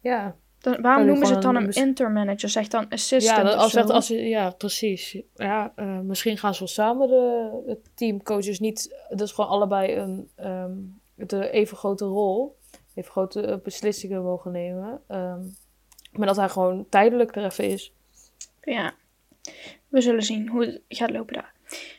Ja, 0.00 0.34
Dan, 0.60 0.80
waarom 0.80 1.06
noemen 1.06 1.26
ze 1.26 1.32
het 1.32 1.42
dan 1.42 1.56
een 1.56 1.62
een- 1.66 1.72
intermanager? 1.86 2.48
Zeg 2.48 2.68
dan 2.68 2.88
assistant 2.88 3.36
ja, 3.38 3.42
dat, 3.44 3.54
als, 3.54 3.74
echt- 3.74 3.90
als, 3.90 4.08
ja 4.08 4.50
precies. 4.50 5.18
Ja, 5.34 5.72
eh, 5.76 5.98
misschien 6.00 6.38
gaan 6.38 6.52
ze 6.54 6.58
wel 6.58 6.68
samen 6.68 7.08
de, 7.08 7.50
het 7.66 7.78
teamcoaches 7.94 8.60
niet... 8.60 8.96
Dus 9.08 9.32
gewoon 9.32 9.50
allebei 9.50 9.94
een 9.96 10.28
ehm, 10.34 10.72
de 11.14 11.50
even 11.50 11.76
grote 11.76 12.04
rol, 12.04 12.56
even 12.94 13.10
grote 13.10 13.40
eh, 13.40 13.56
beslissingen 13.62 14.22
mogen 14.22 14.52
nemen. 14.52 15.00
Ehm, 15.06 15.40
maar 16.12 16.26
dat 16.26 16.36
hij 16.36 16.48
gewoon 16.48 16.86
tijdelijk 16.88 17.36
er 17.36 17.44
even 17.44 17.64
is. 17.68 17.92
Ja, 18.62 18.94
we 19.88 20.00
zullen 20.00 20.22
zien 20.22 20.48
hoe 20.48 20.64
het 20.64 20.80
gaat 20.88 21.10
lopen 21.10 21.34
daar. 21.34 21.52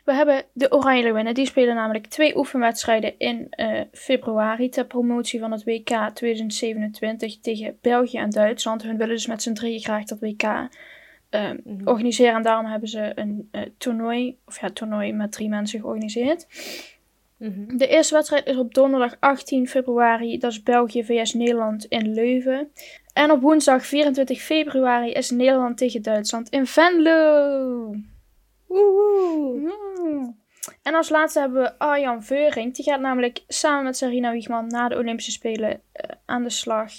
We 0.06 0.14
hebben 0.14 0.44
de 0.54 0.72
Oranje 0.72 1.04
Leeuwinnen. 1.04 1.34
Die 1.34 1.46
spelen 1.46 1.76
namelijk 1.76 2.08
twee 2.08 2.38
oefenwedstrijden 2.38 3.14
in 3.18 3.48
eh, 3.50 3.82
februari 3.92 4.70
ter 4.70 4.86
promotie 4.86 5.40
van 5.40 5.52
het 5.52 5.64
WK 5.64 6.10
2027 6.14 7.40
tegen 7.40 7.78
België 7.82 8.18
en 8.18 8.30
Duitsland. 8.30 8.84
Hun 8.84 8.98
willen 8.98 9.16
dus 9.16 9.28
met 9.28 9.42
z'n 9.42 9.54
drieën 9.54 9.80
graag 9.80 10.04
dat 10.04 10.20
WK 10.20 10.44
eh, 10.44 11.50
Mhm. 11.64 11.88
organiseren. 11.88 12.36
En 12.36 12.42
daarom 12.42 12.66
hebben 12.66 12.90
ze 12.90 13.12
een 13.16 13.48
eh, 13.52 13.62
toernooi, 13.78 14.38
of 14.46 14.62
ja, 14.62 14.70
toernooi 14.70 15.14
met 15.14 15.32
drie 15.32 15.50
mensen 15.50 15.80
georganiseerd. 15.80 16.48
Mhm. 17.38 17.78
De 17.78 17.88
eerste 17.88 18.14
wedstrijd 18.14 18.46
is 18.46 18.58
op 18.58 18.74
donderdag 18.74 19.16
18 19.20 19.68
februari. 19.68 20.38
Dat 20.38 20.52
is 20.52 20.64
België 20.64 21.04
vs 21.04 21.34
Nederland 21.34 21.86
in 21.86 22.14
Leuven. 22.14 22.72
En 23.14 23.32
op 23.32 23.42
woensdag 23.42 23.86
24 23.86 24.42
februari 24.42 25.12
is 25.12 25.30
Nederland 25.30 25.78
tegen 25.78 26.02
Duitsland 26.02 26.50
in 26.50 26.66
Venlo. 26.66 27.96
Woehoe. 28.70 29.74
Mm. 30.00 30.38
En 30.82 30.96
als 30.96 31.10
laatste 31.10 31.40
hebben 31.40 31.62
we 31.62 31.80
Arjan 31.80 32.24
Veuring. 32.24 32.76
Die 32.76 32.86
gaat 32.86 33.00
namelijk 33.00 33.44
samen 33.48 33.84
met 33.84 33.98
Sarina 33.98 34.32
Wiegman 34.32 34.68
na 34.68 34.90
de 34.90 34.98
Olympische 34.98 35.32
Spelen 35.32 35.82
eh, 35.92 36.16
aan 36.26 36.44
de 36.44 36.50
slag 36.50 36.92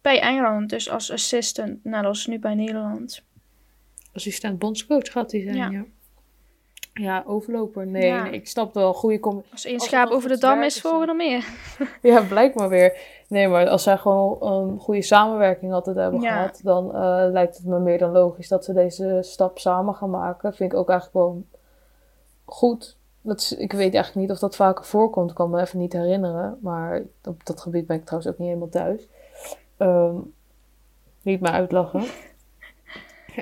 bij 0.00 0.20
Engeland, 0.20 0.70
dus 0.70 0.90
als 0.90 1.10
assistant, 1.10 1.84
net 1.84 2.04
als 2.04 2.26
nu 2.26 2.38
bij 2.38 2.54
Nederland. 2.54 3.24
Assistent 4.12 4.58
bondscoach 4.58 5.12
gaat 5.12 5.32
hij 5.32 5.40
zijn, 5.42 5.56
Ja. 5.56 5.70
ja. 5.70 5.84
Ja, 7.00 7.22
overloper. 7.26 7.86
Nee, 7.86 8.06
Ja. 8.06 8.22
nee, 8.22 8.32
ik 8.32 8.48
snap 8.48 8.74
wel. 8.74 8.94
Goede 8.94 9.20
com 9.20 9.42
Als 9.52 9.64
één 9.64 9.80
schaap 9.80 10.10
over 10.10 10.28
de 10.28 10.38
dam 10.38 10.62
is, 10.62 10.80
volgen 10.80 11.06
dan- 11.06 11.08
er 11.08 11.26
meer. 11.26 11.44
Ja, 12.12 12.22
blijkt 12.22 12.54
maar 12.54 12.68
weer. 12.68 12.98
Nee, 13.28 13.48
maar 13.48 13.68
als 13.68 13.82
zij 13.82 13.96
gewoon 13.96 14.36
een 14.52 14.78
goede 14.78 15.02
samenwerking 15.02 15.72
altijd 15.72 15.96
hebben 15.96 16.20
Ja. 16.20 16.32
gehad, 16.36 16.60
dan 16.62 16.94
eh, 16.94 17.26
lijkt 17.30 17.56
het 17.56 17.66
me 17.66 17.78
meer 17.78 17.98
dan 17.98 18.10
logisch 18.12 18.48
dat 18.48 18.64
ze 18.64 18.72
deze 18.72 19.18
stap 19.20 19.58
samen 19.58 19.94
gaan 19.94 20.10
maken. 20.10 20.54
Vind 20.54 20.72
ik 20.72 20.78
ook 20.78 20.88
eigenlijk 20.88 21.18
wel 21.26 21.42
goed. 22.44 22.96
Dat 23.22 23.40
is, 23.40 23.52
ik 23.56 23.72
weet 23.72 23.94
eigenlijk 23.94 24.14
niet 24.14 24.30
of 24.30 24.38
dat 24.38 24.56
vaker 24.56 24.84
voorkomt, 24.84 25.30
ik 25.30 25.36
kan 25.36 25.50
me 25.50 25.60
even 25.60 25.78
niet 25.78 25.92
herinneren. 25.92 26.58
Maar 26.60 27.02
op 27.24 27.46
dat 27.46 27.60
gebied 27.60 27.86
ben 27.86 27.96
ik 27.96 28.04
trouwens 28.04 28.32
ook 28.32 28.38
niet 28.38 28.48
helemaal 28.48 28.68
thuis. 28.68 29.08
Ehm, 29.76 30.14
niet 31.22 31.40
me 31.40 31.50
uitlachen. 31.50 32.04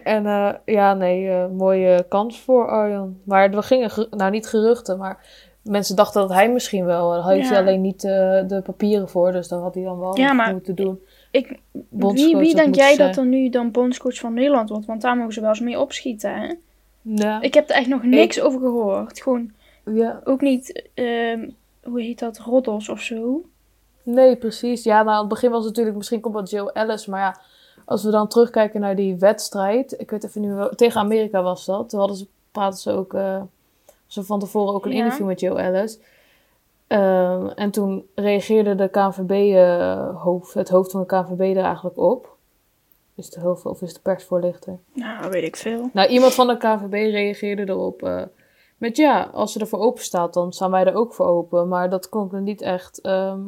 En 0.02 0.26
eh, 0.26 0.50
ja, 0.64 0.94
nee, 0.94 1.28
eh, 1.30 1.46
mooie 1.56 2.04
kans 2.08 2.40
voor 2.40 2.68
Arjan. 2.68 3.16
Maar 3.24 3.50
er 3.52 3.62
gingen, 3.62 3.90
ge- 3.90 4.08
nou 4.10 4.30
niet 4.30 4.46
geruchten, 4.46 4.98
maar 4.98 5.26
mensen 5.62 5.96
dachten 5.96 6.20
dat 6.20 6.30
hij 6.32 6.52
misschien 6.52 6.84
wel. 6.84 7.10
Daar 7.10 7.28
heeft 7.28 7.48
hij 7.48 7.58
Ja. 7.58 7.62
alleen 7.66 7.80
niet 7.80 8.04
eh, 8.04 8.10
de 8.46 8.60
papieren 8.64 9.08
voor, 9.08 9.32
dus 9.32 9.48
dat 9.48 9.60
had 9.62 9.74
hij 9.74 9.84
dan 9.84 9.98
wel 9.98 10.18
Ja, 10.18 10.32
maar 10.32 10.52
moeten 10.52 10.74
doen. 10.74 11.00
Ik, 11.30 11.58
wie 11.90 12.36
wie 12.36 12.46
had 12.46 12.56
denk 12.56 12.74
jij 12.74 12.94
zijn. 12.94 13.08
dat 13.08 13.16
er 13.16 13.26
nu 13.26 13.48
dan 13.48 13.70
bondscoach 13.70 14.18
van 14.18 14.34
Nederland 14.34 14.68
wordt? 14.68 14.86
Want 14.86 15.00
daar 15.02 15.16
mogen 15.16 15.32
ze 15.32 15.40
wel 15.40 15.48
eens 15.48 15.60
mee 15.60 15.80
opschieten, 15.80 16.34
hè? 16.40 16.54
Ja, 17.02 17.40
Ik 17.40 17.54
heb 17.54 17.68
er 17.68 17.74
echt 17.76 17.88
nog 17.88 18.02
niks 18.02 18.40
over 18.40 18.60
gehoord. 18.60 19.22
Gewoon 19.22 19.50
ja, 19.84 20.20
ook 20.24 20.40
niet, 20.40 20.88
ehm, 20.94 21.48
hoe 21.82 22.00
heet 22.00 22.18
dat, 22.18 22.38
roddels 22.38 22.88
of 22.88 23.00
zo. 23.00 23.42
nee, 24.02 24.36
precies. 24.36 24.82
Ja, 24.84 24.96
nou, 25.02 25.08
aan 25.14 25.18
het 25.18 25.28
begin 25.28 25.50
was 25.50 25.58
het 25.58 25.68
natuurlijk, 25.68 25.96
misschien 25.96 26.20
komt 26.20 26.34
dat 26.34 26.50
Joe 26.50 26.72
Ellis, 26.72 27.06
maar 27.06 27.20
ja, 27.20 27.40
als 27.84 28.04
we 28.04 28.10
dan 28.10 28.28
terugkijken 28.28 28.80
naar 28.80 28.96
die 28.96 29.16
wedstrijd, 29.16 30.00
ik 30.00 30.10
weet 30.10 30.24
even 30.24 30.40
nu 30.40 30.68
tegen 30.76 31.00
Amerika 31.00 31.42
was 31.42 31.64
dat. 31.64 31.88
Toen 31.88 31.98
hadden 31.98 32.16
ze, 32.18 32.26
praten 32.52 32.78
ze 32.78 32.90
ook, 32.92 33.14
eh, 33.14 33.42
ze 34.06 34.24
van 34.24 34.38
tevoren 34.40 34.74
ook 34.74 34.84
een 34.84 34.90
Ja. 34.92 34.96
interview 35.04 35.26
met 35.26 35.40
Joe 35.40 35.58
Ellis. 35.58 35.98
Ehm, 36.86 37.46
en 37.46 37.70
toen 37.70 38.06
reageerde 38.14 38.74
de 38.74 38.88
KNVB-hoofd, 38.88 40.54
het 40.54 40.68
hoofd 40.68 40.90
van 40.90 41.00
de 41.00 41.06
KNVB 41.06 41.56
er 41.56 41.64
eigenlijk 41.64 41.98
op. 41.98 42.36
Is 43.14 43.24
het 43.26 43.34
hoofd 43.34 43.66
of 43.66 43.82
is 43.82 43.94
de 43.94 44.00
persvoorlichter? 44.00 44.78
Nou, 44.92 45.30
weet 45.30 45.42
ik 45.44 45.56
veel. 45.56 45.90
Nou, 45.92 46.08
iemand 46.08 46.34
van 46.34 46.46
de 46.46 46.56
KNVB 46.56 46.92
reageerde 46.92 47.68
erop 47.72 48.02
eh, 48.02 48.22
met 48.78 48.96
ja, 48.96 49.30
als 49.32 49.52
ze 49.52 49.58
ervoor 49.60 49.78
open 49.80 50.02
staat, 50.02 50.34
dan 50.34 50.52
staan 50.52 50.70
wij 50.70 50.84
er 50.84 50.94
ook 50.94 51.14
voor 51.14 51.26
open. 51.26 51.68
Maar 51.68 51.90
dat 51.90 52.08
klonk 52.08 52.32
er 52.32 52.40
niet 52.42 52.62
echt. 52.62 53.00
ehm, 53.00 53.40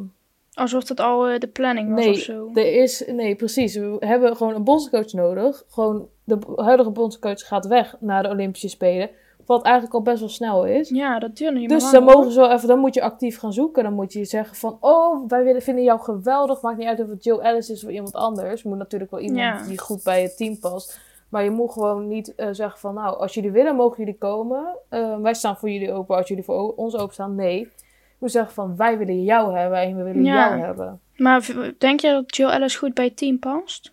Alsof 0.57 0.85
dat 0.85 1.01
al 1.01 1.27
eh, 1.27 1.39
de 1.39 1.47
planning 1.47 1.95
was 1.95 2.05
nee, 2.05 2.11
of 2.15 2.19
zo. 2.19 2.51
er 2.55 2.75
is, 2.83 3.05
nee, 3.07 3.35
precies. 3.35 3.75
We 3.77 3.97
hebben 3.99 4.37
gewoon 4.37 4.55
een 4.55 4.65
bondscoach 4.65 5.13
nodig. 5.13 5.65
Gewoon 5.69 6.09
de 6.25 6.39
huidige 6.57 6.91
bondscoach 6.91 7.47
gaat 7.47 7.67
weg 7.67 7.97
naar 8.01 8.23
de 8.23 8.29
Olympische 8.29 8.69
Spelen. 8.69 9.11
Wat 9.47 9.65
eigenlijk 9.65 9.95
al 9.95 10.03
best 10.03 10.21
wel 10.21 10.29
snel 10.29 10.67
is. 10.67 10.89
Ja, 10.89 11.19
dat 11.19 11.37
duurde 11.37 11.59
niet 11.59 11.69
Dus 11.69 11.83
meer 11.83 11.93
dan 11.93 12.05
mogen 12.05 12.33
ze 12.33 12.41
wel 12.41 12.53
even, 12.53 12.69
dan 12.69 12.79
moet 12.79 12.95
je 12.95 13.03
actief 13.03 13.39
gaan 13.39 13.53
zoeken. 13.53 13.83
Dan 13.83 13.93
moet 13.93 14.13
je 14.13 14.25
zeggen 14.25 14.57
van, 14.57 14.79
oh, 14.81 15.29
wij 15.29 15.45
willen, 15.45 15.63
vinden 15.63 15.85
jou 15.85 16.01
geweldig. 16.01 16.63
Maakt 16.63 16.79
niet 16.79 16.87
uit 16.87 17.01
of 17.01 17.09
het 17.09 17.25
Joe 17.25 17.43
Ellis 17.43 17.71
is 17.71 17.85
of 17.85 17.91
iemand 17.91 18.15
anders. 18.15 18.63
Moet 18.63 18.79
natuurlijk 18.79 19.11
wel 19.11 19.21
iemand 19.21 19.41
Ja. 19.41 19.63
die 19.69 19.79
goed 19.79 20.03
bij 20.03 20.23
het 20.23 20.37
team 20.37 20.59
past. 20.59 21.01
Maar 21.29 21.45
je 21.45 21.51
moet 21.51 21.73
gewoon 21.73 22.09
niet 22.09 22.35
eh, 22.35 22.49
zeggen 22.51 22.81
van, 22.81 22.95
nou, 22.95 23.19
als 23.19 23.35
jullie 23.35 23.51
willen, 23.51 23.77
mogen 23.77 23.99
jullie 23.99 24.19
komen. 24.19 24.77
Eh, 24.89 25.19
wij 25.19 25.35
staan 25.35 25.57
voor 25.57 25.71
jullie 25.71 25.93
open 25.93 26.17
als 26.17 26.29
jullie 26.29 26.45
voor 26.45 26.75
ons 26.75 26.97
openstaan. 26.97 27.35
Nee. 27.35 27.69
Moet 28.19 28.31
zeggen 28.31 28.53
van, 28.55 28.77
wij 28.77 28.99
willen 28.99 29.25
jou 29.25 29.57
hebben 29.59 29.79
en 29.79 29.97
we 29.97 30.03
willen 30.03 30.25
Ja. 30.25 30.49
jou 30.49 30.61
hebben. 30.61 31.01
Maar 31.17 31.49
denk 31.79 32.01
je 32.01 32.11
dat 32.11 32.37
Jill 32.37 32.49
Ellis 32.51 32.77
goed 32.77 32.95
bij 32.95 33.05
het 33.05 33.17
team 33.17 33.39
past? 33.39 33.93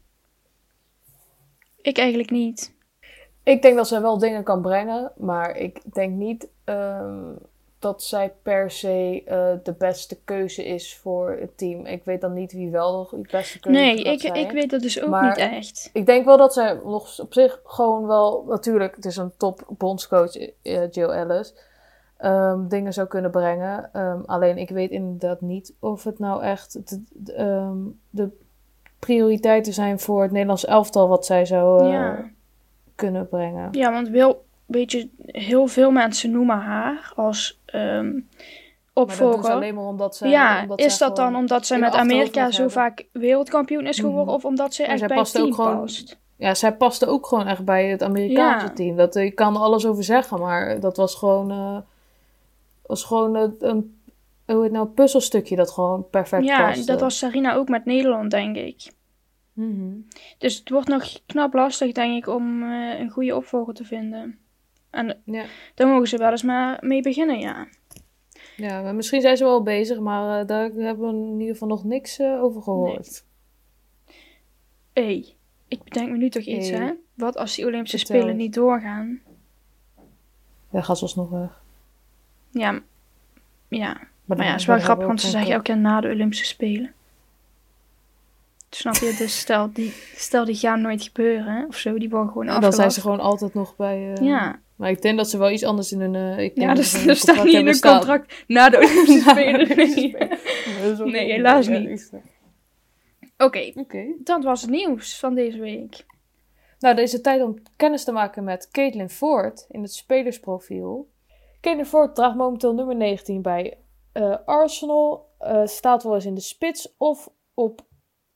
Ik 1.82 1.98
eigenlijk 1.98 2.30
niet. 2.32 2.74
Ik 3.44 3.62
denk 3.62 3.76
dat 3.76 3.88
zij 3.88 4.02
wel 4.02 4.18
dingen 4.18 4.44
kan 4.44 4.62
brengen, 4.62 5.12
maar 5.18 5.58
ik 5.58 5.94
denk 5.94 6.14
niet 6.16 6.48
ehm, 6.64 7.22
dat 7.80 8.04
zij 8.04 8.34
per 8.42 8.72
se 8.72 9.22
eh, 9.26 9.54
de 9.64 9.74
beste 9.74 10.18
keuze 10.24 10.66
is 10.66 10.98
voor 10.98 11.38
het 11.40 11.58
team. 11.58 11.86
Ik 11.86 12.04
weet 12.06 12.22
dan 12.22 12.34
niet 12.34 12.52
wie 12.52 12.70
wel 12.70 13.08
de 13.12 13.28
beste 13.32 13.60
keuze 13.60 13.80
Nee, 13.80 13.98
gaat 13.98 14.14
ik, 14.14 14.20
zijn. 14.22 14.36
ik 14.36 14.52
weet 14.52 14.70
dat 14.70 14.82
dus 14.82 15.02
ook 15.02 15.10
Maar- 15.10 15.28
niet 15.28 15.38
echt. 15.38 15.90
Ik 15.94 16.06
denk 16.06 16.26
wel 16.26 16.38
dat 16.38 16.54
zij 16.54 16.74
nog 16.84 17.20
op 17.20 17.34
zich 17.34 17.60
gewoon 17.64 18.08
wel, 18.08 18.44
natuurlijk, 18.48 18.96
het 18.96 19.06
is 19.06 19.18
een 19.18 19.34
top 19.38 19.64
bondscoach, 19.68 20.36
eh, 20.36 20.92
Jill 20.92 21.10
Ellis, 21.10 21.54
ehm, 22.24 22.68
dingen 22.68 22.94
zou 22.94 23.08
kunnen 23.08 23.32
brengen. 23.32 23.90
Ehm, 23.94 24.20
alleen 24.26 24.58
ik 24.58 24.70
weet 24.70 24.92
inderdaad 24.92 25.42
niet 25.42 25.74
of 25.80 26.04
het 26.04 26.20
nou 26.20 26.44
echt 26.44 26.90
de, 26.90 27.04
de, 27.14 27.34
ehm, 27.34 27.78
de 28.10 28.30
prioriteiten 29.00 29.74
zijn 29.74 30.00
voor 30.00 30.22
het 30.22 30.32
Nederlands 30.32 30.66
elftal 30.66 31.08
wat 31.08 31.26
zij 31.26 31.46
zou 31.46 31.84
eh, 31.84 31.92
Ja. 31.92 32.30
kunnen 32.96 33.28
brengen. 33.30 33.68
Ja, 33.72 33.92
want 33.92 34.10
wel, 34.10 34.46
weet 34.66 34.92
je, 34.92 35.10
heel 35.26 35.68
veel 35.68 35.92
mensen 35.92 36.32
noemen 36.32 36.58
haar 36.60 37.12
als 37.16 37.62
Maar 37.74 37.82
dat 37.94 38.02
doen 38.04 38.26
opvolger. 38.94 39.44
ze 39.44 39.52
alleen 39.52 39.76
maar 39.76 39.84
omdat 39.84 40.16
zij... 40.16 40.30
ja, 40.30 40.62
omdat 40.62 40.80
is 40.80 40.98
zij 40.98 41.08
dat 41.08 41.16
dan 41.18 41.36
omdat 41.36 41.66
zij 41.66 41.80
met 41.80 41.94
Amerika 41.94 42.46
zo 42.52 42.56
hebben. 42.56 42.72
vaak 42.72 43.06
wereldkampioen 43.12 43.86
is 43.88 44.00
geworden? 44.00 44.26
Mhm. 44.26 44.34
Of 44.34 44.46
omdat 44.46 44.74
ze 44.74 44.82
Maar 44.82 44.90
echt 44.92 45.00
zij 45.00 45.08
bij 45.08 45.18
het 45.18 45.28
ook 45.28 45.34
team 45.44 45.54
gewoon- 45.54 45.80
past? 45.80 46.22
Ja, 46.36 46.54
zij 46.54 46.74
paste 46.76 47.08
ook 47.08 47.26
gewoon 47.28 47.48
echt 47.48 47.66
bij 47.66 47.88
het 47.88 48.04
Amerikaanse 48.04 48.66
Ja. 48.68 48.74
team. 48.74 48.96
Dat, 48.96 49.16
ik 49.16 49.36
kan 49.36 49.56
er 49.56 49.62
alles 49.62 49.86
over 49.86 50.04
zeggen, 50.04 50.40
maar 50.40 50.80
dat 50.80 50.98
was 50.98 51.16
gewoon, 51.16 51.52
eh, 51.52 51.78
was 52.94 53.04
gewoon 53.04 53.36
een, 53.36 53.56
een, 53.60 54.02
hoe 54.46 54.56
heet 54.56 54.64
het 54.64 54.72
nou, 54.72 54.88
puzzelstukje 54.88 55.56
dat 55.56 55.72
gewoon 55.72 56.10
perfect 56.10 56.44
Ja, 56.44 56.68
paste. 56.68 56.86
dat 56.86 57.00
was 57.00 57.18
Sarina 57.18 57.54
ook 57.56 57.70
met 57.70 57.86
Nederland, 57.86 58.32
denk 58.32 58.56
ik. 58.56 58.92
Mhm. 59.54 59.96
Dus 60.38 60.58
het 60.58 60.70
wordt 60.70 60.88
nog 60.88 61.20
knap 61.26 61.54
lastig, 61.54 61.92
denk 61.92 62.18
ik, 62.18 62.28
om 62.36 62.64
eh, 62.64 63.00
een 63.00 63.10
goede 63.10 63.36
opvolger 63.36 63.74
te 63.74 63.84
vinden. 63.86 64.38
En 64.90 65.22
Ja. 65.26 65.44
daar 65.76 65.88
mogen 65.88 66.08
ze 66.08 66.18
wel 66.18 66.32
eens 66.32 66.44
maar 66.44 66.78
mee 66.82 67.02
beginnen, 67.02 67.40
ja. 67.40 67.68
ja, 68.58 68.82
maar 68.82 68.96
misschien 68.96 69.22
zijn 69.22 69.38
ze 69.38 69.44
wel 69.44 69.64
bezig, 69.64 70.00
maar 70.00 70.40
eh, 70.42 70.48
daar 70.48 70.70
hebben 70.72 71.08
we 71.08 71.14
in 71.32 71.40
ieder 71.40 71.54
geval 71.54 71.68
nog 71.68 71.84
niks 71.84 72.20
eh, 72.20 72.44
over 72.44 72.62
gehoord. 72.62 73.26
Hé, 74.94 75.04
hey, 75.04 75.36
ik 75.68 75.84
bedenk 75.84 76.10
me 76.10 76.18
nu 76.18 76.30
toch 76.30 76.44
iets, 76.44 76.70
Hey. 76.70 76.80
hè? 76.80 76.94
Wat 77.14 77.38
als 77.38 77.56
die 77.56 77.66
Olympische 77.66 77.98
Vertel 77.98 78.16
Spelen 78.18 78.36
niet 78.38 78.54
doorgaan? 78.54 79.22
Ja, 80.72 80.82
gaat 80.82 80.98
ze 80.98 81.04
alsnog 81.04 81.30
weg. 81.30 81.63
Ja, 82.54 82.80
ja. 83.68 83.94
Maar, 84.26 84.38
Maar 84.38 84.46
ja, 84.46 84.52
het 84.52 84.60
is 84.62 84.66
wel 84.68 84.80
grappig, 84.80 85.08
want 85.08 85.22
ze 85.22 85.30
zeggen 85.30 85.52
elke 85.52 85.64
keer 85.64 85.78
na 85.78 86.02
de 86.02 86.10
Olympische 86.10 86.46
Spelen. 86.46 86.94
Snap 88.70 88.96
je? 88.96 89.16
Dus 89.18 89.40
stel 89.40 89.74
die, 89.74 89.94
stel 90.16 90.46
die 90.46 90.56
gaan 90.56 90.82
nooit 90.82 91.04
gebeuren, 91.04 91.54
hè, 91.56 91.66
of 91.66 91.76
zo, 91.76 91.98
die 91.98 92.10
worden 92.10 92.28
gewoon 92.28 92.46
Dan 92.46 92.54
afgelast. 92.56 92.78
zijn 92.78 92.92
ze 92.92 93.02
gewoon 93.02 93.20
altijd 93.20 93.54
nog 93.54 93.76
bij... 93.76 94.14
eh, 94.14 94.26
Ja, 94.26 94.60
Maar 94.76 94.90
ik 94.90 95.02
denk 95.02 95.18
dat 95.18 95.30
ze 95.30 95.38
wel 95.38 95.52
iets 95.52 95.64
anders 95.64 95.92
in 95.92 96.00
hun... 96.00 96.16
eh, 96.16 96.40
ik 96.44 96.56
denk 96.56 96.68
ja 96.68 96.74
dus 96.74 97.06
er 97.06 97.16
staat 97.16 97.36
contract 97.36 97.44
niet 97.44 97.56
in 97.56 97.66
hun 97.66 97.80
contract 97.80 98.44
na 98.48 98.70
de 98.70 98.78
Olympische 98.78 99.20
Spelen. 99.30 99.68
Nee. 101.12 101.26
Is 101.28 101.32
helaas 101.36 101.68
niet. 101.68 101.90
is. 101.90 102.10
Oké, 103.38 103.72
Oké. 103.76 104.06
dat 104.24 104.44
was 104.44 104.62
het 104.62 104.70
nieuws 104.70 105.20
van 105.20 105.36
deze 105.36 105.60
week. 105.60 106.06
Nou, 106.80 106.96
deze 106.96 107.22
tijd 107.22 107.42
om 107.42 107.56
kennis 107.76 108.04
te 108.04 108.12
maken 108.12 108.44
met 108.44 108.70
Caitlin 108.72 109.10
Ford 109.10 109.66
in 109.70 109.82
het 109.82 109.94
spelersprofiel. 109.94 111.10
Ford 111.86 112.16
draagt 112.16 112.36
momenteel 112.36 112.74
nummer 112.74 112.96
19 112.96 113.42
bij 113.42 113.78
eh, 114.12 114.36
Arsenal. 114.46 115.30
Eh, 115.38 115.66
staat 115.66 116.04
wel 116.04 116.16
eens 116.16 116.26
in 116.26 116.36
de 116.36 116.42
spits 116.42 116.96
of 116.98 117.30
op 117.54 117.82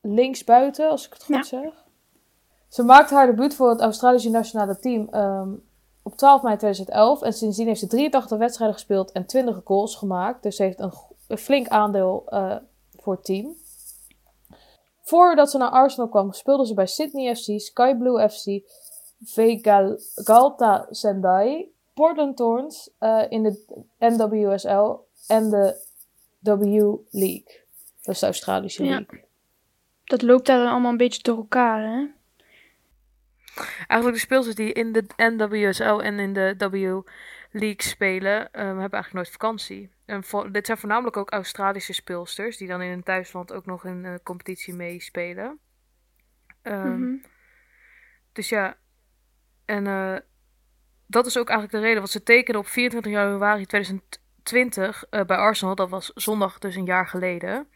linksbuiten, 0.00 0.90
als 0.90 1.06
ik 1.06 1.12
het 1.12 1.24
goed 1.24 1.34
Ja. 1.36 1.42
zeg. 1.42 1.86
Ze 2.68 2.82
maakte 2.82 3.14
haar 3.14 3.26
debuut 3.26 3.54
voor 3.54 3.70
het 3.70 3.80
Australische 3.80 4.30
nationale 4.30 4.78
team 4.78 5.08
ehm, 5.10 5.54
op 6.02 6.16
12 6.16 6.42
mei 6.42 6.56
2011. 6.56 7.22
En 7.22 7.32
sindsdien 7.32 7.66
heeft 7.66 7.80
ze 7.80 7.86
83 7.86 8.38
wedstrijden 8.38 8.76
gespeeld 8.76 9.12
en 9.12 9.26
20 9.26 9.60
goals 9.64 9.96
gemaakt. 9.96 10.42
Dus 10.42 10.56
ze 10.56 10.62
heeft 10.62 10.80
een 11.28 11.38
flink 11.38 11.68
aandeel 11.68 12.22
eh, 12.26 12.56
voor 12.96 13.14
het 13.14 13.24
team. 13.24 13.56
Voordat 15.02 15.50
ze 15.50 15.58
naar 15.58 15.70
Arsenal 15.70 16.08
kwam, 16.08 16.32
speelde 16.32 16.66
ze 16.66 16.74
bij 16.74 16.86
Sydney 16.86 17.34
FC, 17.36 17.60
Sky 17.60 17.94
Blue 17.94 18.28
FC, 18.30 18.70
Vegalta 19.24 20.86
Sendai, 20.90 21.72
Portland 21.98 22.36
Thorns 22.36 22.90
eh, 22.98 23.24
in 23.28 23.42
de 23.42 23.64
NWSL 23.98 24.96
en 25.26 25.50
de 25.50 25.86
W 26.40 26.96
League. 27.10 27.60
Dat 28.02 28.14
is 28.14 28.18
de 28.20 28.26
Australische 28.26 28.84
Ja. 28.84 28.90
League. 28.90 29.24
Dat 30.04 30.22
loopt 30.22 30.46
daar 30.46 30.58
dan 30.58 30.68
allemaal 30.70 30.90
een 30.90 30.96
beetje 30.96 31.22
door 31.22 31.36
elkaar, 31.36 31.82
hè? 31.82 32.06
Eigenlijk 33.86 34.12
de 34.12 34.18
speelsters 34.26 34.56
die 34.56 34.72
in 34.72 34.92
de 34.92 35.04
NWSL 35.16 35.98
en 36.02 36.18
in 36.18 36.32
de 36.32 36.54
W 36.70 37.00
League 37.50 37.82
spelen, 37.82 38.52
ehm, 38.52 38.64
hebben 38.66 38.78
eigenlijk 38.78 39.12
nooit 39.14 39.30
vakantie. 39.30 39.90
En 40.04 40.24
vo- 40.24 40.50
dit 40.50 40.66
zijn 40.66 40.78
voornamelijk 40.78 41.16
ook 41.16 41.30
Australische 41.30 41.92
speelsters, 41.92 42.56
die 42.56 42.68
dan 42.68 42.82
in 42.82 42.88
hun 42.90 43.02
thuisland 43.02 43.52
ook 43.52 43.66
nog 43.66 43.84
in 43.84 44.02
de 44.02 44.20
competitie 44.22 44.74
meespelen. 44.74 45.58
Ehm, 46.62 47.00
Mhm. 47.00 47.16
Dus 48.32 48.48
ja, 48.48 48.76
en 49.64 49.86
eh, 49.86 50.16
dat 51.08 51.26
is 51.26 51.38
ook 51.38 51.48
eigenlijk 51.48 51.78
de 51.78 51.84
reden. 51.84 51.98
Want 51.98 52.10
ze 52.12 52.22
tekenen 52.22 52.60
op 52.60 52.66
24 52.66 53.12
januari 53.12 53.66
2020 53.66 55.04
eh, 55.10 55.24
bij 55.24 55.36
Arsenal. 55.36 55.74
Dat 55.74 55.88
was 55.88 56.10
zondag 56.14 56.58
dus 56.58 56.74
een 56.74 56.84
jaar 56.84 57.06
geleden. 57.06 57.68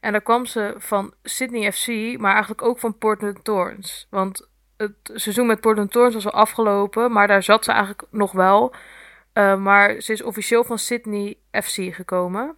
En 0.00 0.12
daar 0.12 0.22
kwam 0.22 0.46
ze 0.46 0.74
van 0.78 1.14
Sydney 1.22 1.72
FC, 1.72 2.18
maar 2.18 2.32
eigenlijk 2.32 2.62
ook 2.62 2.78
van 2.78 2.98
Portland 2.98 3.44
Thorns. 3.44 4.06
Want 4.10 4.48
het 4.76 4.94
seizoen 5.04 5.46
met 5.46 5.60
Portland 5.60 5.92
Thorns 5.92 6.14
was 6.14 6.26
al 6.26 6.32
afgelopen, 6.32 7.12
maar 7.12 7.26
daar 7.26 7.42
zat 7.42 7.64
ze 7.64 7.70
eigenlijk 7.70 8.02
nog 8.10 8.32
wel. 8.32 8.74
Uh, 9.34 9.56
maar 9.56 10.00
ze 10.00 10.12
is 10.12 10.22
officieel 10.22 10.64
van 10.64 10.78
Sydney 10.78 11.38
FC 11.50 11.94
gekomen. 11.94 12.56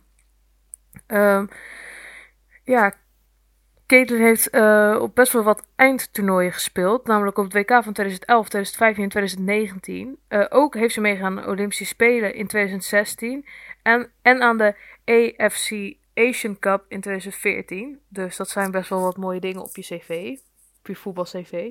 Um, 1.06 1.48
ja, 2.64 2.94
Caitlin 3.94 4.20
heeft 4.20 4.54
uh, 4.54 4.98
op 5.00 5.14
best 5.14 5.32
wel 5.32 5.42
wat 5.42 5.66
eindtoernooien 5.76 6.52
gespeeld. 6.52 7.06
Namelijk 7.06 7.38
op 7.38 7.44
het 7.44 7.52
WK 7.52 7.68
van 7.68 7.92
2011, 7.92 8.48
2015 8.48 9.02
en 9.02 9.08
2019. 9.08 10.18
Uh, 10.28 10.46
ook 10.48 10.74
heeft 10.74 10.94
ze 10.94 11.00
meegegaan 11.00 11.38
aan 11.38 11.44
de 11.44 11.50
Olympische 11.50 11.84
Spelen 11.84 12.34
in 12.34 12.46
2016. 12.46 13.46
En, 13.82 14.10
en 14.22 14.42
aan 14.42 14.58
de 14.58 14.74
AFC 15.04 15.94
Asian 16.14 16.58
Cup 16.58 16.84
in 16.88 17.00
2014. 17.00 18.00
Dus 18.08 18.36
dat 18.36 18.48
zijn 18.48 18.70
best 18.70 18.88
wel 18.88 19.00
wat 19.00 19.16
mooie 19.16 19.40
dingen 19.40 19.62
op 19.62 19.76
je 19.76 19.82
cv. 19.82 20.36
Op 20.78 20.86
je 20.86 20.96
voetbal-cv. 20.96 21.70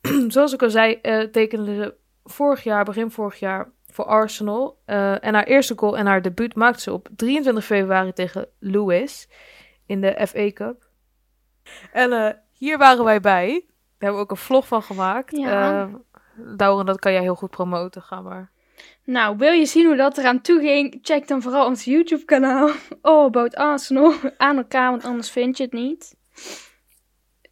Zoals 0.34 0.52
ik 0.52 0.62
al 0.62 0.70
zei, 0.70 0.98
uh, 1.02 1.20
tekende 1.20 1.74
ze 1.74 1.94
vorig 2.24 2.62
jaar, 2.62 2.84
begin 2.84 3.10
vorig 3.10 3.38
jaar, 3.38 3.70
voor 3.86 4.04
Arsenal. 4.04 4.78
En 4.84 5.34
haar 5.34 5.44
eerste 5.44 5.74
goal 5.76 5.96
en 5.96 6.06
haar 6.06 6.22
debuut 6.22 6.54
maakte 6.54 6.80
ze 6.80 6.92
op 6.92 7.08
23 7.16 7.64
februari 7.64 8.12
tegen 8.12 8.48
Lewis 8.58 9.28
in 9.86 10.00
de 10.00 10.26
FA 10.26 10.52
Cup. 10.52 10.92
En 11.92 12.12
uh, 12.12 12.28
hier 12.52 12.78
waren 12.78 13.04
wij 13.04 13.20
bij. 13.20 13.48
Daar 13.48 13.62
hebben 13.98 14.18
we 14.18 14.24
ook 14.24 14.30
een 14.30 14.36
vlog 14.36 14.66
van 14.66 14.82
gemaakt. 14.82 15.36
Ja. 15.36 15.90
Uh, 16.56 16.84
dat 16.84 16.98
kan 16.98 17.12
jij 17.12 17.22
heel 17.22 17.34
goed 17.34 17.50
promoten. 17.50 18.02
Ga 18.02 18.20
maar. 18.20 18.52
Nou, 19.04 19.36
wil 19.36 19.52
je 19.52 19.66
zien 19.66 19.86
hoe 19.86 19.96
dat 19.96 20.18
eraan 20.18 20.40
toe 20.40 20.60
ging? 20.60 20.98
Check 21.02 21.28
dan 21.28 21.42
vooral 21.42 21.66
ons 21.66 21.84
YouTube 21.84 22.24
kanaal. 22.24 22.70
Oh, 23.02 23.24
about 23.24 23.56
Arsenal. 23.56 24.14
Aan 24.36 24.56
elkaar, 24.56 24.90
want 24.90 25.04
anders 25.04 25.30
vind 25.30 25.56
je 25.56 25.62
het 25.62 25.72
niet. 25.72 26.16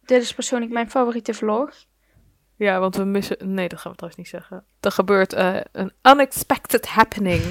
Dit 0.05 0.21
is 0.21 0.33
persoonlijk 0.33 0.71
mijn 0.71 0.89
favoriete 0.89 1.33
vlog. 1.33 1.71
Ja, 2.55 2.79
want 2.79 2.95
we 2.95 3.03
missen... 3.03 3.53
Nee, 3.53 3.67
dat 3.67 3.79
gaan 3.79 3.91
we 3.91 3.97
trouwens 3.97 4.23
niet 4.23 4.41
zeggen. 4.41 4.65
Er 4.79 4.91
gebeurt 4.91 5.33
uh, 5.33 5.59
een 5.71 5.93
unexpected 6.03 6.87
happening. 6.87 7.41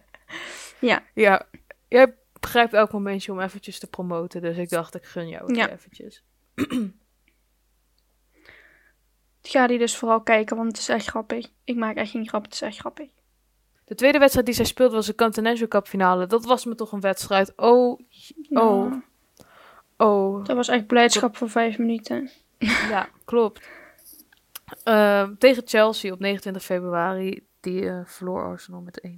ja. 0.80 1.02
Ja, 1.14 1.46
jij 1.88 2.14
begrijpt 2.40 2.72
elk 2.72 2.92
momentje 2.92 3.32
om 3.32 3.40
eventjes 3.40 3.78
te 3.78 3.86
promoten. 3.86 4.40
Dus 4.42 4.56
ik 4.56 4.68
dacht, 4.68 4.94
ik 4.94 5.04
gun 5.04 5.28
jou 5.28 5.54
Ja. 5.54 5.70
eventjes. 5.70 6.22
Ga 9.42 9.66
die 9.66 9.78
dus 9.78 9.96
vooral 9.96 10.20
kijken, 10.22 10.56
want 10.56 10.68
het 10.68 10.78
is 10.78 10.88
echt 10.88 11.06
grappig. 11.06 11.46
Ik 11.64 11.76
maak 11.76 11.96
echt 11.96 12.10
geen 12.10 12.28
grap, 12.28 12.44
het 12.44 12.52
is 12.52 12.60
echt 12.62 12.76
grappig. 12.78 13.08
De 13.84 13.94
tweede 13.94 14.18
wedstrijd 14.18 14.46
die 14.46 14.54
zij 14.54 14.64
speelde 14.64 14.94
was 14.94 15.06
de 15.06 15.14
Continental 15.14 15.68
Cup 15.68 15.86
finale. 15.86 16.26
Dat 16.26 16.44
was 16.44 16.64
me 16.64 16.74
toch 16.74 16.92
een 16.92 17.00
wedstrijd. 17.00 17.52
Oh, 17.56 18.00
Oh. 18.50 18.90
Ja, 18.90 19.02
oh. 19.96 20.44
dat 20.44 20.56
was 20.56 20.68
echt 20.68 20.86
blijdschap 20.86 21.36
voor 21.36 21.50
vijf 21.50 21.78
minuten. 21.78 22.30
Ja, 22.58 23.08
klopt. 23.24 23.68
Ehm, 24.84 25.34
tegen 25.36 25.62
Chelsea 25.66 26.12
op 26.12 26.18
29 26.18 26.62
februari. 26.64 27.46
Die 27.60 27.88
eh, 27.88 28.00
verloor 28.04 28.44
Arsenal 28.44 28.80
met 28.80 29.00
1-2. 29.06 29.08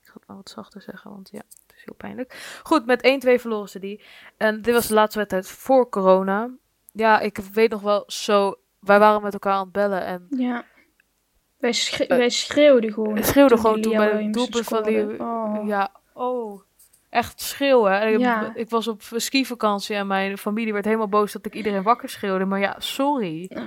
Ik 0.00 0.06
ga 0.06 0.12
het 0.14 0.26
maar 0.26 0.36
wat 0.36 0.50
zachter 0.50 0.82
zeggen, 0.82 1.10
want 1.10 1.28
ja, 1.32 1.42
het 1.48 1.63
heel 1.84 1.94
pijnlijk. 1.96 2.60
Goed, 2.62 2.86
met 2.86 3.22
1-2 3.26 3.40
verloren 3.40 3.68
ze 3.68 3.78
die. 3.78 4.02
En 4.36 4.62
dit 4.62 4.74
was 4.74 4.86
de 4.86 4.94
laatste 4.94 5.18
wedstrijd 5.18 5.48
voor 5.48 5.88
corona. 5.88 6.50
Ja, 6.92 7.20
ik 7.20 7.38
weet 7.52 7.70
nog 7.70 7.80
wel 7.80 8.04
zo... 8.06 8.54
Wij 8.80 8.98
waren 8.98 9.22
met 9.22 9.32
elkaar 9.32 9.52
aan 9.52 9.60
het 9.64 9.72
bellen 9.72 10.04
en 10.04 10.26
Ja. 10.30 10.64
Wij, 11.58 11.72
schre- 11.72 12.04
Eh, 12.04 12.16
wij 12.16 12.28
schreeuwden 12.30 12.92
gewoon. 12.92 13.24
schreeuwden 13.24 13.58
gewoon 13.58 13.80
toen 13.80 13.96
bij 13.96 14.10
Williams 14.12 14.36
doelpunt 14.36 14.64
van 14.64 14.82
die... 14.82 15.20
Oh. 15.20 15.66
Ja, 15.66 15.92
oh. 16.12 16.60
Echt 17.10 17.40
schreeuwen. 17.40 18.00
En 18.00 18.12
ik, 18.12 18.18
Ja. 18.18 18.52
ik 18.54 18.70
was 18.70 18.88
op 18.88 19.02
skivakantie 19.16 19.96
en 19.96 20.06
mijn 20.06 20.38
familie 20.38 20.72
werd 20.72 20.84
helemaal 20.84 21.08
boos 21.08 21.32
dat 21.32 21.46
ik 21.46 21.54
iedereen 21.54 21.82
wakker 21.82 22.08
schreeuwde. 22.08 22.44
Maar 22.44 22.60
ja, 22.60 22.74
sorry. 22.78 23.50
Oh. 23.54 23.62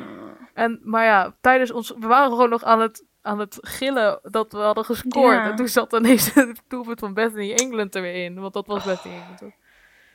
En, 0.54 0.80
maar 0.84 1.06
ja, 1.06 1.36
tijdens 1.42 1.72
ons... 1.72 1.94
We 2.00 2.08
waren 2.08 2.30
gewoon 2.30 2.50
nog 2.50 2.64
aan 2.64 2.82
het, 2.82 3.06
aan 3.28 3.40
het 3.40 3.58
gillen 3.62 4.20
dat 4.24 4.52
we 4.52 4.58
hadden 4.58 4.86
gescoord. 4.86 5.36
Ja. 5.36 5.50
En 5.50 5.56
toen 5.56 5.68
zat 5.68 5.94
ineens 5.94 6.34
het 6.34 6.62
doelpunt 6.68 7.00
van 7.00 7.14
Bethany 7.14 7.52
England 7.54 7.96
er 7.96 8.02
weer 8.02 8.24
in. 8.26 8.40
Want 8.40 8.54
dat 8.54 8.68
was 8.68 8.84
Bethany 8.84 9.14
England. 9.16 9.38
toch? 9.38 9.54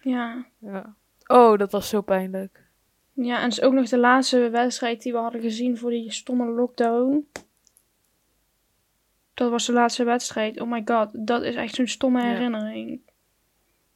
Ja. 0.02 0.46
Ja. 0.58 0.94
Oh, 1.26 1.58
dat 1.58 1.72
was 1.72 1.88
zo 1.88 2.00
pijnlijk. 2.00 2.64
ja, 3.12 3.36
en 3.36 3.42
het 3.42 3.52
is 3.52 3.60
ook 3.62 3.72
nog 3.72 3.88
de 3.88 3.98
laatste 3.98 4.50
wedstrijd 4.50 5.02
die 5.02 5.12
we 5.12 5.18
hadden 5.18 5.40
gezien 5.40 5.78
voor 5.78 5.90
die 5.90 6.12
stomme 6.12 6.46
lockdown. 6.46 7.26
Dat 9.34 9.50
was 9.50 9.66
de 9.66 9.72
laatste 9.72 10.04
wedstrijd. 10.04 10.60
Oh 10.60 10.70
my 10.70 10.82
god, 10.84 11.08
dat 11.26 11.42
is 11.42 11.54
echt 11.54 11.74
zo'n 11.74 11.86
stomme 11.86 12.20
Ja. 12.22 12.26
herinnering. 12.28 13.00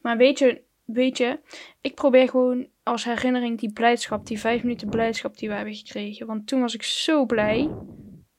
Maar 0.00 0.16
weet 0.16 0.38
je, 0.38 0.62
weet 0.84 1.18
je, 1.18 1.38
ik 1.80 1.94
probeer 1.94 2.28
gewoon 2.28 2.66
als 2.82 3.04
herinnering 3.04 3.58
die 3.58 3.72
blijdschap, 3.72 4.26
die 4.26 4.40
vijf 4.40 4.62
minuten 4.62 4.88
blijdschap 4.88 5.36
die 5.38 5.48
we 5.48 5.54
hebben 5.54 5.74
gekregen. 5.74 6.26
Want 6.26 6.46
toen 6.46 6.60
was 6.60 6.74
ik 6.74 6.82
zo 6.82 7.26
blij. 7.26 7.70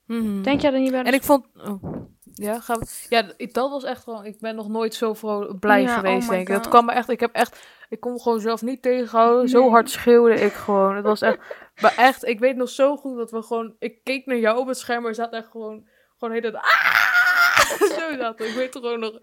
Mhm. 0.08 0.42
Denk 0.42 0.62
jij 0.62 0.74
er 0.74 0.80
niet 0.80 0.92
bij? 0.92 1.04
En 1.04 1.14
ik 1.14 1.24
vond... 1.24 1.46
Oh. 1.68 1.84
Ja, 2.34 2.60
gaan 2.60 2.80
we... 2.80 3.06
ja, 3.10 3.32
ik- 3.38 3.54
dat 3.54 3.70
was 3.70 3.84
echt 3.84 4.04
gewoon... 4.04 4.26
Ik 4.26 4.40
ben 4.40 4.56
nog 4.56 4.68
nooit 4.68 4.94
zo 4.96 5.14
vrolijk, 5.14 5.60
blij 5.60 5.82
Ja, 5.82 5.96
geweest, 5.96 6.24
oh 6.24 6.30
my 6.30 6.36
denk 6.36 6.48
ik. 6.48 6.54
Dat 6.56 6.68
kwam 6.68 6.86
me 6.86 6.92
echt... 6.92 7.10
Ik 7.10 7.20
heb 7.20 7.34
echt... 7.34 7.68
Ik 7.90 8.00
kon 8.00 8.14
me 8.14 8.20
gewoon 8.22 8.40
zelf 8.40 8.62
niet 8.62 8.82
tegenhouden. 8.82 9.50
Zo 9.50 9.70
hard 9.70 9.90
schreeuwde 9.90 10.34
ik 10.34 10.54
gewoon. 10.54 10.96
Het 10.96 11.06
was 11.06 11.22
echt... 11.22 11.38
Maar 11.82 11.96
echt, 11.98 12.26
ik 12.26 12.40
weet 12.40 12.56
nog 12.56 12.70
zo 12.70 12.98
goed 12.98 13.18
dat 13.18 13.32
we 13.32 13.42
gewoon... 13.42 13.76
Ik 13.80 14.04
keek 14.04 14.26
naar 14.26 14.38
jou 14.38 14.58
op 14.60 14.68
het 14.68 14.78
scherm, 14.78 15.00
maar 15.02 15.10
er 15.10 15.16
zat 15.16 15.34
echt 15.34 15.48
gewoon... 15.52 15.88
Gewoon 16.18 16.34
heet 16.34 16.44
het... 16.44 16.56
Ah! 16.56 17.60
zo 18.00 18.18
zat 18.18 18.38
het. 18.40 18.48
Ik 18.48 18.56
weet 18.56 18.76
er 18.76 18.82
gewoon 18.82 19.00
nog... 19.00 19.18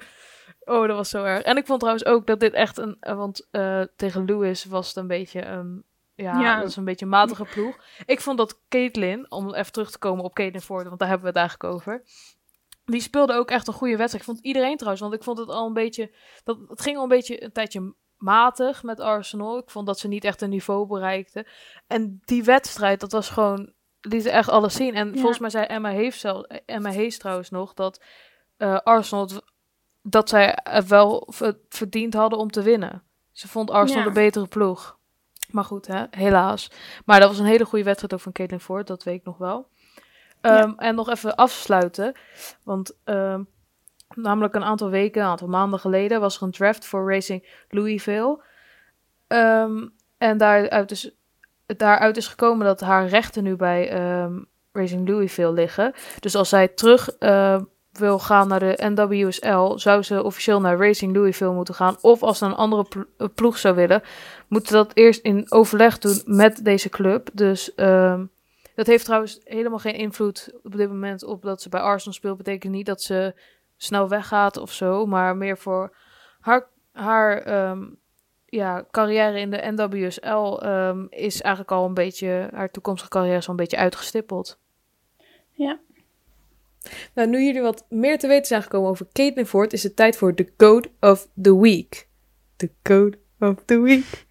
Oh, 0.64 0.86
dat 0.86 0.96
was 0.96 1.08
zo 1.08 1.24
erg. 1.24 1.42
En 1.42 1.56
ik 1.56 1.66
vond 1.66 1.80
trouwens 1.80 2.06
ook 2.06 2.26
dat 2.26 2.40
dit 2.40 2.52
echt 2.52 2.78
een... 2.78 2.96
Want 3.00 3.48
eh, 3.50 3.80
tegen 3.96 4.24
Lewis 4.24 4.64
was 4.64 4.86
het 4.88 4.96
een 4.96 5.06
beetje... 5.06 5.44
een 5.44 5.84
ja, 6.14 6.40
Ja. 6.40 6.58
dat 6.60 6.68
is 6.68 6.76
een 6.76 6.84
beetje 6.84 7.04
een 7.04 7.10
matige 7.10 7.44
ploeg. 7.44 7.76
Ik 8.06 8.20
vond 8.20 8.38
dat 8.38 8.60
Caitlin, 8.68 9.30
om 9.30 9.54
even 9.54 9.72
terug 9.72 9.90
te 9.90 9.98
komen 9.98 10.24
op 10.24 10.34
Caitlin 10.34 10.62
Ford, 10.62 10.86
want 10.86 10.98
daar 10.98 11.08
hebben 11.08 11.32
we 11.32 11.38
het 11.38 11.48
eigenlijk 11.48 11.74
over. 11.74 12.02
Die 12.84 13.00
speelde 13.00 13.34
ook 13.34 13.50
echt 13.50 13.66
een 13.68 13.74
goede 13.74 13.96
wedstrijd. 13.96 14.24
Ik 14.26 14.30
vond 14.34 14.44
iedereen 14.46 14.74
trouwens, 14.76 15.02
want 15.02 15.14
ik 15.14 15.22
vond 15.22 15.38
het 15.38 15.48
al 15.48 15.66
een 15.66 15.72
beetje... 15.72 16.14
Dat, 16.44 16.58
het 16.68 16.80
ging 16.80 16.96
al 16.96 17.02
een 17.02 17.08
beetje 17.08 17.44
een 17.44 17.52
tijdje 17.52 17.94
matig 18.18 18.82
met 18.82 19.00
Arsenal. 19.00 19.58
Ik 19.58 19.70
vond 19.70 19.86
dat 19.86 19.98
ze 19.98 20.08
niet 20.08 20.24
echt 20.24 20.40
een 20.42 20.50
niveau 20.50 20.86
bereikten. 20.86 21.46
En 21.86 22.20
die 22.24 22.44
wedstrijd, 22.44 23.00
dat 23.00 23.12
was 23.12 23.28
gewoon... 23.28 23.72
liet 24.00 24.26
echt 24.26 24.48
alles 24.48 24.74
zien. 24.74 24.94
En 24.94 25.06
Ja. 25.08 25.14
volgens 25.14 25.38
mij 25.38 25.50
zei 25.50 25.64
Emma 25.66 25.90
Hees, 25.90 26.20
zelf, 26.20 26.42
Emma 26.66 26.90
Hees 26.90 27.18
trouwens 27.18 27.50
nog 27.50 27.74
dat 27.74 28.02
eh, 28.56 28.78
Arsenal... 28.78 29.28
dat 30.02 30.28
zij 30.28 30.58
het 30.62 30.86
wel 30.88 31.26
ver- 31.30 31.58
verdiend 31.68 32.14
hadden 32.14 32.38
om 32.38 32.50
te 32.50 32.62
winnen. 32.62 33.02
Ze 33.32 33.48
vond 33.48 33.70
Arsenal 33.70 34.02
Ja. 34.02 34.08
de 34.08 34.14
betere 34.14 34.46
ploeg. 34.48 34.98
Maar 35.54 35.64
goed, 35.64 35.86
hè, 35.86 36.04
helaas. 36.10 36.70
Maar 37.04 37.20
dat 37.20 37.28
was 37.28 37.38
een 37.38 37.44
hele 37.44 37.64
goede 37.64 37.84
wedstrijd 37.84 38.14
ook 38.14 38.20
van 38.20 38.32
Caitlin 38.32 38.60
Ford, 38.60 38.86
dat 38.86 39.02
weet 39.02 39.18
ik 39.18 39.24
nog 39.24 39.38
wel. 39.38 39.68
Ja. 40.40 40.60
Ehm, 40.60 40.72
En 40.76 40.94
nog 40.94 41.10
even 41.10 41.34
afsluiten. 41.34 42.14
Want 42.62 42.96
ehm, 43.04 43.42
namelijk 44.14 44.54
een 44.54 44.64
aantal 44.64 44.90
weken, 44.90 45.22
een 45.22 45.28
aantal 45.28 45.48
maanden 45.48 45.78
geleden, 45.78 46.20
was 46.20 46.36
er 46.36 46.42
een 46.42 46.50
draft 46.50 46.86
voor 46.86 47.10
Racing 47.12 47.64
Louisville. 47.68 48.42
Ehm, 49.26 49.88
en 50.18 50.38
daaruit 50.38 50.90
is, 50.90 51.10
daaruit 51.66 52.16
is 52.16 52.28
gekomen 52.28 52.66
dat 52.66 52.80
haar 52.80 53.06
rechten 53.06 53.42
nu 53.42 53.56
bij 53.56 53.88
Racing 54.72 55.08
Louisville 55.08 55.52
liggen. 55.52 55.92
Dus 56.20 56.34
als 56.34 56.48
zij 56.48 56.68
terug 56.68 57.16
wil 57.98 58.18
gaan 58.18 58.48
naar 58.48 58.60
de 58.60 58.92
NWSL, 58.94 59.78
zou 59.78 60.02
ze 60.02 60.22
officieel 60.22 60.60
naar 60.60 60.78
Racing 60.78 61.14
Louisville 61.14 61.52
moeten 61.52 61.74
gaan. 61.74 61.96
Of 62.00 62.22
als 62.22 62.38
ze 62.38 62.44
een 62.44 62.54
andere 62.54 63.06
eh, 63.18 63.26
ploeg 63.34 63.58
zou 63.58 63.74
willen, 63.74 64.02
moeten 64.48 64.68
ze 64.68 64.74
dat 64.74 64.90
eerst 64.94 65.20
in 65.20 65.52
overleg 65.52 65.98
doen 65.98 66.20
met 66.24 66.64
deze 66.64 66.88
club. 66.88 67.30
Dus 67.32 67.74
ehm, 67.74 68.24
dat 68.74 68.86
heeft 68.86 69.04
trouwens 69.04 69.40
helemaal 69.44 69.78
geen 69.78 69.94
invloed 69.94 70.52
op 70.62 70.76
dit 70.76 70.88
moment 70.88 71.24
op 71.24 71.42
dat 71.42 71.62
ze 71.62 71.68
bij 71.68 71.80
Arsenal 71.80 72.14
speelt. 72.14 72.36
Betekent 72.36 72.72
niet 72.72 72.86
dat 72.86 73.02
ze 73.02 73.34
snel 73.76 74.08
weggaat 74.08 74.56
of 74.56 74.72
zo, 74.72 75.06
maar 75.06 75.36
meer 75.36 75.58
voor 75.58 75.96
haar, 76.40 76.68
haar 76.92 77.38
ehm, 77.42 77.82
ja, 78.46 78.84
carrière 78.90 79.40
in 79.40 79.50
de 79.50 79.72
NWSL 79.74 80.58
ehm, 80.62 81.06
is 81.08 81.40
eigenlijk 81.40 81.72
al 81.72 81.84
een 81.84 81.94
beetje, 81.94 82.48
haar 82.52 82.70
toekomstige 82.70 83.10
carrière 83.10 83.36
is 83.36 83.44
al 83.44 83.50
een 83.50 83.56
beetje 83.56 83.76
uitgestippeld. 83.76 84.58
Ja. 85.50 85.78
Nou, 87.14 87.28
nu 87.28 87.44
jullie 87.44 87.60
wat 87.60 87.86
meer 87.88 88.18
te 88.18 88.26
weten 88.26 88.46
zijn 88.46 88.62
gekomen 88.62 88.90
over 88.90 89.06
Caitlin 89.12 89.46
Ford, 89.46 89.72
is 89.72 89.82
het 89.82 89.96
tijd 89.96 90.16
voor 90.16 90.34
de 90.34 90.52
Code 90.56 90.88
of 91.00 91.28
the 91.42 91.60
Week. 91.60 92.08
De 92.56 92.70
Code 92.82 93.18
of 93.38 93.54
the 93.64 93.80
Week. 93.80 94.26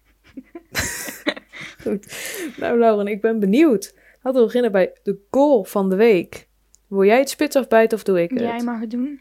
Goed. 1.82 2.16
Nou, 2.56 2.78
Lauren, 2.78 3.06
ik 3.06 3.20
ben 3.20 3.38
benieuwd. 3.40 3.94
Laten 4.22 4.40
we 4.40 4.46
beginnen 4.46 4.72
bij 4.72 4.92
de 5.02 5.18
goal 5.30 5.64
van 5.64 5.90
de 5.90 5.96
week. 5.96 6.48
Wil 6.88 7.04
jij 7.04 7.18
het 7.18 7.28
spits 7.28 7.56
afbijten 7.56 7.96
of 7.98 8.04
doe 8.04 8.22
ik 8.22 8.30
het? 8.30 8.38
Jij 8.40 8.62
mag 8.62 8.80
het 8.80 8.90
doen. 8.90 9.20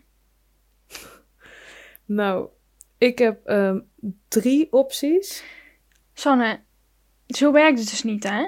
Nou, 2.05 2.47
ik 2.97 3.17
heb 3.17 3.45
ehm, 3.45 3.79
drie 4.27 4.71
opties. 4.71 5.43
Sanne, 6.13 6.59
zo 7.27 7.51
werkt 7.51 7.79
het 7.79 7.89
dus 7.89 8.03
niet, 8.03 8.23
hè? 8.23 8.47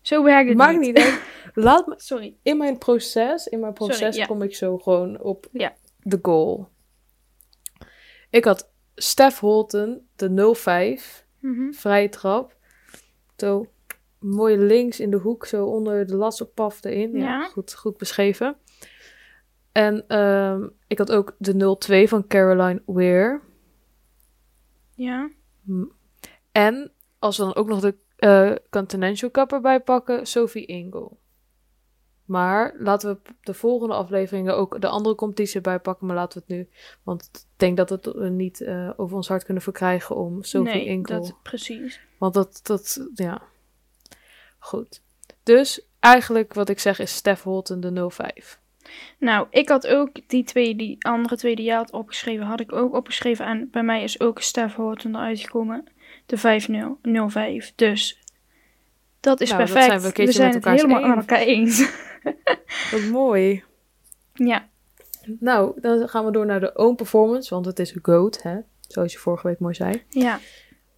Zo 0.00 0.22
werkt 0.24 0.48
het 0.48 0.56
Maakt 0.58 0.78
niet. 0.78 0.96
niet. 0.96 1.20
Laat 1.54 1.86
me, 1.86 1.94
Sorry. 1.96 2.36
in 2.42 2.56
mijn 2.56 2.78
proces, 2.78 3.46
in 3.46 3.60
mijn 3.60 3.76
Sorry, 3.76 3.96
proces 3.96 4.16
ja. 4.16 4.26
kom 4.26 4.42
ik 4.42 4.54
zo 4.54 4.78
gewoon 4.78 5.20
op 5.20 5.46
Ja. 5.52 5.74
de 5.98 6.18
goal. 6.22 6.68
Ik 8.30 8.44
had 8.44 8.72
Steph 8.94 9.38
Holton, 9.38 10.08
de 10.16 10.54
05, 10.54 11.26
Mhm. 11.38 11.72
vrije 11.72 12.08
trap. 12.08 12.56
Zo 13.36 13.66
mooi 14.18 14.56
links 14.58 15.00
in 15.00 15.10
de 15.10 15.16
hoek, 15.16 15.46
zo 15.46 15.66
onder 15.66 16.06
de 16.06 16.16
lat 16.16 16.40
op 16.40 16.54
paf 16.54 16.84
erin. 16.84 17.12
Ja, 17.16 17.18
Ja. 17.24 17.48
Goed, 17.48 17.74
goed 17.74 17.96
beschreven. 17.96 18.56
En 19.72 20.04
ehm, 20.08 20.68
ik 20.86 20.98
had 20.98 21.12
ook 21.12 21.34
de 21.38 21.54
02 21.78 22.08
van 22.08 22.26
Caroline 22.26 22.82
Weir. 22.86 23.42
Ja. 24.94 25.30
En 26.52 26.92
als 27.18 27.36
we 27.36 27.44
dan 27.44 27.54
ook 27.54 27.68
nog 27.68 27.80
de 27.80 27.94
eh, 28.16 28.52
Continental 28.70 29.30
Cup 29.30 29.52
erbij 29.52 29.80
pakken, 29.80 30.26
Sophie 30.26 30.66
Ingle. 30.66 31.10
Maar 32.32 32.74
laten 32.78 33.10
we 33.12 33.32
de 33.40 33.54
volgende 33.54 33.94
afleveringen 33.94 34.56
ook 34.56 34.80
de 34.80 34.88
andere 34.88 35.14
competitie 35.14 35.56
erbij 35.56 35.78
pakken. 35.78 36.06
Maar 36.06 36.16
laten 36.16 36.42
we 36.46 36.54
het 36.54 36.56
nu, 36.56 36.68
want 37.02 37.28
ik 37.32 37.40
denk 37.56 37.76
dat 37.76 37.88
we 37.88 37.94
het 37.94 38.06
eh, 38.06 38.28
niet 38.28 38.60
eh, 38.60 38.90
over 38.96 39.16
ons 39.16 39.28
hart 39.28 39.44
kunnen 39.44 39.62
verkrijgen 39.62 40.16
om 40.16 40.42
Sophie 40.42 40.74
nee, 40.74 40.84
Ingle. 40.84 41.14
dat 41.14 41.34
precies. 41.42 42.00
Want 42.18 42.34
dat, 42.34 42.60
dat, 42.62 43.08
ja. 43.14 43.42
Goed. 44.58 45.02
Dus 45.42 45.86
eigenlijk 46.00 46.54
wat 46.54 46.68
ik 46.68 46.78
zeg 46.78 46.98
is 46.98 47.14
Steph 47.14 47.42
Holton 47.42 47.80
de 47.80 48.10
05. 48.10 48.60
Nou, 49.18 49.46
ik 49.50 49.68
had 49.68 49.86
ook 49.86 50.10
die 50.26 50.44
twee, 50.44 50.76
die 50.76 50.96
andere 51.06 51.36
twee 51.36 51.56
die 51.56 51.64
jij 51.64 51.76
had 51.76 51.92
opgeschreven, 51.92 52.46
had 52.46 52.60
ik 52.60 52.72
ook 52.72 52.94
opgeschreven. 52.94 53.46
En 53.46 53.68
bij 53.70 53.82
mij 53.82 54.02
is 54.02 54.20
ook 54.20 54.40
Steph 54.40 54.74
Horton 54.74 55.14
eruit 55.14 55.40
gekomen. 55.40 55.84
De 56.26 56.98
5-0, 57.06 57.26
05. 57.28 57.72
Dus 57.74 58.21
dat 59.22 59.40
is 59.40 59.48
Nou, 59.50 59.60
dat 59.62 59.72
perfect. 59.72 60.00
zijn 60.02 60.26
we 60.26 60.32
zijn 60.32 60.54
met 60.54 60.64
het 60.64 60.74
helemaal 60.74 61.00
eens. 61.02 61.10
aan 61.10 61.18
elkaar 61.18 61.38
eens. 61.40 61.90
Wat 62.92 63.02
mooi. 63.10 63.64
ja. 64.34 64.68
Nou, 65.40 65.80
dan 65.80 66.08
gaan 66.08 66.24
we 66.24 66.32
door 66.32 66.46
naar 66.46 66.60
de 66.60 66.74
own 66.76 66.94
performance, 66.94 67.54
want 67.54 67.66
het 67.66 67.78
is 67.78 67.96
GOAT, 68.02 68.42
hè? 68.42 68.56
Zoals 68.80 69.12
je 69.12 69.18
vorige 69.18 69.46
week 69.46 69.58
mooi 69.58 69.74
zei. 69.74 70.02
Ja. 70.08 70.38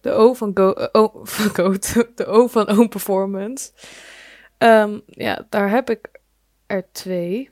De 0.01 0.11
O 0.11 0.33
van, 0.33 0.51
go, 0.53 0.71
eh, 0.71 0.87
o, 0.91 1.11
van 1.23 1.55
GOAT. 1.55 2.05
De 2.15 2.25
O 2.25 2.47
van 2.47 2.69
own 2.69 2.87
performance. 2.87 3.71
Ehm, 4.57 4.99
ja, 5.07 5.45
daar 5.49 5.69
heb 5.69 5.89
ik 5.89 6.07
er 6.67 6.85
twee. 6.91 7.49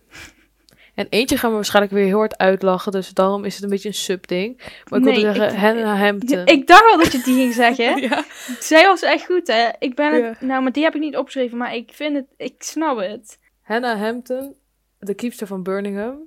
En 0.93 1.07
eentje 1.09 1.37
gaan 1.37 1.49
we 1.49 1.55
waarschijnlijk 1.55 1.93
weer 1.93 2.05
heel 2.05 2.17
hard 2.17 2.37
uitlachen, 2.37 2.91
dus 2.91 3.09
daarom 3.13 3.45
is 3.45 3.55
het 3.55 3.63
een 3.63 3.69
beetje 3.69 3.87
een 3.87 3.93
subding. 3.93 4.57
Maar 4.89 4.99
ik 4.99 5.05
Nee, 5.05 5.15
wilde 5.15 5.39
zeggen 5.39 5.59
Hannah 5.59 5.99
Hampton. 5.99 6.45
Ik 6.45 6.67
dacht 6.67 6.91
al 6.91 6.97
dat 6.97 7.11
je 7.11 7.21
die 7.21 7.35
ging 7.35 7.53
zeggen. 7.53 8.01
ja. 8.09 8.23
Zij 8.59 8.85
was 8.85 9.01
echt 9.01 9.25
goed, 9.25 9.47
hè? 9.47 9.69
Ik 9.79 9.95
ben 9.95 10.13
het... 10.13 10.39
Ja. 10.39 10.45
Nou, 10.45 10.63
maar 10.63 10.71
die 10.71 10.83
heb 10.83 10.95
ik 10.95 11.01
niet 11.01 11.17
opgeschreven, 11.17 11.57
maar 11.57 11.75
ik 11.75 11.91
vind 11.93 12.15
het... 12.15 12.25
Ik 12.37 12.55
snap 12.63 12.97
het. 12.97 13.39
Hannah 13.61 13.99
Hampton, 13.99 14.55
de 14.99 15.13
keepster 15.13 15.47
van 15.47 15.63
Birmingham. 15.63 16.17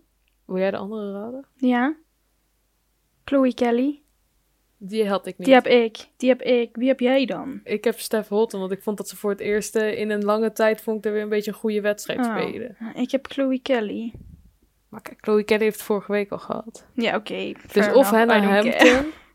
Wil 0.47 0.59
jij 0.59 0.71
de 0.71 0.77
andere 0.77 1.13
raden? 1.13 1.45
Ja. 1.57 1.95
Chloe 3.25 3.55
Kelly. 3.55 4.01
Die 4.79 5.09
had 5.09 5.27
ik 5.27 5.39
niet. 5.39 5.47
Die 5.47 5.55
heb 5.55 5.67
ik. 5.67 5.97
Die 6.17 6.29
heb 6.29 6.43
ik. 6.43 6.77
Wie 6.77 6.89
heb 6.89 7.01
jij 7.01 7.25
dan? 7.27 7.61
Ik 7.65 7.85
heb 7.85 7.99
Steph 7.99 8.29
Holton, 8.29 8.61
want 8.61 8.73
ik 8.73 8.83
vond 8.83 8.97
dat 8.97 9.09
ze 9.09 9.17
voor 9.17 9.31
het 9.31 9.41
eerst 9.41 9.77
eh, 9.77 9.99
in 9.99 10.11
een 10.11 10.25
lange 10.25 10.53
tijd 10.53 10.81
vond 10.83 10.99
ik 10.99 11.05
er 11.05 11.13
weer 11.13 11.23
een 11.23 11.29
beetje 11.29 11.51
een 11.51 11.57
goede 11.57 11.81
wedstrijd 11.81 12.19
Oh. 12.19 12.37
spelen. 12.39 12.77
Ik 12.95 13.11
heb 13.11 13.27
Chloe 13.27 13.61
Kelly. 13.63 14.13
Maar 14.89 15.01
kijk, 15.01 15.19
Chloe 15.21 15.43
Kelly 15.43 15.63
heeft 15.63 15.77
het 15.77 15.85
vorige 15.85 16.13
week 16.13 16.31
al 16.31 16.39
gehad. 16.39 16.87
Ja, 16.93 17.17
oké. 17.17 17.53
Dus 17.73 17.93
of. 17.93 18.11
Hannah 18.11 18.63
don't 18.63 18.77
care. 18.77 19.07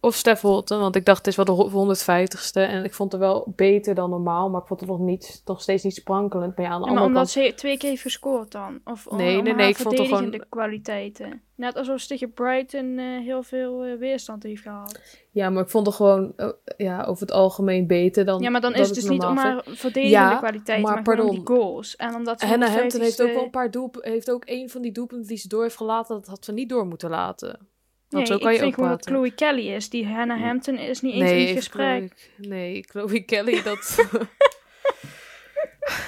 Of 0.00 0.14
Steph 0.14 0.40
Holton, 0.40 0.78
want 0.80 0.96
ik 0.96 1.04
dacht 1.04 1.18
het 1.18 1.26
is 1.26 1.36
wel 1.36 1.44
de 1.44 1.52
ho- 1.52 1.68
150ste 1.70 2.52
en 2.60 2.84
ik 2.84 2.94
vond 2.94 3.12
het 3.12 3.20
wel 3.20 3.52
beter 3.56 3.94
dan 3.94 4.10
normaal, 4.10 4.50
maar 4.50 4.60
ik 4.60 4.66
vond 4.66 4.80
het 4.80 4.88
nog, 4.88 4.98
niet, 4.98 5.42
nog 5.44 5.62
steeds 5.62 5.82
niet 5.84 5.94
sprankelend. 5.94 6.56
Maar 6.56 6.66
ja, 6.66 6.72
aan 6.72 6.80
de 6.80 6.86
Ja, 6.86 6.92
maar 6.92 7.02
andere 7.02 7.20
omdat 7.20 7.32
kant... 7.32 7.46
ze 7.48 7.54
twee 7.54 7.76
keer 7.78 7.88
heeft 7.90 8.02
gescoord 8.02 8.50
dan? 8.52 8.80
Of 8.84 9.06
om, 9.06 9.16
Nee, 9.16 9.38
om 9.38 9.44
nee, 9.44 9.54
nee, 9.54 9.68
ik 9.68 9.76
vond 9.76 9.88
het 9.98 10.06
gewoon- 10.06 10.18
verdedigende 10.22 10.46
kwaliteiten? 10.56 11.42
Net 11.54 11.76
alsof 11.76 12.00
ze 12.00 12.06
tegen 12.06 12.32
Brighton 12.32 12.98
eh, 12.98 13.04
heel 13.24 13.42
veel 13.42 13.84
eh, 13.84 13.98
weerstand 13.98 14.42
heeft 14.42 14.62
gehad. 14.62 15.00
Ja, 15.30 15.50
maar 15.50 15.62
ik 15.62 15.68
vond 15.70 15.86
het 15.86 15.94
gewoon 15.94 16.32
eh, 16.36 16.48
ja, 16.76 17.04
over 17.04 17.22
het 17.22 17.32
algemeen 17.32 17.86
beter 17.86 18.24
dan 18.24 18.40
ja, 18.42 18.50
maar 18.50 18.60
dan 18.60 18.74
is 18.74 18.86
het 18.86 18.94
dus 18.94 19.08
niet 19.08 19.24
om 19.24 19.36
haar 19.36 19.62
verdedigende 19.64 20.08
Ja, 20.30 20.36
kwaliteiten, 20.38 20.92
maar 20.92 21.02
maar, 21.02 21.30
die 21.30 21.40
goals. 21.44 21.96
En 21.96 22.14
omdat 22.14 22.40
ze 22.40 22.46
Hannah 22.46 22.74
Hampton 22.74 23.00
heeft 23.00 23.22
ook 23.22 23.28
150ste 23.28 23.34
wel 23.34 23.44
een 23.44 23.50
paar 23.50 23.70
doelp 23.70 23.96
heeft 24.00 24.30
ook 24.30 24.42
een 24.46 24.70
van 24.70 24.82
die 24.82 24.92
doelpunten 24.92 25.28
die 25.28 25.36
ze 25.36 25.48
door 25.48 25.62
heeft 25.62 25.76
gelaten, 25.76 26.14
dat 26.16 26.26
had 26.26 26.44
ze 26.44 26.52
niet 26.52 26.68
door 26.68 26.86
moeten 26.86 27.10
laten. 27.10 27.68
Want 28.08 28.28
Nee, 28.28 28.38
zo 28.38 28.38
kan 28.38 28.48
ik 28.48 28.54
je 28.54 28.58
vind 28.62 28.68
ook 28.70 28.74
gewoon 28.74 28.90
dat. 28.90 29.06
Chloe 29.06 29.34
Kelly 29.34 29.74
is. 29.74 29.90
Die 29.90 30.06
Hannah 30.06 30.40
Hampton 30.40 30.78
is 30.78 31.00
niet 31.00 31.14
eens 31.14 31.30
in 31.30 31.46
het 31.46 31.56
gesprek. 31.56 32.30
Chloe- 32.36 32.48
nee, 32.48 32.84
Chloe 32.88 33.24
Kelly, 33.24 33.62
dat... 33.62 33.96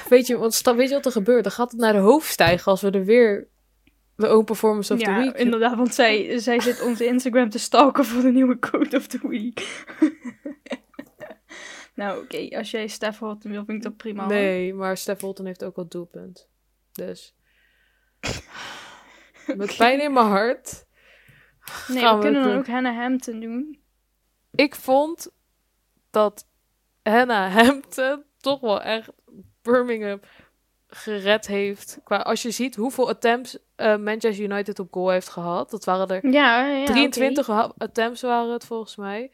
weet, 0.08 0.26
je, 0.26 0.36
want, 0.36 0.60
weet 0.60 0.88
je 0.88 0.94
wat 0.94 1.06
er 1.06 1.12
gebeurt? 1.12 1.42
Dan 1.42 1.52
gaat 1.52 1.70
het 1.70 1.80
naar 1.80 1.92
de 1.92 1.98
hoofd 1.98 2.30
stijgen 2.30 2.70
als 2.70 2.80
we 2.80 2.90
er 2.90 3.04
weer 3.04 3.48
de 4.16 4.34
own 4.34 4.44
performance 4.44 4.92
of 4.92 4.98
the 4.98 5.10
ja, 5.10 5.18
week... 5.18 5.36
inderdaad, 5.36 5.76
want 5.76 5.94
zij, 5.94 6.38
zij 6.38 6.60
zit 6.60 6.82
onze 6.82 7.06
Instagram 7.06 7.50
te 7.50 7.58
stalken 7.58 8.04
voor 8.04 8.22
de 8.22 8.32
nieuwe 8.32 8.58
Code 8.58 8.96
of 8.96 9.06
the 9.06 9.28
Week. 9.28 9.84
nou, 11.94 12.22
oké, 12.22 12.56
als 12.56 12.70
jij 12.70 12.86
Steph 12.86 13.18
Horton 13.18 13.50
wil, 13.50 13.64
vind 13.64 13.76
ik 13.76 13.82
dat 13.82 13.96
prima. 13.96 14.22
hoor. 14.22 14.32
Nee, 14.32 14.74
maar 14.74 14.96
Steph 14.96 15.20
Holton 15.20 15.46
heeft 15.46 15.64
ook 15.64 15.76
wel 15.76 15.88
doelpunt. 15.88 16.48
Dus... 16.92 17.34
Met 19.56 19.76
pijn 19.76 20.02
in 20.02 20.12
mijn 20.12 20.26
hart. 20.26 20.86
Nee, 21.88 22.14
we 22.14 22.18
kunnen 22.20 22.42
dan 22.42 22.56
ook 22.56 22.66
Hannah 22.66 22.96
Hampton 22.96 23.40
doen. 23.40 23.80
Ik 24.54 24.74
vond 24.74 25.30
dat 26.10 26.46
Hannah 27.02 27.54
Hampton 27.54 28.22
toch 28.40 28.60
wel 28.60 28.82
echt 28.82 29.08
Birmingham 29.62 30.20
gered 30.86 31.46
heeft. 31.46 31.98
Qua, 32.04 32.16
als 32.16 32.42
je 32.42 32.50
ziet 32.50 32.76
hoeveel 32.76 33.08
attempts 33.08 33.58
eh, 33.76 33.96
Manchester 33.96 34.44
United 34.44 34.78
op 34.78 34.92
goal 34.92 35.08
heeft 35.10 35.28
gehad. 35.28 35.70
Dat 35.70 35.84
waren 35.84 36.08
er 36.08 36.30
Ja, 36.30 36.66
ja 36.66 36.84
23 36.84 37.46
ha- 37.46 37.72
attempts 37.78 38.20
waren 38.20 38.52
het 38.52 38.64
volgens 38.64 38.96
mij. 38.96 39.30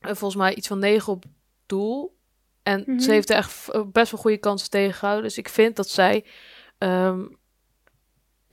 En 0.00 0.16
volgens 0.16 0.40
mij 0.42 0.54
iets 0.54 0.68
van 0.68 0.78
9 0.78 1.12
op 1.12 1.24
doel. 1.66 2.16
En 2.62 2.82
Mhm. 2.86 2.98
ze 2.98 3.10
heeft 3.10 3.30
er 3.30 3.36
echt 3.36 3.70
best 3.92 4.10
wel 4.12 4.20
goede 4.20 4.38
kansen 4.38 4.70
tegengehouden. 4.70 5.24
Dus 5.24 5.38
ik 5.38 5.48
vind 5.48 5.76
dat 5.76 5.88
zij 5.88 6.24
ehm, 6.78 7.24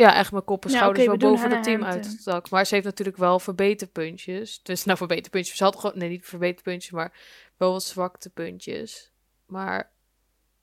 ja, 0.02 0.16
echt 0.16 0.32
mijn 0.32 0.44
kop 0.44 0.64
en 0.66 0.70
schouders 0.72 1.06
wel 1.06 1.18
boven 1.18 1.52
het 1.52 1.64
team 1.64 1.84
uitstak. 1.84 2.50
Maar 2.50 2.66
ze 2.66 2.74
heeft 2.74 2.86
natuurlijk 2.86 3.18
wel 3.18 3.40
verbeterpuntjes. 3.40 4.64
Dus 4.64 4.86
nou 4.86 4.98
verbeterpuntjes. 4.98 5.58
Ze 5.58 5.64
had 5.64 5.76
gewoon, 5.76 5.98
nee 5.98 6.10
niet 6.10 6.26
verbeterpuntjes, 6.26 6.92
maar 6.92 7.14
wel 7.58 7.72
wat 7.72 7.84
zwaktepuntjes. 7.84 9.12
Maar 9.46 9.92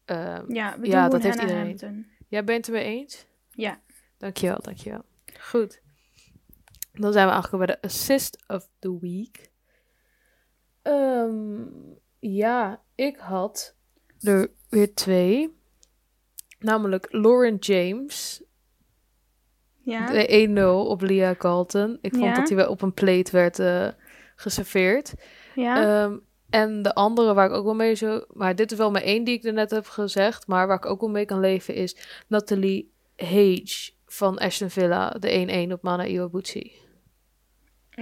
ehm, 0.04 0.52
Ja, 0.52 0.76
Ja, 0.82 1.08
dat 1.08 1.22
heeft 1.22 1.40
iedereen. 1.40 1.66
Hampton. 1.66 2.06
Jij 2.28 2.44
bent 2.44 2.66
het 2.66 2.74
mee 2.74 2.84
eens? 2.84 3.26
Ja. 3.50 3.80
Dankjewel, 4.18 4.58
dankjewel. 4.60 5.04
Goed. 5.40 5.80
Dan 6.92 7.12
zijn 7.12 7.26
we 7.26 7.32
eigenlijk 7.32 7.66
bij 7.66 7.74
de 7.74 7.82
assist 7.82 8.44
of 8.46 8.68
the 8.78 8.98
week. 9.00 9.50
Ehm, 10.82 11.62
ja, 12.18 12.82
ik 12.94 13.16
had 13.16 13.74
er 14.20 14.50
weer 14.68 14.94
twee. 14.94 15.56
Namelijk 16.58 17.06
Lauren 17.10 17.56
James. 17.56 18.42
Ja. 19.90 20.06
De 20.06 20.48
1-0 20.84 20.88
op 20.88 21.00
Leah 21.02 21.36
Carlton. 21.36 21.98
Ik 22.00 22.10
vond 22.12 22.24
Ja. 22.24 22.34
dat 22.34 22.48
hij 22.48 22.56
wel 22.56 22.68
op 22.70 22.82
een 22.82 22.92
plate 22.94 23.30
werd 23.32 23.58
eh, 23.58 23.88
geserveerd. 24.36 25.14
ja. 25.54 26.02
Ehm, 26.04 26.16
en 26.50 26.82
de 26.82 26.94
andere 26.94 27.34
waar 27.34 27.46
ik 27.46 27.52
ook 27.56 27.64
wel 27.64 27.74
mee 27.74 27.94
zo... 27.94 28.24
Maar 28.32 28.54
dit 28.56 28.72
is 28.72 28.78
wel 28.78 28.90
mijn 28.90 29.04
één 29.04 29.24
die 29.24 29.34
ik 29.34 29.44
er 29.44 29.52
net 29.52 29.70
heb 29.70 29.86
gezegd. 29.86 30.46
Maar 30.46 30.66
waar 30.66 30.76
ik 30.76 30.86
ook 30.86 31.00
wel 31.00 31.10
mee 31.10 31.24
kan 31.24 31.40
leven 31.40 31.74
is 31.74 31.96
Natalie 32.28 32.92
Hage 33.16 33.90
van 34.06 34.38
Aston 34.38 34.70
Villa. 34.70 35.10
De 35.10 35.66
1-1 35.68 35.72
op 35.72 35.82
Mana 35.82 36.04
Iwabuchi. 36.04 36.72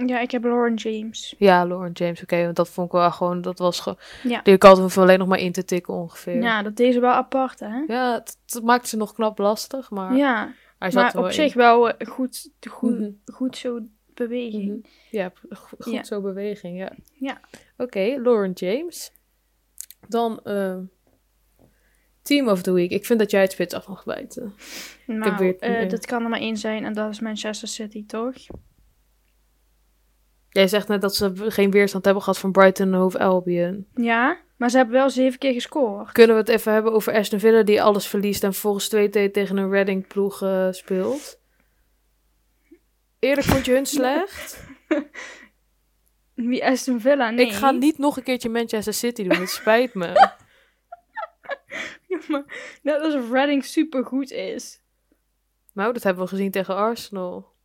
ja, 0.05 0.19
ik 0.19 0.31
heb 0.31 0.43
Lauren 0.43 0.73
James. 0.73 1.35
Ja, 1.37 1.65
Lauren 1.65 1.91
James. 1.91 2.21
Oké, 2.21 2.43
want 2.43 2.55
dat 2.55 2.69
vond 2.69 2.87
ik 2.87 2.93
wel 2.93 3.11
gewoon... 3.11 3.41
Dat 3.41 3.59
was 3.59 3.79
gewoon... 3.79 3.97
Ja. 4.23 4.41
Die 4.41 4.57
hoefde 4.59 5.01
alleen 5.01 5.19
nog 5.19 5.27
maar 5.27 5.39
in 5.39 5.51
te 5.51 5.65
tikken 5.65 5.93
ongeveer. 5.93 6.41
Ja, 6.41 6.61
dat 6.63 6.75
deze 6.75 6.99
wel 6.99 7.11
apart, 7.11 7.59
hè? 7.59 7.83
Ja, 7.87 8.13
het, 8.13 8.37
het 8.45 8.63
maakt 8.63 8.87
ze 8.87 8.97
nog 8.97 9.13
knap 9.13 9.37
lastig. 9.37 9.89
Maar 9.89 10.15
Ja, 10.15 10.53
hij 10.79 10.91
zat 10.91 11.13
maar 11.13 11.23
op 11.23 11.27
in. 11.27 11.33
zich 11.33 11.53
wel 11.53 11.89
eh, 11.91 12.07
goed, 12.07 12.51
goed, 12.69 12.99
Mhm. 12.99 13.09
goed 13.25 13.57
zo 13.57 13.79
beweging. 14.13 14.67
Mhm. 14.67 14.79
Ja, 15.11 15.31
go- 15.49 15.75
goed 15.79 15.93
Ja. 15.93 16.03
zo 16.03 16.21
beweging, 16.21 16.77
ja. 16.77 16.91
Ja. 17.13 17.41
Oké, 17.77 18.15
Lauren 18.23 18.51
James. 18.51 19.11
Dan 20.07 20.39
eh, 20.43 20.77
Team 22.21 22.47
of 22.47 22.61
the 22.61 22.71
Week. 22.71 22.91
Ik 22.91 23.05
vind 23.05 23.19
dat 23.19 23.31
jij 23.31 23.41
het 23.41 23.51
spits 23.51 23.73
af 23.73 23.87
mag 23.87 24.03
bijten. 24.05 24.53
Nou, 25.07 25.55
eh, 25.59 25.89
dat 25.89 26.05
kan 26.05 26.23
er 26.23 26.29
maar 26.29 26.39
één 26.39 26.57
zijn 26.57 26.85
en 26.85 26.93
dat 26.93 27.09
is 27.11 27.19
Manchester 27.19 27.67
City, 27.67 28.05
toch? 28.05 28.35
Jij 30.57 30.67
zegt 30.67 30.87
net 30.87 31.01
dat 31.01 31.15
ze 31.15 31.31
geen 31.35 31.71
weerstand 31.71 32.05
hebben 32.05 32.23
gehad 32.23 32.39
van 32.39 32.51
Brighton 32.51 32.93
en 32.93 32.99
Hove 32.99 33.19
Albion. 33.19 33.87
Ja, 33.95 34.37
maar 34.55 34.69
ze 34.69 34.77
hebben 34.77 34.95
wel 34.95 35.09
zeven 35.09 35.39
keer 35.39 35.53
gescoord. 35.53 36.11
Kunnen 36.11 36.35
we 36.35 36.41
het 36.41 36.49
even 36.49 36.73
hebben 36.73 36.93
over 36.93 37.13
Aston 37.13 37.39
Villa 37.39 37.63
die 37.63 37.81
alles 37.81 38.07
verliest 38.07 38.43
en 38.43 38.53
volgens 38.53 38.89
2 38.89 39.31
tegen 39.31 39.57
een 39.57 39.69
Reading 39.69 40.07
ploeg 40.07 40.41
eh, 40.41 40.67
speelt? 40.71 41.39
Eerlijk, 43.19 43.47
vond 43.47 43.65
je 43.65 43.73
hun 43.73 43.85
slecht? 43.97 44.67
Wie 46.33 46.65
Aston 46.65 47.01
Villa? 47.01 47.29
Nee. 47.29 47.45
Ik 47.45 47.53
ga 47.53 47.71
niet 47.71 47.97
nog 47.97 48.17
een 48.17 48.23
keertje 48.23 48.49
Manchester 48.49 48.93
City 48.93 49.23
doen, 49.23 49.39
het 49.39 49.49
spijt 49.49 49.93
me. 49.93 50.13
Ja, 52.07 52.19
maar 52.27 52.77
net 52.81 53.01
alsof 53.01 53.31
Reading 53.31 53.65
supergoed 53.65 54.31
is. 54.31 54.81
Nou, 55.73 55.93
dat 55.93 56.03
hebben 56.03 56.23
we 56.23 56.29
gezien 56.29 56.51
tegen 56.51 56.75
Arsenal. 56.75 57.55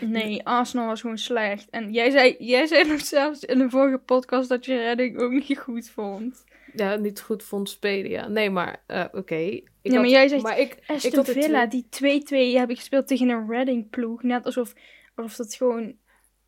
Nee, 0.00 0.44
Arsenal 0.46 0.86
was 0.86 1.00
gewoon 1.00 1.18
slecht. 1.18 1.70
En 1.70 1.92
jij 1.92 2.10
zei, 2.10 2.36
jij 2.38 2.66
zei 2.66 2.88
nog 2.88 3.00
zelfs 3.00 3.44
in 3.44 3.58
de 3.58 3.70
vorige 3.70 3.98
podcast 3.98 4.48
dat 4.48 4.64
je 4.64 4.76
Redding 4.76 5.18
ook 5.20 5.32
niet 5.32 5.58
goed 5.58 5.90
vond. 5.90 6.44
Ja, 6.74 6.94
niet 6.96 7.20
goed 7.20 7.42
vond 7.42 7.68
spelen, 7.70 8.10
ja. 8.10 8.28
Nee, 8.28 8.50
maar 8.50 8.82
eh, 8.86 9.04
oké. 9.12 9.60
Ja, 9.82 10.00
maar 10.00 10.08
jij 10.08 10.28
zegt 10.28 10.42
maar 10.42 10.58
ik, 10.58 10.76
ik 11.02 11.14
had 11.14 11.28
Villa, 11.30 11.68
twee- 11.68 12.20
die 12.20 12.54
2-2 12.54 12.58
heb 12.58 12.70
ik 12.70 12.76
gespeeld 12.76 13.06
tegen 13.06 13.28
een 13.28 13.46
Reading 13.48 13.90
ploeg. 13.90 14.22
Net 14.22 14.44
alsof, 14.44 14.72
alsof 15.14 15.36
dat 15.36 15.54
gewoon 15.54 15.94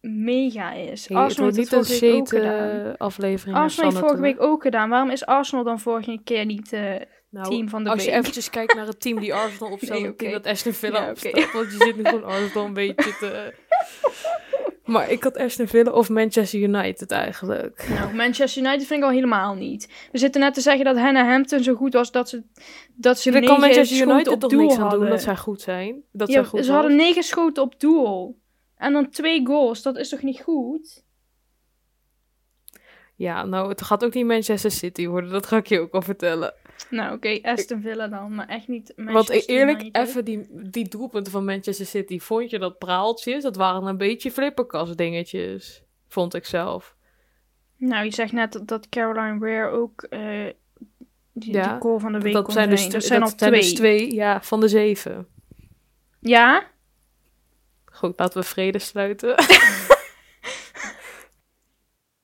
mega 0.00 0.72
is. 0.72 1.06
Hey, 1.08 1.16
het 1.16 1.24
Arsenal 1.26 1.44
wordt 1.50 1.56
niet 1.56 1.72
een 1.72 1.84
shit 1.84 2.28
gedaan. 2.28 2.96
aflevering. 2.96 3.56
Arsenal 3.56 3.90
heeft 3.90 4.02
vorige 4.02 4.20
week 4.22 4.40
ook 4.42 4.62
gedaan. 4.62 4.88
Waarom 4.88 5.10
is 5.10 5.26
Arsenal 5.26 5.64
dan 5.64 5.80
vorige 5.80 6.20
keer 6.24 6.44
niet 6.44 6.72
eh 6.72 6.94
Nou, 7.30 7.48
team 7.48 7.68
van 7.68 7.84
de 7.84 7.90
Als 7.90 8.04
je 8.04 8.10
week? 8.10 8.18
eventjes 8.18 8.50
kijkt 8.50 8.74
naar 8.74 8.86
het 8.86 9.00
team 9.00 9.20
die 9.20 9.34
Arsenal 9.34 9.72
opstelt, 9.72 9.92
Nee, 9.92 10.00
en 10.02 10.08
het 10.08 10.18
team 10.18 10.30
oké. 10.32 10.42
dat 10.42 10.52
Aston 10.52 10.72
Villa 10.72 11.00
Ja, 11.04 11.10
opstelt. 11.10 11.52
Want 11.52 11.70
je 11.72 11.76
zit 11.78 11.96
nu 11.96 12.04
gewoon 12.04 12.24
Arsenal 12.24 12.64
een 12.64 12.72
beetje 12.72 13.16
te... 13.18 13.54
maar 14.92 15.10
ik 15.10 15.22
had 15.22 15.36
Aston 15.36 15.66
Villa 15.66 15.90
of 15.90 16.08
Manchester 16.08 16.60
United 16.60 17.10
eigenlijk. 17.10 17.86
Nou, 17.88 18.14
Manchester 18.14 18.62
United 18.62 18.86
vind 18.86 19.00
ik 19.00 19.06
al 19.06 19.14
helemaal 19.14 19.54
niet. 19.54 20.08
We 20.12 20.18
zitten 20.18 20.40
net 20.40 20.54
te 20.54 20.60
zeggen 20.60 20.84
dat 20.84 20.96
Hannah 20.96 21.28
Hampton 21.28 21.62
zo 21.62 21.74
goed 21.74 21.92
was 21.92 22.10
dat 22.10 22.28
ze, 22.28 22.42
dat 22.94 23.18
ze 23.20 23.30
negen 23.30 23.48
kan 23.48 23.60
Manchester 23.60 24.08
United 24.08 24.28
op 24.32 24.40
toch 24.40 24.50
doel 24.50 24.60
niks 24.60 24.74
aan 24.74 24.80
hadden. 24.80 25.00
doen 25.00 25.08
dat 25.08 25.22
zij 25.22 25.36
goed 25.36 25.60
zijn. 25.60 26.02
Dat 26.12 26.28
Ja, 26.28 26.34
zij 26.34 26.44
goed 26.44 26.64
ze 26.64 26.72
hadden 26.72 26.96
negen 26.96 27.22
schoten 27.22 27.62
op 27.62 27.80
doel. 27.80 28.38
En 28.76 28.92
dan 28.92 29.10
twee 29.10 29.46
goals. 29.46 29.82
Dat 29.82 29.96
is 29.96 30.08
toch 30.08 30.22
niet 30.22 30.40
goed? 30.40 31.04
Ja, 33.16 33.44
nou, 33.44 33.68
het 33.68 33.82
gaat 33.82 34.04
ook 34.04 34.14
niet 34.14 34.26
Manchester 34.26 34.70
City 34.70 35.06
worden. 35.06 35.30
Dat 35.30 35.46
ga 35.46 35.56
ik 35.56 35.66
je 35.66 35.80
ook 35.80 35.92
al 35.92 36.02
vertellen. 36.02 36.54
Nou, 36.90 37.14
oké, 37.14 37.38
Aston 37.42 37.80
Villa 37.80 38.08
dan, 38.08 38.34
maar 38.34 38.48
echt 38.48 38.68
niet 38.68 38.92
Want 38.96 39.12
Manchester 39.12 39.54
eerlijk, 39.54 39.96
even 39.96 40.24
die, 40.24 40.46
die 40.50 40.88
doelpunten 40.88 41.32
van 41.32 41.44
Manchester 41.44 41.86
City. 41.86 42.18
Vond 42.18 42.50
je 42.50 42.58
dat 42.58 42.78
praaltjes? 42.78 43.42
Dat 43.42 43.56
waren 43.56 43.84
een 43.84 43.96
beetje 43.96 44.30
flipperkast 44.30 44.96
dingetjes. 44.96 45.82
Vond 46.08 46.34
ik 46.34 46.46
zelf. 46.46 46.96
Nou, 47.76 48.04
je 48.04 48.12
zegt 48.12 48.32
net 48.32 48.52
dat, 48.52 48.68
dat 48.68 48.88
Caroline 48.88 49.38
Ware 49.38 49.68
ook 49.68 50.02
eh 50.02 50.46
die, 51.32 51.52
Ja, 51.52 51.72
die 51.72 51.80
goal 51.80 51.98
van 51.98 52.12
de 52.12 52.18
week 52.18 52.32
dat 52.32 52.52
zijn, 52.52 52.70
dus, 52.70 52.88
Dat 52.88 53.04
zijn 53.04 53.20
dat 53.20 53.32
al 53.32 53.38
zijn 53.38 53.50
twee. 53.50 53.62
dus 53.62 53.74
twee 53.74 54.14
ja, 54.14 54.42
van 54.42 54.60
de 54.60 54.68
zeven. 54.68 55.26
Ja? 56.20 56.64
Goed, 57.84 58.18
laten 58.18 58.40
we 58.40 58.46
vrede 58.46 58.78
sluiten. 58.78 59.34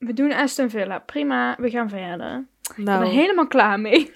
We 0.06 0.12
doen 0.12 0.32
Aston 0.32 0.70
Villa. 0.70 0.98
Prima, 0.98 1.56
we 1.58 1.70
gaan 1.70 1.88
verder. 1.88 2.46
Ik 2.70 2.76
ben 2.76 2.84
nou, 2.84 3.04
er 3.04 3.10
helemaal 3.10 3.46
klaar 3.46 3.80
mee. 3.80 4.12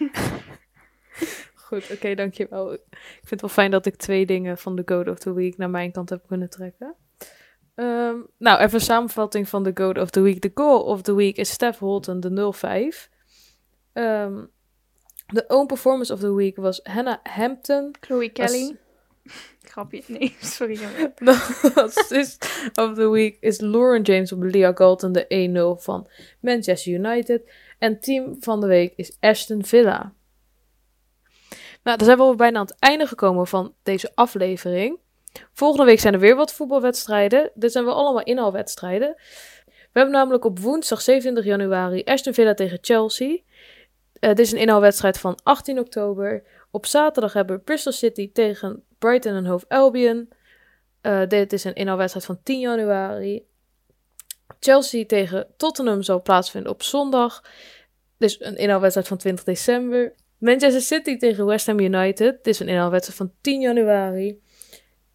goed, 1.67 1.91
oké, 1.93 2.15
dankjewel. 2.15 2.73
Ik 2.73 2.81
vind 3.19 3.31
het 3.31 3.41
wel 3.41 3.51
fijn 3.51 3.71
dat 3.71 3.87
ik 3.87 3.97
twee 3.97 4.27
dingen 4.27 4.59
van 4.59 4.77
de 4.77 4.83
Goat 4.85 5.09
of 5.09 5.19
the 5.19 5.33
Week 5.33 5.57
naar 5.57 5.71
mijn 5.71 5.93
kant 5.93 6.11
heb 6.11 6.27
kunnen 6.27 6.51
trekken. 6.51 6.95
Ehm, 7.75 8.17
nou, 8.39 8.61
even 8.61 8.75
een 8.75 8.81
samenvatting 8.81 9.49
van 9.49 9.63
de 9.63 9.71
Goat 9.75 9.99
of 9.99 10.11
the 10.11 10.21
Week. 10.21 10.41
De 10.41 10.51
Goal 10.55 10.83
of 10.83 11.03
the 11.03 11.15
Week 11.15 11.37
is 11.37 11.51
Steph 11.51 11.79
Holton, 11.79 12.21
de 12.21 12.53
05. 12.53 13.11
Ehm, 13.93 14.45
de 15.27 15.45
Own 15.49 15.67
Performance 15.67 16.13
of 16.13 16.21
the 16.21 16.35
Week 16.35 16.57
was 16.57 16.81
Hannah 16.83 17.19
Hampton. 17.23 17.95
Chloe 18.01 18.29
Kelly. 18.29 18.77
Grapje. 19.71 20.03
Nee, 20.07 20.37
sorry. 20.57 20.79
De 21.15 21.73
Assist 21.75 22.71
of 22.75 22.95
the 22.95 23.11
Week 23.11 23.37
is 23.41 23.61
Lauren 23.61 24.03
James 24.03 24.33
op 24.33 24.43
Leah 24.43 24.77
Galton, 24.77 25.13
de 25.13 25.77
1-0 25.79 25.83
van 25.83 26.09
Manchester 26.41 26.93
United. 26.93 27.43
En 27.81 28.01
team 28.01 28.37
van 28.41 28.61
de 28.61 28.67
week 28.67 28.93
is 28.97 29.17
Aston 29.21 29.65
Villa. 29.65 30.13
Nou, 31.83 31.97
dan 31.97 32.07
zijn 32.07 32.19
we 32.19 32.35
bijna 32.35 32.59
aan 32.59 32.67
het 32.67 32.79
einde 32.79 33.07
gekomen 33.07 33.47
van 33.47 33.75
deze 33.83 34.13
aflevering. 34.15 34.99
Volgende 35.53 35.85
week 35.85 36.01
zijn 36.01 36.15
er 36.15 36.21
weer 36.21 36.37
wat 36.37 36.53
voetbalwedstrijden. 36.53 37.51
Dit 37.55 37.73
zijn 37.73 37.85
wel 37.85 37.95
allemaal 37.95 38.23
inhaalwedstrijden. 38.23 39.15
We 39.65 39.99
hebben 39.99 40.15
namelijk 40.15 40.45
op 40.45 40.59
woensdag 40.59 41.01
27 41.01 41.45
januari 41.45 42.03
Aston 42.05 42.35
Villa 42.35 42.55
tegen 42.55 42.79
Chelsea. 42.81 43.39
Eh, 44.13 44.29
dit 44.29 44.39
is 44.39 44.53
een 44.53 44.59
inhaalwedstrijd 44.59 45.19
van 45.19 45.39
18 45.43 45.79
oktober. 45.79 46.43
Op 46.71 46.87
zaterdag 46.87 47.33
hebben 47.33 47.57
we 47.57 47.63
Bristol 47.63 47.93
City 47.93 48.33
tegen 48.33 48.85
Brighton 48.99 49.35
en 49.35 49.47
Hove 49.47 49.65
Albion. 49.69 50.29
Eh, 51.01 51.27
dit 51.29 51.53
is 51.53 51.65
een 51.65 51.75
inhaalwedstrijd 51.75 52.27
van 52.27 52.41
10 52.43 52.61
januari. 52.61 53.49
Chelsea 54.61 55.05
tegen 55.07 55.47
Tottenham 55.57 56.03
zal 56.03 56.23
plaatsvinden 56.23 56.73
op 56.73 56.83
zondag. 56.83 57.45
Dus 58.19 58.41
een 58.41 58.57
inhaalwedstrijd 58.57 59.09
van 59.09 59.17
20 59.17 59.45
december. 59.45 60.15
Manchester 60.39 60.81
City 60.83 61.17
tegen 61.17 61.47
West 61.47 61.67
Ham 61.67 61.81
United. 61.81 62.35
Dit 62.37 62.47
is 62.47 62.61
een 62.61 62.69
inhaalwedstrijd 62.69 63.19
van 63.19 63.33
10 63.41 63.61
januari. 63.61 64.41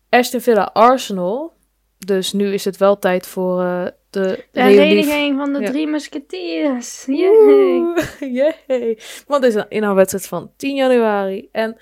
Aston 0.09 0.41
Villa 0.41 0.69
Arsenal. 0.73 1.53
Dus 1.97 2.33
nu 2.33 2.53
is 2.53 2.65
het 2.65 2.77
wel 2.77 2.99
tijd 2.99 3.27
voor 3.27 3.61
eh, 3.61 3.85
de, 4.09 4.43
De 4.51 4.61
hereniging 4.61 5.37
van 5.37 5.53
de 5.53 5.59
Ja. 5.59 5.69
drie 5.69 5.87
musketiers. 5.87 7.05
Yay. 7.05 7.81
Yay. 8.67 8.99
Want 9.27 9.41
dit 9.41 9.55
is 9.55 9.55
een 9.55 9.69
inhaalwedstrijd 9.69 10.27
van 10.27 10.51
10 10.57 10.75
januari. 10.75 11.49
En 11.51 11.77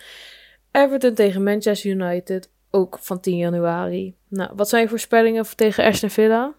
Everton 0.71 1.13
tegen 1.13 1.43
Manchester 1.43 1.89
United 1.91 2.49
ook 2.71 2.97
van 3.01 3.19
10 3.19 3.37
januari. 3.37 4.15
Nou, 4.29 4.51
wat 4.55 4.69
zijn 4.69 4.81
je 4.83 4.89
voorspellingen 4.89 5.45
voor- 5.45 5.55
tegen 5.55 5.83
Aston 5.83 6.09
Villa? 6.09 6.53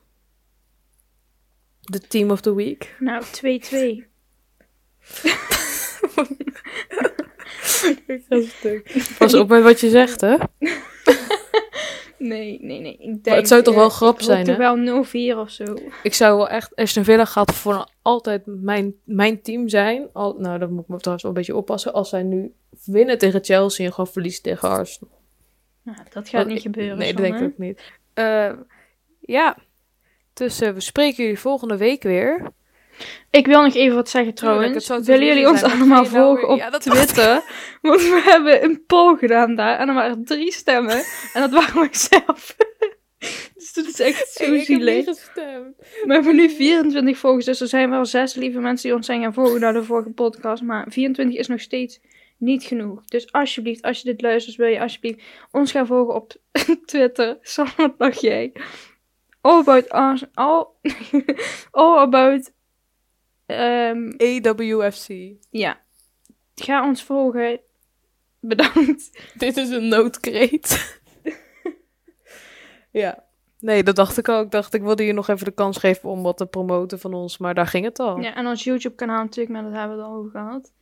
De 1.85 2.01
team 2.01 2.31
of 2.31 2.41
the 2.41 2.55
week. 2.55 2.97
Nou, 2.99 3.25
2-2. 3.25 3.27
Ik 8.07 8.25
ga 8.29 8.41
stuk. 8.41 9.07
Pas 9.19 9.35
op 9.35 9.49
met 9.49 9.63
wat 9.63 9.81
je 9.81 9.91
zegt, 9.91 10.21
hè? 10.21 10.37
Nee, 12.19 12.59
nee, 12.63 12.81
nee. 12.81 12.97
Ik 12.97 13.25
denk, 13.25 13.37
het 13.37 13.49
zou 13.49 13.63
toch 13.63 13.75
wel 13.75 13.89
eh, 13.89 13.91
grap 13.91 14.15
ik 14.15 14.25
zijn, 14.25 14.47
hè? 14.47 14.57
wel 14.57 15.05
0-4 15.05 15.39
of 15.39 15.51
zo. 15.51 15.65
Ik 16.03 16.15
zou 16.15 16.37
wel 16.37 16.49
echt... 16.49 16.77
Aston 16.77 17.05
Villa 17.05 17.25
gaat 17.25 17.55
voor 17.55 17.89
altijd 18.03 18.43
mijn, 18.47 18.95
mijn 19.05 19.43
team 19.43 19.69
zijn. 19.69 20.09
Al, 20.13 20.35
nou, 20.39 20.59
dan 20.59 20.73
moet 20.73 20.83
ik 20.83 20.89
me 20.89 20.97
trouwens 20.97 21.23
wel 21.23 21.33
een 21.33 21.39
beetje 21.39 21.57
oppassen. 21.57 21.93
Als 21.93 22.09
zij 22.09 22.23
nu 22.23 22.53
winnen 22.85 23.19
tegen 23.19 23.45
Chelsea 23.45 23.87
en 23.87 23.93
gewoon 23.93 24.13
verliezen 24.13 24.43
tegen 24.43 24.69
Arsenal. 24.69 25.21
Nou, 25.83 25.99
dat 26.13 26.29
gaat 26.29 26.33
Want 26.33 26.47
niet 26.47 26.61
gebeuren. 26.61 26.99
Nee, 26.99 27.13
dat 27.13 27.23
denk 27.23 27.35
ik 27.35 27.43
ook 27.43 27.59
niet. 27.59 27.81
Eh, 28.15 28.53
ja, 29.21 29.57
dus 30.35 30.59
we 30.59 30.81
spreken 30.81 31.23
jullie 31.25 31.39
volgende 31.39 31.77
week 31.77 32.03
weer. 32.03 32.53
Ik 33.31 33.47
wil 33.47 33.63
nog 33.63 33.75
even 33.75 33.97
wat 33.97 34.09
zeggen 34.09 34.35
trouwens. 34.35 34.89
Willen 34.89 35.27
jullie 35.27 35.49
ons 35.49 35.59
zijn, 35.61 35.73
allemaal 35.73 36.03
nou 36.03 36.07
volgen 36.07 36.41
weer- 36.49 36.67
op 36.67 36.73
Ja, 36.73 36.79
Twitter? 36.79 37.43
Want 37.83 38.01
we 38.01 38.23
hebben 38.25 38.65
een 38.65 38.85
poll 38.87 39.17
gedaan 39.17 39.55
daar 39.55 39.79
en 39.79 39.89
er 39.89 39.95
waren 39.95 40.25
drie 40.25 40.53
stemmen. 40.53 41.03
En 41.33 41.41
dat 41.41 41.51
waren 41.51 41.75
wij 41.75 41.89
zelf. 41.93 42.57
dus 43.55 43.73
dat 43.73 43.87
is 43.87 44.01
echt 44.01 44.29
zo 44.29 44.59
zielig. 44.59 45.05
gestemd. 45.05 45.77
We 46.05 46.13
hebben 46.15 46.37
nu 46.37 46.51
24 46.51 47.19
volgers, 47.19 47.45
dus 47.45 47.61
er 47.61 47.69
zijn 47.69 47.91
wel 47.91 48.05
zes 48.05 48.35
lieve 48.35 48.59
mensen 48.61 48.89
die 48.89 48.97
ons 48.97 49.07
zijn 49.07 49.23
gaan 49.23 49.35
volgen 49.35 49.61
naar 49.61 49.73
de 49.73 49.85
vorige 49.85 50.11
podcast. 50.11 50.63
Maar 50.63 50.87
24 50.89 51.39
is 51.39 51.47
nog 51.47 51.61
steeds 51.61 52.01
niet 52.39 52.63
genoeg. 52.65 53.05
Dus 53.05 53.33
alsjeblieft, 53.33 53.83
als 53.83 53.99
je 54.01 54.05
dit 54.05 54.21
luistert, 54.23 54.57
wil 54.57 54.67
je 54.69 54.81
alsjeblieft 54.81 55.23
ons 55.51 55.71
gaan 55.71 55.87
volgen 55.87 56.15
op 56.15 56.33
Twitter. 56.87 57.39
Sam, 57.41 57.67
wat 57.77 57.99
dacht 57.99 58.21
jij? 58.21 58.53
All 59.45 59.61
about 59.61 59.93
us, 59.93 60.25
all, 60.35 60.67
all 61.71 61.99
about, 61.99 62.53
ehm, 63.47 64.13
AWFC. 64.17 65.33
ja. 65.51 65.81
Ga 66.55 66.87
ons 66.87 67.03
volgen. 67.03 67.61
Bedankt. 68.41 69.11
Dit 69.39 69.57
is 69.57 69.71
een 69.71 69.89
noodkreet. 69.89 71.01
ja. 72.91 73.25
Nee, 73.61 73.83
dat 73.83 73.97
dacht 73.97 74.19
ik 74.19 74.29
ook. 74.29 74.45
Ik 74.45 74.51
dacht, 74.51 74.75
ik 74.75 74.83
wilde 74.83 75.05
je 75.05 75.13
nog 75.13 75.29
even 75.29 75.45
de 75.45 75.51
kans 75.51 75.79
geven 75.79 76.09
om 76.09 76.23
wat 76.23 76.37
te 76.37 76.47
promoten 76.47 76.99
van 76.99 77.15
ons. 77.15 77.39
Maar 77.39 77.55
daar 77.55 77.67
ging 77.67 77.85
het 77.85 77.99
al. 77.99 78.21
Ja, 78.21 78.35
en 78.35 78.47
ons 78.47 78.65
YouTube 78.65 78.95
kanaal 78.95 79.23
natuurlijk, 79.23 79.55
maar 79.55 79.63
dat 79.63 79.73
hebben 79.73 79.97
we 79.97 80.03
het 80.03 80.13
al 80.13 80.19
over 80.19 80.31
gehad. 80.31 80.73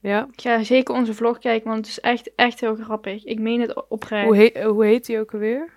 Ja. 0.00 0.28
Ga 0.36 0.62
zeker 0.62 0.94
onze 0.94 1.14
vlog 1.14 1.38
kijken, 1.38 1.70
want 1.70 1.78
het 1.78 1.88
is 1.88 2.00
echt, 2.00 2.34
echt 2.34 2.60
heel 2.60 2.76
grappig. 2.76 3.24
Ik 3.24 3.38
meen 3.38 3.60
het 3.60 3.88
oprecht. 3.88 4.26
Hoe, 4.26 4.36
heet, 4.36 4.62
hoe 4.62 4.84
heet 4.84 5.06
die 5.06 5.20
ook 5.20 5.32
alweer? 5.32 5.74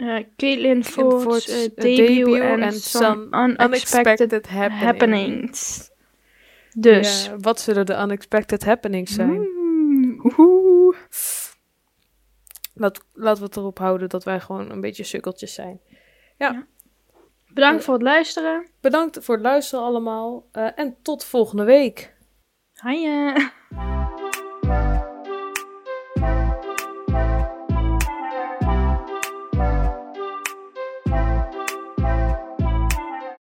Uh, 0.00 0.24
Caitlin 0.36 0.84
Ford's 0.84 1.22
Ford's, 1.22 1.48
uh, 1.48 1.62
uh, 1.62 1.68
debut, 1.74 2.24
debut 2.24 2.40
en 2.40 2.62
and 2.62 2.74
some 2.74 3.04
some 3.04 3.22
unexpected, 3.24 3.60
Unexpected 4.32 4.46
happening. 4.46 4.80
happenings. 4.82 5.90
Dus. 6.76 7.24
Ja, 7.26 7.36
wat 7.38 7.60
zullen 7.60 7.86
de 7.86 7.94
unexpected 7.94 8.64
happenings 8.64 9.14
zijn? 9.14 9.30
Mm. 9.30 10.94
Laat, 12.74 13.04
laten 13.12 13.40
we 13.42 13.46
het 13.46 13.56
erop 13.56 13.78
houden 13.78 14.08
dat 14.08 14.24
wij 14.24 14.40
gewoon 14.40 14.70
een 14.70 14.80
beetje 14.80 15.04
sukkeltjes 15.04 15.54
zijn. 15.54 15.80
Bedankt 17.54 17.78
Eh. 17.80 17.84
voor 17.84 17.94
het 17.94 18.02
luisteren. 18.02 18.66
Bedankt 18.80 19.18
voor 19.24 19.34
het 19.34 19.44
luisteren 19.44 19.84
allemaal. 19.84 20.48
eh, 20.52 20.68
en 20.74 20.96
tot 21.02 21.24
volgende 21.24 21.64
week. 21.64 22.14
Hiya. 22.82 23.52